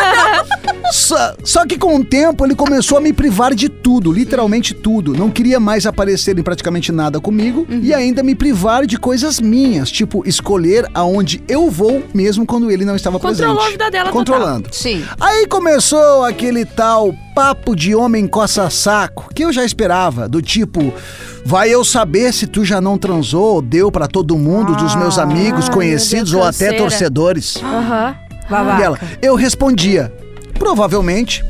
só, 0.91 1.33
só 1.43 1.65
que 1.65 1.77
com 1.77 1.95
o 1.95 2.03
tempo 2.03 2.45
ele 2.45 2.55
começou 2.55 2.97
a 2.97 3.01
me 3.01 3.13
privar 3.13 3.53
de 3.53 3.69
tudo, 3.69 4.11
literalmente 4.11 4.73
tudo. 4.73 5.13
Não 5.13 5.29
queria 5.29 5.59
mais 5.59 5.85
aparecer 5.85 6.37
em 6.37 6.43
praticamente 6.43 6.91
nada 6.91 7.19
comigo 7.19 7.67
e 7.69 7.93
ainda 7.93 8.23
me 8.23 8.35
privar 8.35 8.85
de 8.85 8.97
coisas 8.97 9.39
minhas, 9.39 9.89
tipo 9.91 10.27
escolher 10.27 10.87
aonde 10.93 11.43
eu 11.47 11.69
vou 11.69 12.03
mesmo 12.13 12.45
quando 12.45 12.71
ele 12.71 12.85
não 12.85 12.95
estava 12.95 13.19
Controlou 13.19 13.55
presente. 13.55 13.67
a 13.67 13.71
vida 13.71 13.91
dela 13.91 14.11
Controlando. 14.11 14.69
Sim. 14.71 15.05
Aí 15.19 15.45
começou 15.47 16.23
aquele 16.23 16.65
tal 16.65 17.13
papo 17.39 17.73
de 17.73 17.95
homem 17.95 18.27
coça-saco, 18.27 19.33
que 19.33 19.45
eu 19.45 19.53
já 19.53 19.63
esperava, 19.63 20.27
do 20.27 20.41
tipo, 20.41 20.93
vai 21.45 21.69
eu 21.73 21.85
saber 21.85 22.33
se 22.33 22.45
tu 22.45 22.65
já 22.65 22.81
não 22.81 22.97
transou 22.97 23.53
ou 23.55 23.61
deu 23.61 23.89
pra 23.89 24.07
todo 24.07 24.37
mundo, 24.37 24.75
dos 24.75 24.93
meus 24.93 25.17
amigos, 25.17 25.67
Ai, 25.69 25.73
conhecidos 25.73 26.33
meu 26.33 26.41
ou 26.41 26.45
até 26.45 26.73
torcedores. 26.73 27.55
Aham. 27.63 28.13
Babaca. 28.49 28.77
Dela. 28.77 28.99
Eu 29.21 29.35
respondia, 29.35 30.13
provavelmente. 30.55 31.41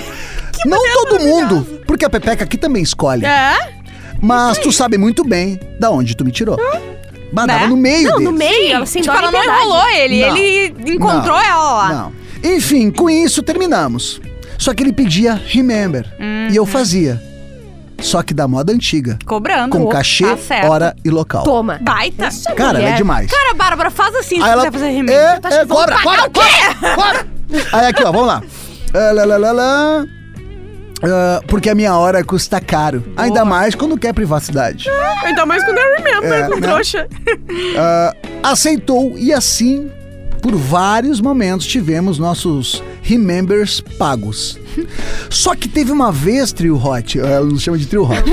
não 0.66 0.78
todo 0.92 1.18
mundo, 1.20 1.66
porque 1.86 2.04
a 2.04 2.10
Pepeca 2.10 2.44
aqui 2.44 2.58
também 2.58 2.82
escolhe. 2.82 3.24
É? 3.24 3.72
Mas 4.20 4.58
tu 4.58 4.70
sabe 4.70 4.98
muito 4.98 5.24
bem 5.24 5.58
da 5.80 5.90
onde 5.90 6.14
tu 6.14 6.26
me 6.26 6.30
tirou. 6.30 6.58
Bah, 7.32 7.46
Né? 7.46 7.54
tava 7.54 7.68
no 7.68 7.76
meio 7.78 8.10
Não, 8.10 8.18
deles. 8.18 8.30
no 8.30 8.36
meio, 8.36 8.74
ela 8.74 8.84
sem 8.84 9.00
Tipo, 9.00 9.16
ela 9.16 9.32
não 9.32 9.42
enrolou 9.42 9.88
ele, 9.88 10.26
Não. 10.26 10.36
ele 10.36 10.92
encontrou 10.92 11.38
Não. 11.38 11.42
ela 11.42 11.72
lá. 11.72 11.88
Não. 11.94 12.12
Enfim, 12.54 12.90
com 12.90 13.08
isso 13.08 13.42
terminamos. 13.42 14.20
Só 14.62 14.72
que 14.72 14.80
ele 14.84 14.92
pedia 14.92 15.34
remember. 15.34 16.06
E 16.52 16.54
eu 16.54 16.64
fazia. 16.64 17.20
Só 18.00 18.22
que 18.22 18.32
da 18.32 18.46
moda 18.46 18.72
antiga. 18.72 19.18
Cobrando. 19.26 19.76
Com 19.76 19.88
cachê, 19.88 20.24
Tá 20.24 20.36
certo. 20.36 20.70
hora 20.70 20.94
e 21.04 21.10
local. 21.10 21.42
Toma. 21.42 21.78
Baita. 21.82 22.28
Cara, 22.56 22.70
ela 22.70 22.78
é 22.78 22.82
mulher. 22.82 22.96
demais. 22.96 23.28
Cara, 23.30 23.54
Bárbara, 23.54 23.90
faz 23.90 24.14
assim 24.14 24.36
se 24.36 24.42
Aí 24.42 24.50
ela. 24.50 24.62
quiser 24.66 24.72
fazer 24.72 24.88
remake. 24.90 25.18
É, 25.18 25.40
Tá 25.40 25.50
é, 25.52 25.66
cobra, 25.66 25.98
cobra, 26.00 26.22
cobra, 26.30 26.94
cobra. 26.94 27.26
Aí 27.72 27.86
aqui, 27.86 28.04
ó, 28.04 28.12
vamos 28.12 28.28
lá. 28.28 28.42
Ah, 28.94 29.12
lá, 29.12 29.24
lá, 29.24 29.36
lá, 29.36 29.52
lá. 29.52 30.04
Ah, 31.04 31.40
porque 31.48 31.68
a 31.70 31.74
minha 31.74 31.96
hora 31.96 32.22
custa 32.22 32.60
caro. 32.60 33.04
Ainda 33.16 33.44
mais 33.44 33.74
quando 33.74 33.98
quer 33.98 34.12
privacidade. 34.12 34.88
Ainda 35.24 35.44
mais 35.44 35.64
quando 35.64 35.78
eu 35.78 35.96
remember 35.96 36.32
É, 36.32 36.42
com 36.48 36.54
né? 36.54 36.60
trouxa. 36.60 37.08
Ah, 37.76 38.14
aceitou 38.44 39.16
e 39.18 39.32
assim, 39.32 39.90
por 40.42 40.54
vários 40.56 41.20
momentos, 41.20 41.66
tivemos 41.66 42.18
nossos 42.18 42.82
remembers 43.00 43.80
pagos. 43.80 44.58
Só 45.30 45.54
que 45.54 45.68
teve 45.68 45.92
uma 45.92 46.10
vez, 46.10 46.52
Trio 46.52 46.76
Hot, 46.76 47.18
ela 47.18 47.46
nos 47.46 47.62
chama 47.62 47.78
de 47.78 47.86
Trio 47.86 48.02
Hot, 48.04 48.24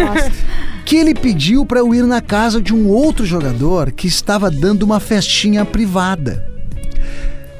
que 0.85 0.95
ele 0.95 1.13
pediu 1.13 1.65
pra 1.65 1.79
eu 1.79 1.93
ir 1.93 2.03
na 2.03 2.19
casa 2.19 2.59
de 2.61 2.73
um 2.73 2.87
outro 2.87 3.25
jogador 3.25 3.91
que 3.91 4.07
estava 4.07 4.49
dando 4.49 4.83
uma 4.83 4.99
festinha 4.99 5.63
privada. 5.63 6.43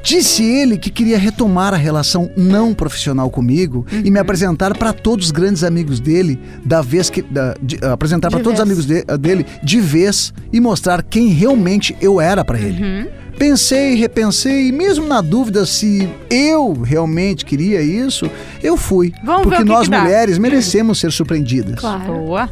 Disse 0.02 0.42
ele 0.42 0.78
que 0.78 0.88
queria 0.90 1.18
retomar 1.18 1.74
a 1.74 1.76
relação 1.76 2.30
não 2.34 2.72
profissional 2.72 3.28
comigo 3.30 3.84
e 4.02 4.10
me 4.10 4.18
apresentar 4.18 4.74
para 4.76 4.94
todos 4.94 5.26
os 5.26 5.30
grandes 5.30 5.62
amigos 5.62 6.00
dele, 6.00 6.40
da 6.64 6.80
vez 6.80 7.10
que 7.10 7.20
da- 7.20 7.54
de- 7.62 7.78
apresentar 7.84 8.30
para 8.30 8.40
todos 8.40 8.58
os 8.58 8.62
amigos 8.62 8.86
de- 8.86 9.04
dele 9.18 9.44
de 9.62 9.78
vez 9.78 10.32
e 10.50 10.58
mostrar 10.58 11.02
quem 11.02 11.28
realmente 11.28 11.94
eu 12.00 12.18
era 12.18 12.42
para 12.42 12.58
ele. 12.58 13.10
Pensei, 13.40 13.94
repensei, 13.94 14.68
e 14.68 14.72
mesmo 14.72 15.08
na 15.08 15.22
dúvida 15.22 15.64
se 15.64 16.06
eu 16.28 16.74
realmente 16.74 17.42
queria 17.42 17.80
isso, 17.80 18.30
eu 18.62 18.76
fui. 18.76 19.14
Vamos 19.24 19.44
ver 19.44 19.48
porque 19.48 19.62
o 19.62 19.64
que 19.64 19.72
nós 19.72 19.84
que 19.84 19.90
dá. 19.90 20.02
mulheres 20.02 20.36
merecemos 20.36 21.00
ser 21.00 21.10
surpreendidas. 21.10 21.80
Claro. 21.80 22.04
Boa. 22.12 22.50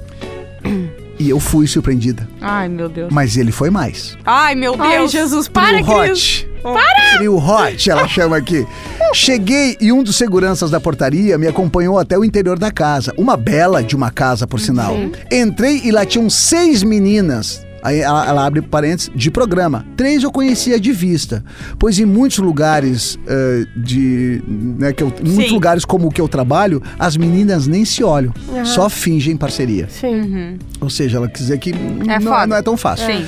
E 1.18 1.28
eu 1.28 1.38
fui 1.38 1.66
surpreendida. 1.66 2.26
Ai, 2.40 2.70
meu 2.70 2.88
Deus. 2.88 3.12
Mas 3.12 3.36
ele 3.36 3.52
foi 3.52 3.68
mais. 3.68 4.16
Ai, 4.24 4.54
meu 4.54 4.72
Deus. 4.76 4.88
Ai, 4.88 5.08
Jesus, 5.08 5.46
para, 5.46 5.82
Trio. 5.82 5.90
Hot. 5.90 6.48
Para! 6.62 7.18
Trio 7.18 7.36
Hot, 7.36 7.90
ela 7.90 8.08
chama 8.08 8.38
aqui. 8.38 8.66
Cheguei 9.12 9.76
e 9.78 9.92
um 9.92 10.02
dos 10.02 10.16
seguranças 10.16 10.70
da 10.70 10.80
portaria 10.80 11.36
me 11.36 11.46
acompanhou 11.46 11.98
até 11.98 12.16
o 12.18 12.24
interior 12.24 12.58
da 12.58 12.70
casa. 12.70 13.12
Uma 13.18 13.36
bela 13.36 13.82
de 13.82 13.94
uma 13.94 14.10
casa, 14.10 14.46
por 14.46 14.58
sinal. 14.58 14.94
Entrei 15.30 15.82
e 15.84 15.90
lá 15.90 16.06
tinham 16.06 16.30
seis 16.30 16.82
meninas. 16.82 17.67
Aí 17.82 18.00
ela, 18.00 18.26
ela 18.26 18.46
abre 18.46 18.60
parênteses, 18.60 19.10
de 19.14 19.30
programa. 19.30 19.86
Três 19.96 20.22
eu 20.22 20.32
conhecia 20.32 20.80
de 20.80 20.90
vista. 20.92 21.44
Pois 21.78 21.98
em 21.98 22.04
muitos 22.04 22.38
lugares 22.38 23.18
eh, 23.26 23.64
de. 23.76 24.42
Né, 24.46 24.92
que 24.92 25.02
eu- 25.02 25.12
em 25.24 25.28
muitos 25.30 25.52
lugares 25.52 25.84
como 25.84 26.08
o 26.08 26.10
que 26.10 26.20
eu 26.20 26.28
trabalho, 26.28 26.82
as 26.98 27.16
meninas 27.16 27.66
nem 27.66 27.84
se 27.84 28.02
olham. 28.02 28.32
Só 28.64 28.88
fingem 28.88 29.36
parceria. 29.36 29.88
Sim. 29.88 30.58
Ou 30.80 30.90
seja, 30.90 31.18
ela 31.18 31.28
quer 31.28 31.38
dizer 31.38 31.58
que 31.58 31.70
É 31.70 32.18
não, 32.18 32.32
foda. 32.32 32.46
não 32.48 32.56
é 32.56 32.62
tão 32.62 32.76
fácil 32.76 33.06
Sim. 33.06 33.24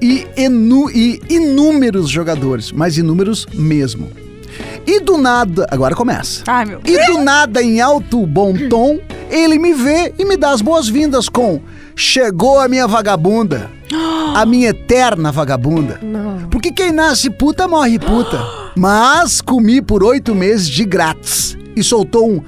e, 0.00 0.26
enu- 0.36 0.90
e 0.90 1.20
inúmeros 1.28 2.08
jogadores, 2.08 2.70
mas 2.72 2.96
inúmeros 2.96 3.46
mesmo. 3.54 4.08
E 4.86 5.00
do 5.00 5.18
nada, 5.18 5.66
agora 5.70 5.94
começa. 5.94 6.42
Ai, 6.46 6.64
meu 6.64 6.80
E 6.84 7.06
do 7.06 7.18
nada, 7.22 7.62
em 7.62 7.80
alto 7.80 8.26
bom 8.26 8.54
tom, 8.68 8.98
ele 9.30 9.58
me 9.58 9.72
vê 9.74 10.12
e 10.18 10.24
me 10.24 10.36
dá 10.36 10.50
as 10.52 10.60
boas-vindas 10.60 11.28
com: 11.28 11.60
Chegou 11.94 12.58
a 12.58 12.66
minha 12.68 12.86
vagabunda. 12.88 13.70
A 14.34 14.46
minha 14.46 14.68
eterna 14.70 15.30
vagabunda. 15.32 15.98
Não. 16.02 16.48
Porque 16.50 16.72
quem 16.72 16.92
nasce 16.92 17.28
puta 17.30 17.66
morre 17.68 17.98
puta. 17.98 18.40
Mas 18.76 19.40
comi 19.40 19.82
por 19.82 20.02
oito 20.02 20.34
meses 20.34 20.68
de 20.68 20.84
grátis. 20.84 21.56
E 21.76 21.84
soltou 21.84 22.28
um 22.28 22.42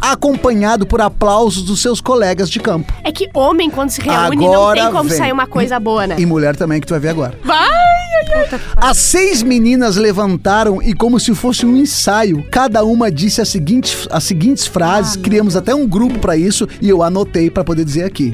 acompanhado 0.00 0.86
por 0.86 1.00
aplausos 1.00 1.62
dos 1.62 1.80
seus 1.80 2.00
colegas 2.00 2.48
de 2.48 2.58
campo. 2.58 2.92
É 3.04 3.12
que 3.12 3.28
homem, 3.34 3.70
quando 3.70 3.90
se 3.90 4.00
reúne, 4.00 4.46
Agora 4.46 4.80
não 4.80 4.84
tem 4.84 4.92
como 4.96 5.08
vem. 5.08 5.18
sair 5.18 5.32
uma 5.32 5.46
coisa 5.46 5.78
boa, 5.78 6.06
né? 6.06 6.16
E 6.18 6.24
mulher 6.26 6.56
também, 6.56 6.80
que 6.80 6.86
tu 6.86 6.90
vai 6.90 7.00
ver 7.00 7.10
agora. 7.10 7.38
Vai! 7.44 7.68
As 8.76 8.96
seis 8.98 9.42
meninas 9.42 9.96
levantaram 9.96 10.82
e, 10.82 10.92
como 10.94 11.20
se 11.20 11.34
fosse 11.34 11.64
um 11.64 11.76
ensaio, 11.76 12.44
cada 12.50 12.84
uma 12.84 13.10
disse 13.10 13.40
as 13.40 13.48
seguintes, 13.48 14.06
as 14.10 14.24
seguintes 14.24 14.66
frases. 14.66 15.16
Criamos 15.16 15.54
até 15.56 15.74
um 15.74 15.86
grupo 15.86 16.18
pra 16.18 16.36
isso 16.36 16.66
e 16.80 16.88
eu 16.88 17.02
anotei 17.02 17.50
pra 17.50 17.62
poder 17.64 17.84
dizer 17.84 18.04
aqui. 18.04 18.32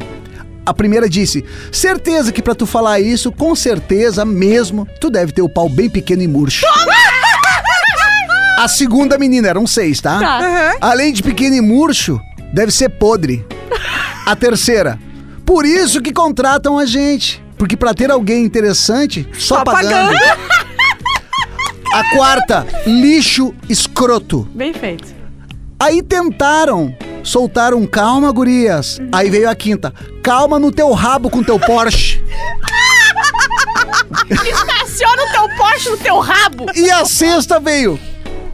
A 0.67 0.73
primeira 0.73 1.09
disse: 1.09 1.45
certeza 1.71 2.33
que 2.33 2.43
pra 2.43 2.55
tu 2.55 2.67
falar 2.67 3.01
isso, 3.01 3.31
com 3.31 3.55
certeza 3.55 4.25
mesmo, 4.25 4.87
tu 5.01 5.11
deve 5.11 5.33
ter 5.33 5.43
o 5.43 5.49
pau 5.49 5.69
bem 5.69 5.89
pequeno 5.91 6.23
e 6.23 6.29
murcho. 6.29 6.65
A 8.59 8.69
segunda 8.69 9.19
menina, 9.19 9.49
eram 9.49 9.67
seis, 9.67 10.01
tá? 10.01 10.19
Tá. 10.21 10.77
Além 10.81 11.13
de 11.13 11.23
pequeno 11.23 11.57
e 11.57 11.61
murcho, 11.61 12.21
deve 12.53 12.71
ser 12.73 12.89
podre. 12.89 13.45
A 14.25 14.35
terceira, 14.37 14.99
por 15.45 15.67
isso 15.67 16.01
que 16.01 16.13
contratam 16.13 16.79
a 16.79 16.87
gente. 16.87 17.43
Porque 17.59 17.77
pra 17.77 17.93
ter 17.93 18.11
alguém 18.11 18.45
interessante, 18.45 19.29
só, 19.35 19.57
Só 19.59 19.65
pagando. 19.65 20.13
pagando. 20.13 20.19
A 21.93 22.11
quarta, 22.17 22.67
lixo 22.87 23.55
escroto. 23.69 24.49
Bem 24.55 24.73
feito. 24.73 25.15
Aí 25.79 26.03
tentaram, 26.03 26.95
soltaram 27.25 27.85
calma, 27.87 28.31
gurias. 28.31 29.01
Aí 29.11 29.29
veio 29.31 29.51
a 29.51 29.55
quinta, 29.57 29.93
calma 30.23 30.59
no 30.61 30.71
teu 30.71 30.93
rabo 30.93 31.29
com 31.29 31.43
teu 31.43 31.59
Porsche. 31.59 32.23
Estaciona 34.31 35.23
o 35.25 35.33
teu 35.33 35.57
Porsche 35.57 35.91
no 35.91 35.97
teu 35.97 36.19
rabo. 36.21 36.67
E 36.75 36.91
a 36.91 37.05
sexta 37.05 37.59
veio, 37.59 37.99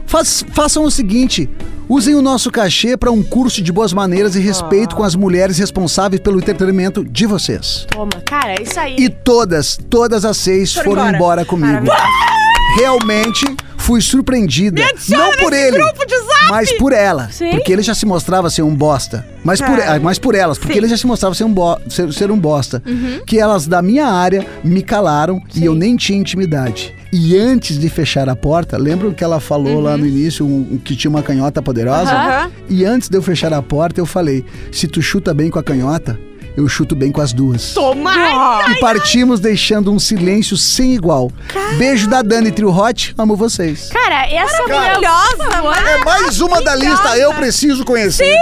faz- 0.05 0.43
façam 0.53 0.83
o 0.83 0.91
seguinte. 0.91 1.49
Usem 1.89 2.15
o 2.15 2.21
nosso 2.21 2.49
cachê 2.49 2.95
para 2.95 3.11
um 3.11 3.21
curso 3.21 3.61
de 3.61 3.69
boas 3.69 3.91
maneiras 3.91 4.33
e 4.37 4.39
respeito 4.39 4.95
com 4.95 5.03
as 5.03 5.13
mulheres 5.13 5.57
responsáveis 5.57 6.21
pelo 6.21 6.39
entretenimento 6.39 7.03
de 7.03 7.25
vocês. 7.25 7.85
Toma, 7.89 8.11
cara, 8.25 8.53
é 8.53 8.61
isso 8.61 8.79
aí. 8.79 8.95
E 8.97 9.09
todas, 9.09 9.77
todas 9.89 10.23
as 10.23 10.37
seis 10.37 10.73
foram, 10.73 10.91
embora. 11.09 11.15
embora, 11.17 11.45
comigo. 11.45 11.85
Realmente 12.77 13.45
fui 13.77 14.01
surpreendida. 14.01 14.81
Não 15.09 15.31
por 15.37 15.53
ele, 15.53 15.77
mas 16.49 16.71
por 16.77 16.93
ela. 16.93 17.29
Sim. 17.31 17.49
Porque 17.51 17.71
ele 17.73 17.81
já 17.81 17.93
se 17.95 18.05
mostrava 18.05 18.49
ser 18.49 18.61
um 18.61 18.73
bosta. 18.75 19.25
Mas 19.43 19.59
por, 19.59 19.79
ah, 19.79 19.99
mas 20.01 20.19
por 20.19 20.35
elas, 20.35 20.57
porque 20.57 20.73
Sim. 20.73 20.79
ele 20.79 20.87
já 20.87 20.97
se 20.97 21.07
mostrava 21.07 21.33
ser 21.33 21.43
um, 21.43 21.53
bo- 21.53 21.79
ser, 21.89 22.11
ser 22.13 22.29
um 22.31 22.37
bosta. 22.37 22.81
Uhum. 22.85 23.21
Que 23.25 23.39
elas 23.39 23.65
da 23.67 23.81
minha 23.81 24.05
área 24.07 24.45
me 24.63 24.81
calaram 24.83 25.41
e 25.55 25.65
eu 25.65 25.73
nem 25.73 25.95
tinha 25.95 26.17
intimidade. 26.19 26.93
E 27.11 27.35
antes 27.37 27.77
de 27.77 27.89
fechar 27.89 28.29
a 28.29 28.35
porta, 28.35 28.77
lembram 28.77 29.11
que 29.13 29.23
ela 29.23 29.39
falou 29.41 29.81
lá 29.81 29.97
no 29.97 30.05
início 30.05 30.45
um- 30.45 30.77
que 30.77 30.95
tinha 30.95 31.09
uma 31.09 31.21
canhota 31.23 31.61
poderosa? 31.61 32.11
Uhum. 32.13 32.17
Aham. 32.19 32.51
E 32.69 32.85
antes 32.85 33.09
de 33.09 33.17
eu 33.17 33.21
fechar 33.21 33.51
a 33.51 33.61
porta, 33.61 33.99
eu 33.99 34.05
falei: 34.05 34.45
se 34.71 34.87
tu 34.87 35.01
chuta 35.01 35.33
bem 35.33 35.49
com 35.49 35.59
a 35.59 35.63
canhota, 35.63 36.17
eu 36.55 36.67
chuto 36.67 36.95
bem 36.95 37.11
com 37.11 37.21
as 37.21 37.31
duas. 37.33 37.73
Toma! 37.73 38.13
E 38.69 38.79
partimos 38.79 39.39
deixando 39.39 39.91
um 39.91 39.99
silêncio 39.99 40.57
sem 40.57 40.93
igual. 40.93 41.31
Beijo 41.77 42.07
da 42.09 42.21
Dani 42.21 42.51
Trio 42.51 42.69
Hot, 42.75 43.13
amo 43.17 43.35
vocês. 43.35 43.89
Cara, 43.89 44.25
essa 44.29 44.61
mulher. 44.63 44.99
Maravilhosa, 44.99 45.61
mano. 45.61 45.87
É 45.87 45.97
mais 46.03 46.41
uma 46.41 46.61
da 46.61 46.75
lista, 46.75 47.17
eu 47.17 47.33
preciso 47.33 47.85
conhecer. 47.85 48.35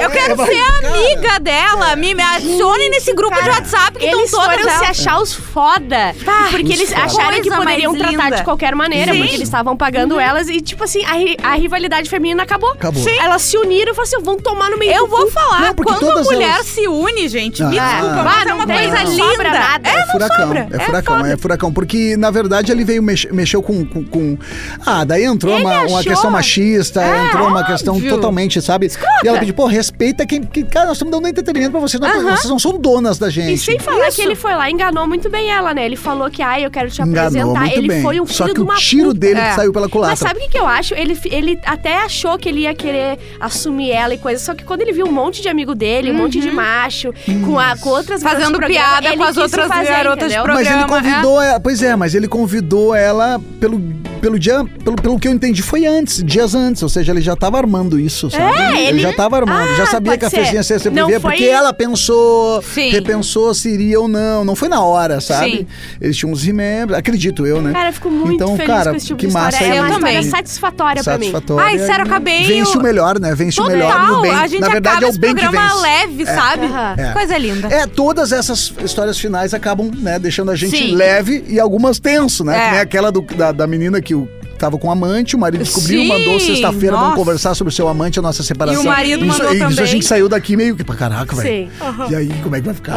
Eu 0.00 0.10
quero 0.10 0.40
É, 0.40 0.46
ser 0.46 0.54
cara. 0.62 0.88
amiga 0.94 1.40
dela. 1.40 1.96
Me, 1.96 2.14
me 2.14 2.22
adicione 2.22 2.88
nesse 2.90 3.12
grupo 3.14 3.42
de 3.42 3.48
WhatsApp 3.48 3.98
que 3.98 4.04
estão 4.04 4.20
Eles 4.20 4.30
todas 4.30 4.60
foram 4.60 4.78
se 4.78 4.84
achar 4.84 5.20
os 5.20 5.34
foda. 5.34 6.14
porque 6.50 6.72
eles 6.72 6.90
foda. 6.90 7.02
acharam 7.04 7.42
que 7.42 7.50
poderiam 7.50 7.92
tratar 7.96 8.24
linda. 8.24 8.36
de 8.36 8.44
qualquer 8.44 8.74
maneira, 8.76 9.12
Sim. 9.12 9.18
porque 9.18 9.34
eles 9.34 9.48
estavam 9.48 9.76
pagando 9.76 10.20
elas. 10.20 10.48
E, 10.48 10.60
tipo 10.60 10.84
assim, 10.84 11.00
a, 11.04 11.48
a 11.50 11.54
rivalidade 11.54 12.08
feminina 12.08 12.44
acabou. 12.44 12.70
Acabou. 12.72 13.02
Sim. 13.02 13.18
Elas 13.18 13.42
se 13.42 13.56
uniram 13.58 13.92
e 13.92 13.94
falaram 13.96 14.02
assim: 14.02 14.22
vão 14.24 14.36
tomar 14.38 14.70
no 14.70 14.78
meio 14.78 14.92
Eu 14.92 15.04
do 15.04 15.10
vou 15.10 15.24
cu. 15.26 15.32
falar, 15.32 15.60
Não, 15.62 15.74
porque 15.74 15.92
quando 15.92 16.10
a 16.18 16.22
mulher 16.22 16.48
elas- 16.54 16.66
se 16.66 16.86
une, 16.86 17.28
gente, 17.28 17.37
me 17.42 17.78
Ah. 17.78 17.88
desculpa, 17.90 18.20
Ah, 18.20 18.24
mas 18.24 18.42
é 18.42 18.44
não 18.46 18.54
uma 18.56 18.66
coisa 18.66 19.04
não 19.04 19.10
linda. 19.12 19.24
sobra 19.24 19.50
nada. 19.52 19.88
É, 19.88 19.92
É 19.94 20.06
furacão, 20.06 20.46
sobra. 20.46 20.68
é 20.70 20.78
furacão, 20.80 21.16
foda. 21.18 21.28
é 21.32 21.36
furacão. 21.36 21.72
Porque, 21.72 22.16
na 22.16 22.30
verdade, 22.30 22.72
ele 22.72 22.84
veio, 22.84 23.02
mex- 23.02 23.26
mexeu 23.30 23.62
com, 23.62 23.84
com, 23.84 24.04
com- 24.04 24.38
Ah, 24.84 25.04
daí 25.04 25.24
entrou 25.24 25.56
uma, 25.58 25.82
uma 25.82 26.02
questão 26.02 26.30
machista, 26.30 27.02
É, 27.02 27.26
entrou 27.26 27.48
uma 27.48 27.64
questão 27.64 27.94
óbvio. 27.94 28.10
totalmente, 28.10 28.60
sabe? 28.60 28.90
E 29.24 29.28
ela 29.28 29.38
pediu, 29.38 29.54
pô, 29.54 29.66
respeita 29.66 30.26
quem. 30.26 30.42
Que, 30.42 30.62
cara, 30.64 30.86
nós 30.86 30.96
estamos 30.96 31.12
dando 31.12 31.28
entretenimento 31.28 31.72
pra 31.72 31.80
vocês, 31.80 32.00
não, 32.00 32.08
é- 32.08 32.20
vocês 32.36 32.44
não 32.50 32.58
são 32.58 32.78
donas 32.78 33.18
da 33.18 33.30
gente. 33.30 33.54
E 33.54 33.58
sem 33.58 33.78
falar 33.78 34.08
Isso. 34.08 34.16
que 34.16 34.22
ele 34.22 34.34
foi 34.34 34.54
lá 34.54 34.68
e 34.68 34.72
enganou 34.72 35.06
muito 35.06 35.28
bem 35.30 35.50
ela, 35.50 35.72
né? 35.74 35.84
Ele 35.84 35.96
falou 35.96 36.30
que, 36.30 36.42
ai, 36.42 36.64
eu 36.64 36.70
quero 36.70 36.90
te 36.90 37.00
Enganou 37.02 37.18
apresentar. 37.52 37.60
muito 37.60 37.78
ele 37.78 37.88
bem. 37.88 38.02
foi 38.02 38.20
um 38.20 38.26
filho 38.26 38.36
Só 38.36 38.46
que 38.46 38.54
de 38.54 38.60
o 38.60 38.64
uma 38.64 38.74
tiro 38.76 39.08
puta. 39.08 39.20
dele 39.20 39.40
É. 39.40 39.52
saiu 39.52 39.72
pela 39.72 39.88
culatra. 39.88 40.10
Mas 40.12 40.18
sabe 40.18 40.38
o 40.38 40.42
que, 40.42 40.48
que 40.50 40.58
eu 40.58 40.66
acho? 40.66 40.94
Ele, 40.94 41.18
ele 41.26 41.58
até 41.64 41.98
achou 42.02 42.38
que 42.38 42.48
ele 42.48 42.60
ia 42.60 42.74
querer 42.74 43.18
assumir 43.40 43.90
ela 43.90 44.14
e 44.14 44.18
coisa. 44.18 44.42
Só 44.42 44.54
que 44.54 44.64
quando 44.64 44.80
ele 44.82 44.92
viu 44.92 45.06
um 45.06 45.12
monte 45.12 45.42
de 45.42 45.48
amigo 45.48 45.74
dele, 45.74 46.10
um 46.10 46.14
monte 46.14 46.40
de 46.40 46.50
macho, 46.50 47.12
com, 47.36 47.58
a, 47.58 47.76
com 47.76 47.88
outras 47.90 48.22
Fazendo 48.22 48.52
do 48.52 48.58
programa, 48.58 49.00
piada 49.00 49.16
com 49.16 49.22
as 49.22 49.36
outras 49.36 49.66
fazer, 49.68 49.88
garotas 49.88 50.32
de 50.32 50.38
entendeu? 50.38 50.54
Mas 50.54 50.66
ele 50.66 50.84
programa, 50.84 51.12
convidou 51.12 51.42
ela. 51.42 51.60
Pois 51.60 51.82
é, 51.82 51.96
mas 51.96 52.14
ele 52.14 52.28
convidou 52.28 52.94
ela 52.94 53.40
pelo, 53.60 53.78
pelo 54.18 54.38
dia. 54.38 54.64
Pelo, 54.84 54.96
pelo 54.96 55.18
que 55.18 55.28
eu 55.28 55.32
entendi, 55.32 55.62
foi 55.62 55.86
antes, 55.86 56.22
dias 56.24 56.54
antes. 56.54 56.82
Ou 56.82 56.88
seja, 56.88 57.12
ele 57.12 57.20
já 57.20 57.34
tava 57.36 57.58
armando 57.58 57.98
isso, 57.98 58.30
sabe? 58.30 58.42
É, 58.60 58.78
ele... 58.80 58.88
ele- 58.88 59.00
já 59.00 59.12
tava 59.12 59.36
armando. 59.36 59.76
já 59.76 59.84
Ah, 59.84 59.86
sabia 59.86 60.12
pode 60.12 60.18
que 60.20 60.24
a 60.26 60.30
ser. 60.30 60.36
festinha 60.38 60.58
ia 60.60 60.62
ser 60.62 60.78
ver, 60.78 61.20
foi- 61.20 61.30
porque 61.30 61.44
ela 61.44 61.72
pensou, 61.72 62.62
Sim. 62.62 62.90
repensou 62.90 63.54
se 63.54 63.68
iria 63.70 64.00
ou 64.00 64.08
não. 64.08 64.44
Não 64.44 64.54
foi 64.56 64.68
na 64.68 64.82
hora, 64.82 65.20
sabe? 65.20 65.50
Sim. 65.58 65.66
Eles 66.00 66.16
tinham 66.16 66.32
uns 66.32 66.42
remembros, 66.42 66.98
acredito 66.98 67.46
eu, 67.46 67.60
né? 67.62 67.72
Cara, 67.72 67.88
eu 67.88 67.92
fico 67.92 68.10
muito 68.10 68.34
então, 68.34 68.56
feliz 68.56 68.66
cara, 68.66 68.90
com 68.90 68.96
esse 68.96 69.06
tipo 69.06 69.18
que 69.20 69.26
de 69.26 69.32
massa 69.32 69.48
história. 69.50 69.66
É 69.66 69.72
aí. 69.72 69.78
uma 69.80 69.88
Eu 69.88 69.94
história 69.94 70.16
também. 70.16 70.30
satisfatória 70.30 71.04
pra 71.04 71.18
mim. 71.18 71.30
Satisfatória. 71.30 71.64
Ai, 71.66 71.78
sério, 71.78 72.04
acabei 72.04 72.44
Vence 72.46 72.76
o- 72.78 72.82
melhor, 72.82 73.18
né? 73.20 73.34
Vence 73.34 73.60
o 73.60 73.66
melhor 73.66 73.92
Total, 73.92 74.16
no 74.16 74.22
bem. 74.22 74.30
a 74.32 74.46
gente 74.46 74.60
Na 74.60 74.68
verdade, 74.68 74.96
acaba 74.96 75.12
é 75.12 75.16
o 75.16 75.18
bem 75.20 75.34
que 75.34 75.40
programa 75.42 75.68
vence. 75.68 75.82
leve, 75.82 76.26
sabe? 76.26 76.66
Aham. 76.66 76.94
É. 76.98 77.12
Coisa 77.12 77.38
linda. 77.38 77.68
É, 77.68 77.86
todas 77.86 78.32
essas 78.32 78.72
histórias 78.84 79.18
finais 79.18 79.54
acabam, 79.54 79.90
né, 79.94 80.18
deixando 80.18 80.50
a 80.50 80.56
gente 80.56 80.76
Sim. 80.76 80.94
leve 80.94 81.44
e 81.48 81.58
algumas 81.60 81.98
tenso, 81.98 82.44
né? 82.44 82.76
É. 82.76 82.80
Aquela 82.80 83.10
do- 83.12 83.22
da, 83.22 83.52
da 83.52 83.66
menina 83.66 84.00
que 84.00 84.07
o 84.14 84.28
tava 84.58 84.78
com 84.78 84.88
um 84.88 84.90
amante, 84.90 85.36
o 85.36 85.38
marido 85.38 85.62
descobriu, 85.64 86.02
Sim, 86.02 86.08
mandou 86.08 86.40
sexta-feira, 86.40 86.96
vamos 86.96 87.14
conversar 87.14 87.54
sobre 87.54 87.72
o 87.72 87.74
seu 87.74 87.88
amante, 87.88 88.18
a 88.18 88.22
nossa 88.22 88.42
separação. 88.42 88.82
E 88.82 88.86
o 88.86 88.88
marido 88.88 89.24
isso, 89.24 89.38
mandou 89.38 89.54
isso 89.54 89.64
a 89.64 89.68
também. 89.68 89.86
gente 89.86 90.04
saiu 90.04 90.28
daqui 90.28 90.56
meio 90.56 90.76
que 90.76 90.84
pra 90.84 90.94
caraca, 90.94 91.34
velho. 91.36 91.70
Sim. 91.70 91.70
E 92.10 92.14
aí, 92.16 92.28
como 92.42 92.56
é 92.56 92.60
que 92.60 92.66
vai 92.66 92.74
ficar? 92.74 92.94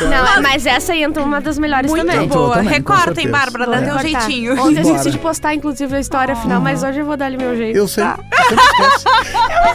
Não, 0.00 0.42
mas 0.42 0.66
essa 0.66 0.92
aí 0.92 1.02
entrou 1.02 1.24
uma 1.26 1.40
das 1.40 1.58
melhores 1.58 1.90
Muito 1.90 2.06
também. 2.06 2.24
Entrou 2.26 2.44
boa. 2.46 2.56
também, 2.56 2.72
Recortem. 2.72 3.28
Bárbara, 3.28 3.66
dá 3.66 3.76
Vou 3.76 3.84
teu 3.84 3.94
cortar. 3.94 4.20
jeitinho. 4.28 4.52
Ontem 4.60 4.78
eu 4.80 4.82
esqueci 4.82 5.10
de 5.10 5.18
postar, 5.18 5.54
inclusive, 5.54 5.94
a 5.96 6.00
história 6.00 6.34
final, 6.36 6.60
mas 6.60 6.82
hoje 6.82 7.00
eu 7.00 7.04
vou 7.06 7.16
dar 7.16 7.26
ali 7.26 7.36
meu 7.36 7.56
jeito. 7.56 7.76
Eu 7.76 7.88
sei. 7.88 8.04
Tá. 8.04 8.18
Eu 8.50 8.56
esqueço. 8.56 9.08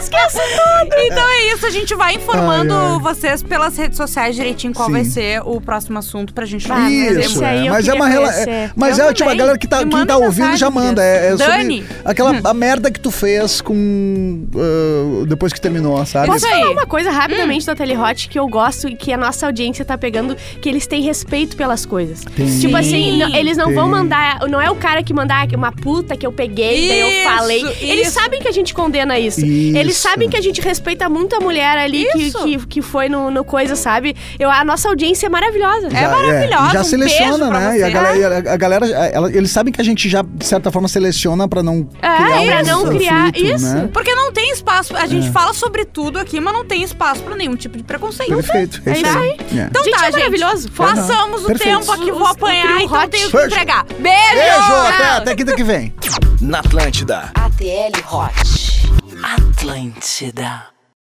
esqueço 0.00 0.38
tudo. 0.38 0.94
Então 0.98 1.28
é 1.28 1.52
isso, 1.54 1.66
a 1.66 1.70
gente 1.70 1.94
vai 1.94 2.14
informando 2.14 2.74
Ai, 2.74 2.92
ai. 2.94 2.98
vocês 3.00 3.42
pelas 3.42 3.76
redes 3.76 3.96
sociais 3.96 4.34
direitinho 4.36 4.72
qual 4.74 4.86
Sim. 4.86 4.92
vai 4.92 5.04
ser 5.04 5.42
o 5.44 5.60
próximo 5.60 5.98
assunto 5.98 6.32
pra 6.32 6.46
gente 6.46 6.66
fazer. 6.66 7.14
mas 7.14 7.26
Isso, 7.26 7.44
é. 7.44 7.66
eu 7.66 7.72
mas 7.72 7.88
é 7.88 7.94
uma 7.94 8.08
rela... 8.08 8.28
conhecer. 8.32 8.50
é- 8.50 8.70
Mas 8.76 8.98
Eu 8.98 9.08
é 9.08 9.12
tipo 9.14 9.28
a 9.28 9.34
galera 9.34 9.58
que 9.58 9.66
tá, 9.66 9.78
quem 9.78 9.86
manda 9.86 10.06
tá 10.06 10.16
ouvindo 10.16 10.56
já 10.56 10.70
mensagem, 10.70 10.70
manda. 10.90 11.04
É, 11.04 11.26
é 11.26 11.30
sobre 11.36 11.46
Dani. 11.46 11.86
aquela 12.04 12.40
a 12.44 12.54
merda 12.54 12.90
que 12.90 13.00
tu 13.00 13.10
fez 13.10 13.60
com 13.60 14.44
ah, 14.56 15.24
depois 15.26 15.52
que 15.52 15.60
terminou, 15.60 16.04
sabe? 16.06 16.26
Posso 16.26 16.46
Isso 16.46 16.48
falar 16.54 16.70
uma 16.70 16.86
coisa 16.86 17.10
rapidamente 17.10 17.66
da 17.66 17.74
Telehot 17.74 18.28
que 18.28 18.38
eu 18.38 18.46
gosto 18.48 18.88
e 18.88 18.94
que 18.94 19.12
a 19.12 19.16
nossa 19.16 19.46
audiência 19.46 19.84
tá 19.84 19.96
pegando, 19.96 20.36
que 20.60 20.68
eles 20.68 20.86
têm 20.86 21.02
respeito 21.02 21.56
pelas 21.56 21.84
coisas. 21.86 22.20
Tem. 22.36 22.58
Tipo 22.58 22.76
assim, 22.76 22.90
Sim. 23.12 23.18
não- 23.18 23.34
eles 23.34 23.56
não 23.56 23.72
vão 23.74 23.84
Tem. 23.84 23.92
mandar. 23.98 24.40
Não 24.48 24.60
é 24.60 24.70
o 24.70 24.76
cara 24.76 25.02
que 25.02 25.12
mandar 25.14 25.46
uma 25.54 25.72
puta 25.72 26.16
que 26.16 26.26
eu 26.26 26.32
peguei, 26.32 26.88
daí 26.88 27.00
eu 27.00 27.08
Isso, 27.08 27.22
falei. 27.38 27.60
Eles 27.80 28.08
isso. 28.08 28.20
sabem 28.20 28.40
que 28.40 28.48
a 28.48 28.52
gente 28.52 28.72
condena 28.74 29.18
isso. 29.18 29.44
Isso. 29.44 29.76
Eles 29.76 29.96
sabem 29.96 30.28
que 30.28 30.36
a 30.36 30.40
gente 30.40 30.60
respeita 30.60 31.08
muito 31.08 31.34
a 31.36 31.40
mulher 31.40 31.78
ali 31.78 32.06
que, 32.12 32.18
Isso. 32.18 32.44
que, 32.44 32.66
que 32.66 32.82
foi 32.82 33.08
no, 33.08 33.30
no 33.30 33.44
coisa, 33.44 33.74
sabe? 33.76 34.14
Eu, 34.38 34.50
a 34.50 34.64
nossa 34.64 34.88
audiência 34.88 35.26
é 35.26 35.28
maravilhosa. 35.28 35.88
É 35.88 36.08
maravilhosa, 36.08 36.68
e 36.68 36.72
já 36.72 36.80
um 36.80 36.84
seleciona, 36.84 37.30
beijo 37.36 37.48
pra 37.50 37.60
né? 37.60 37.78
E 37.78 37.82
a 37.82 37.90
galera, 37.90 38.36
a 38.52 38.56
galera 38.56 38.86
ela- 38.88 39.32
eles 39.32 39.50
sabem 39.50 39.72
que 39.72 39.80
a 39.80 39.84
gente 39.84 40.08
já, 40.08 40.22
de 40.22 40.44
certa 40.46 40.70
forma, 40.70 40.79
seleciona 40.88 41.48
pra 41.48 41.62
não 41.62 41.88
É, 42.00 42.16
criar 42.16 42.64
pra 42.64 42.76
um 42.76 42.84
não 42.84 42.96
criar 42.96 43.26
conflito, 43.32 43.54
isso. 43.54 43.74
Né? 43.74 43.90
Porque 43.92 44.14
não 44.14 44.32
tem 44.32 44.50
espaço, 44.52 44.96
a 44.96 45.06
gente 45.06 45.30
fala 45.30 45.52
sobre 45.52 45.84
tudo 45.84 46.18
aqui, 46.18 46.40
mas 46.40 46.52
não 46.52 46.64
tem 46.64 46.82
espaço 46.82 47.22
pra 47.22 47.34
nenhum 47.36 47.56
tipo 47.56 47.76
de 47.76 47.82
preconceito. 47.82 48.34
Perfeito. 48.34 48.82
É 48.86 48.92
isso 48.92 49.00
isso 49.06 49.18
aí. 49.18 49.36
É. 49.58 49.62
Então 49.70 49.84
Gente, 49.84 49.98
tá, 49.98 50.06
é 50.08 50.10
maravilhoso. 50.12 50.68
Façamos 50.72 51.42
o 51.44 51.46
Perfeito. 51.46 51.78
tempo 51.80 51.92
aqui, 51.92 52.10
vou 52.12 52.22
o 52.22 52.26
apanhar, 52.26 52.80
então 52.82 52.98
hot. 53.02 53.08
tenho 53.10 53.30
que 53.30 53.36
entregar. 53.36 53.84
Beijo! 53.84 54.34
Beijo! 54.34 54.72
Até, 54.88 55.04
até 55.10 55.34
quinta 55.36 55.54
que 55.54 55.64
vem. 55.64 55.92
Na 56.40 56.60
Atlântida. 56.60 57.30
ATL 57.34 58.16
Hot. 58.16 58.90
Atlântida. 59.22 60.64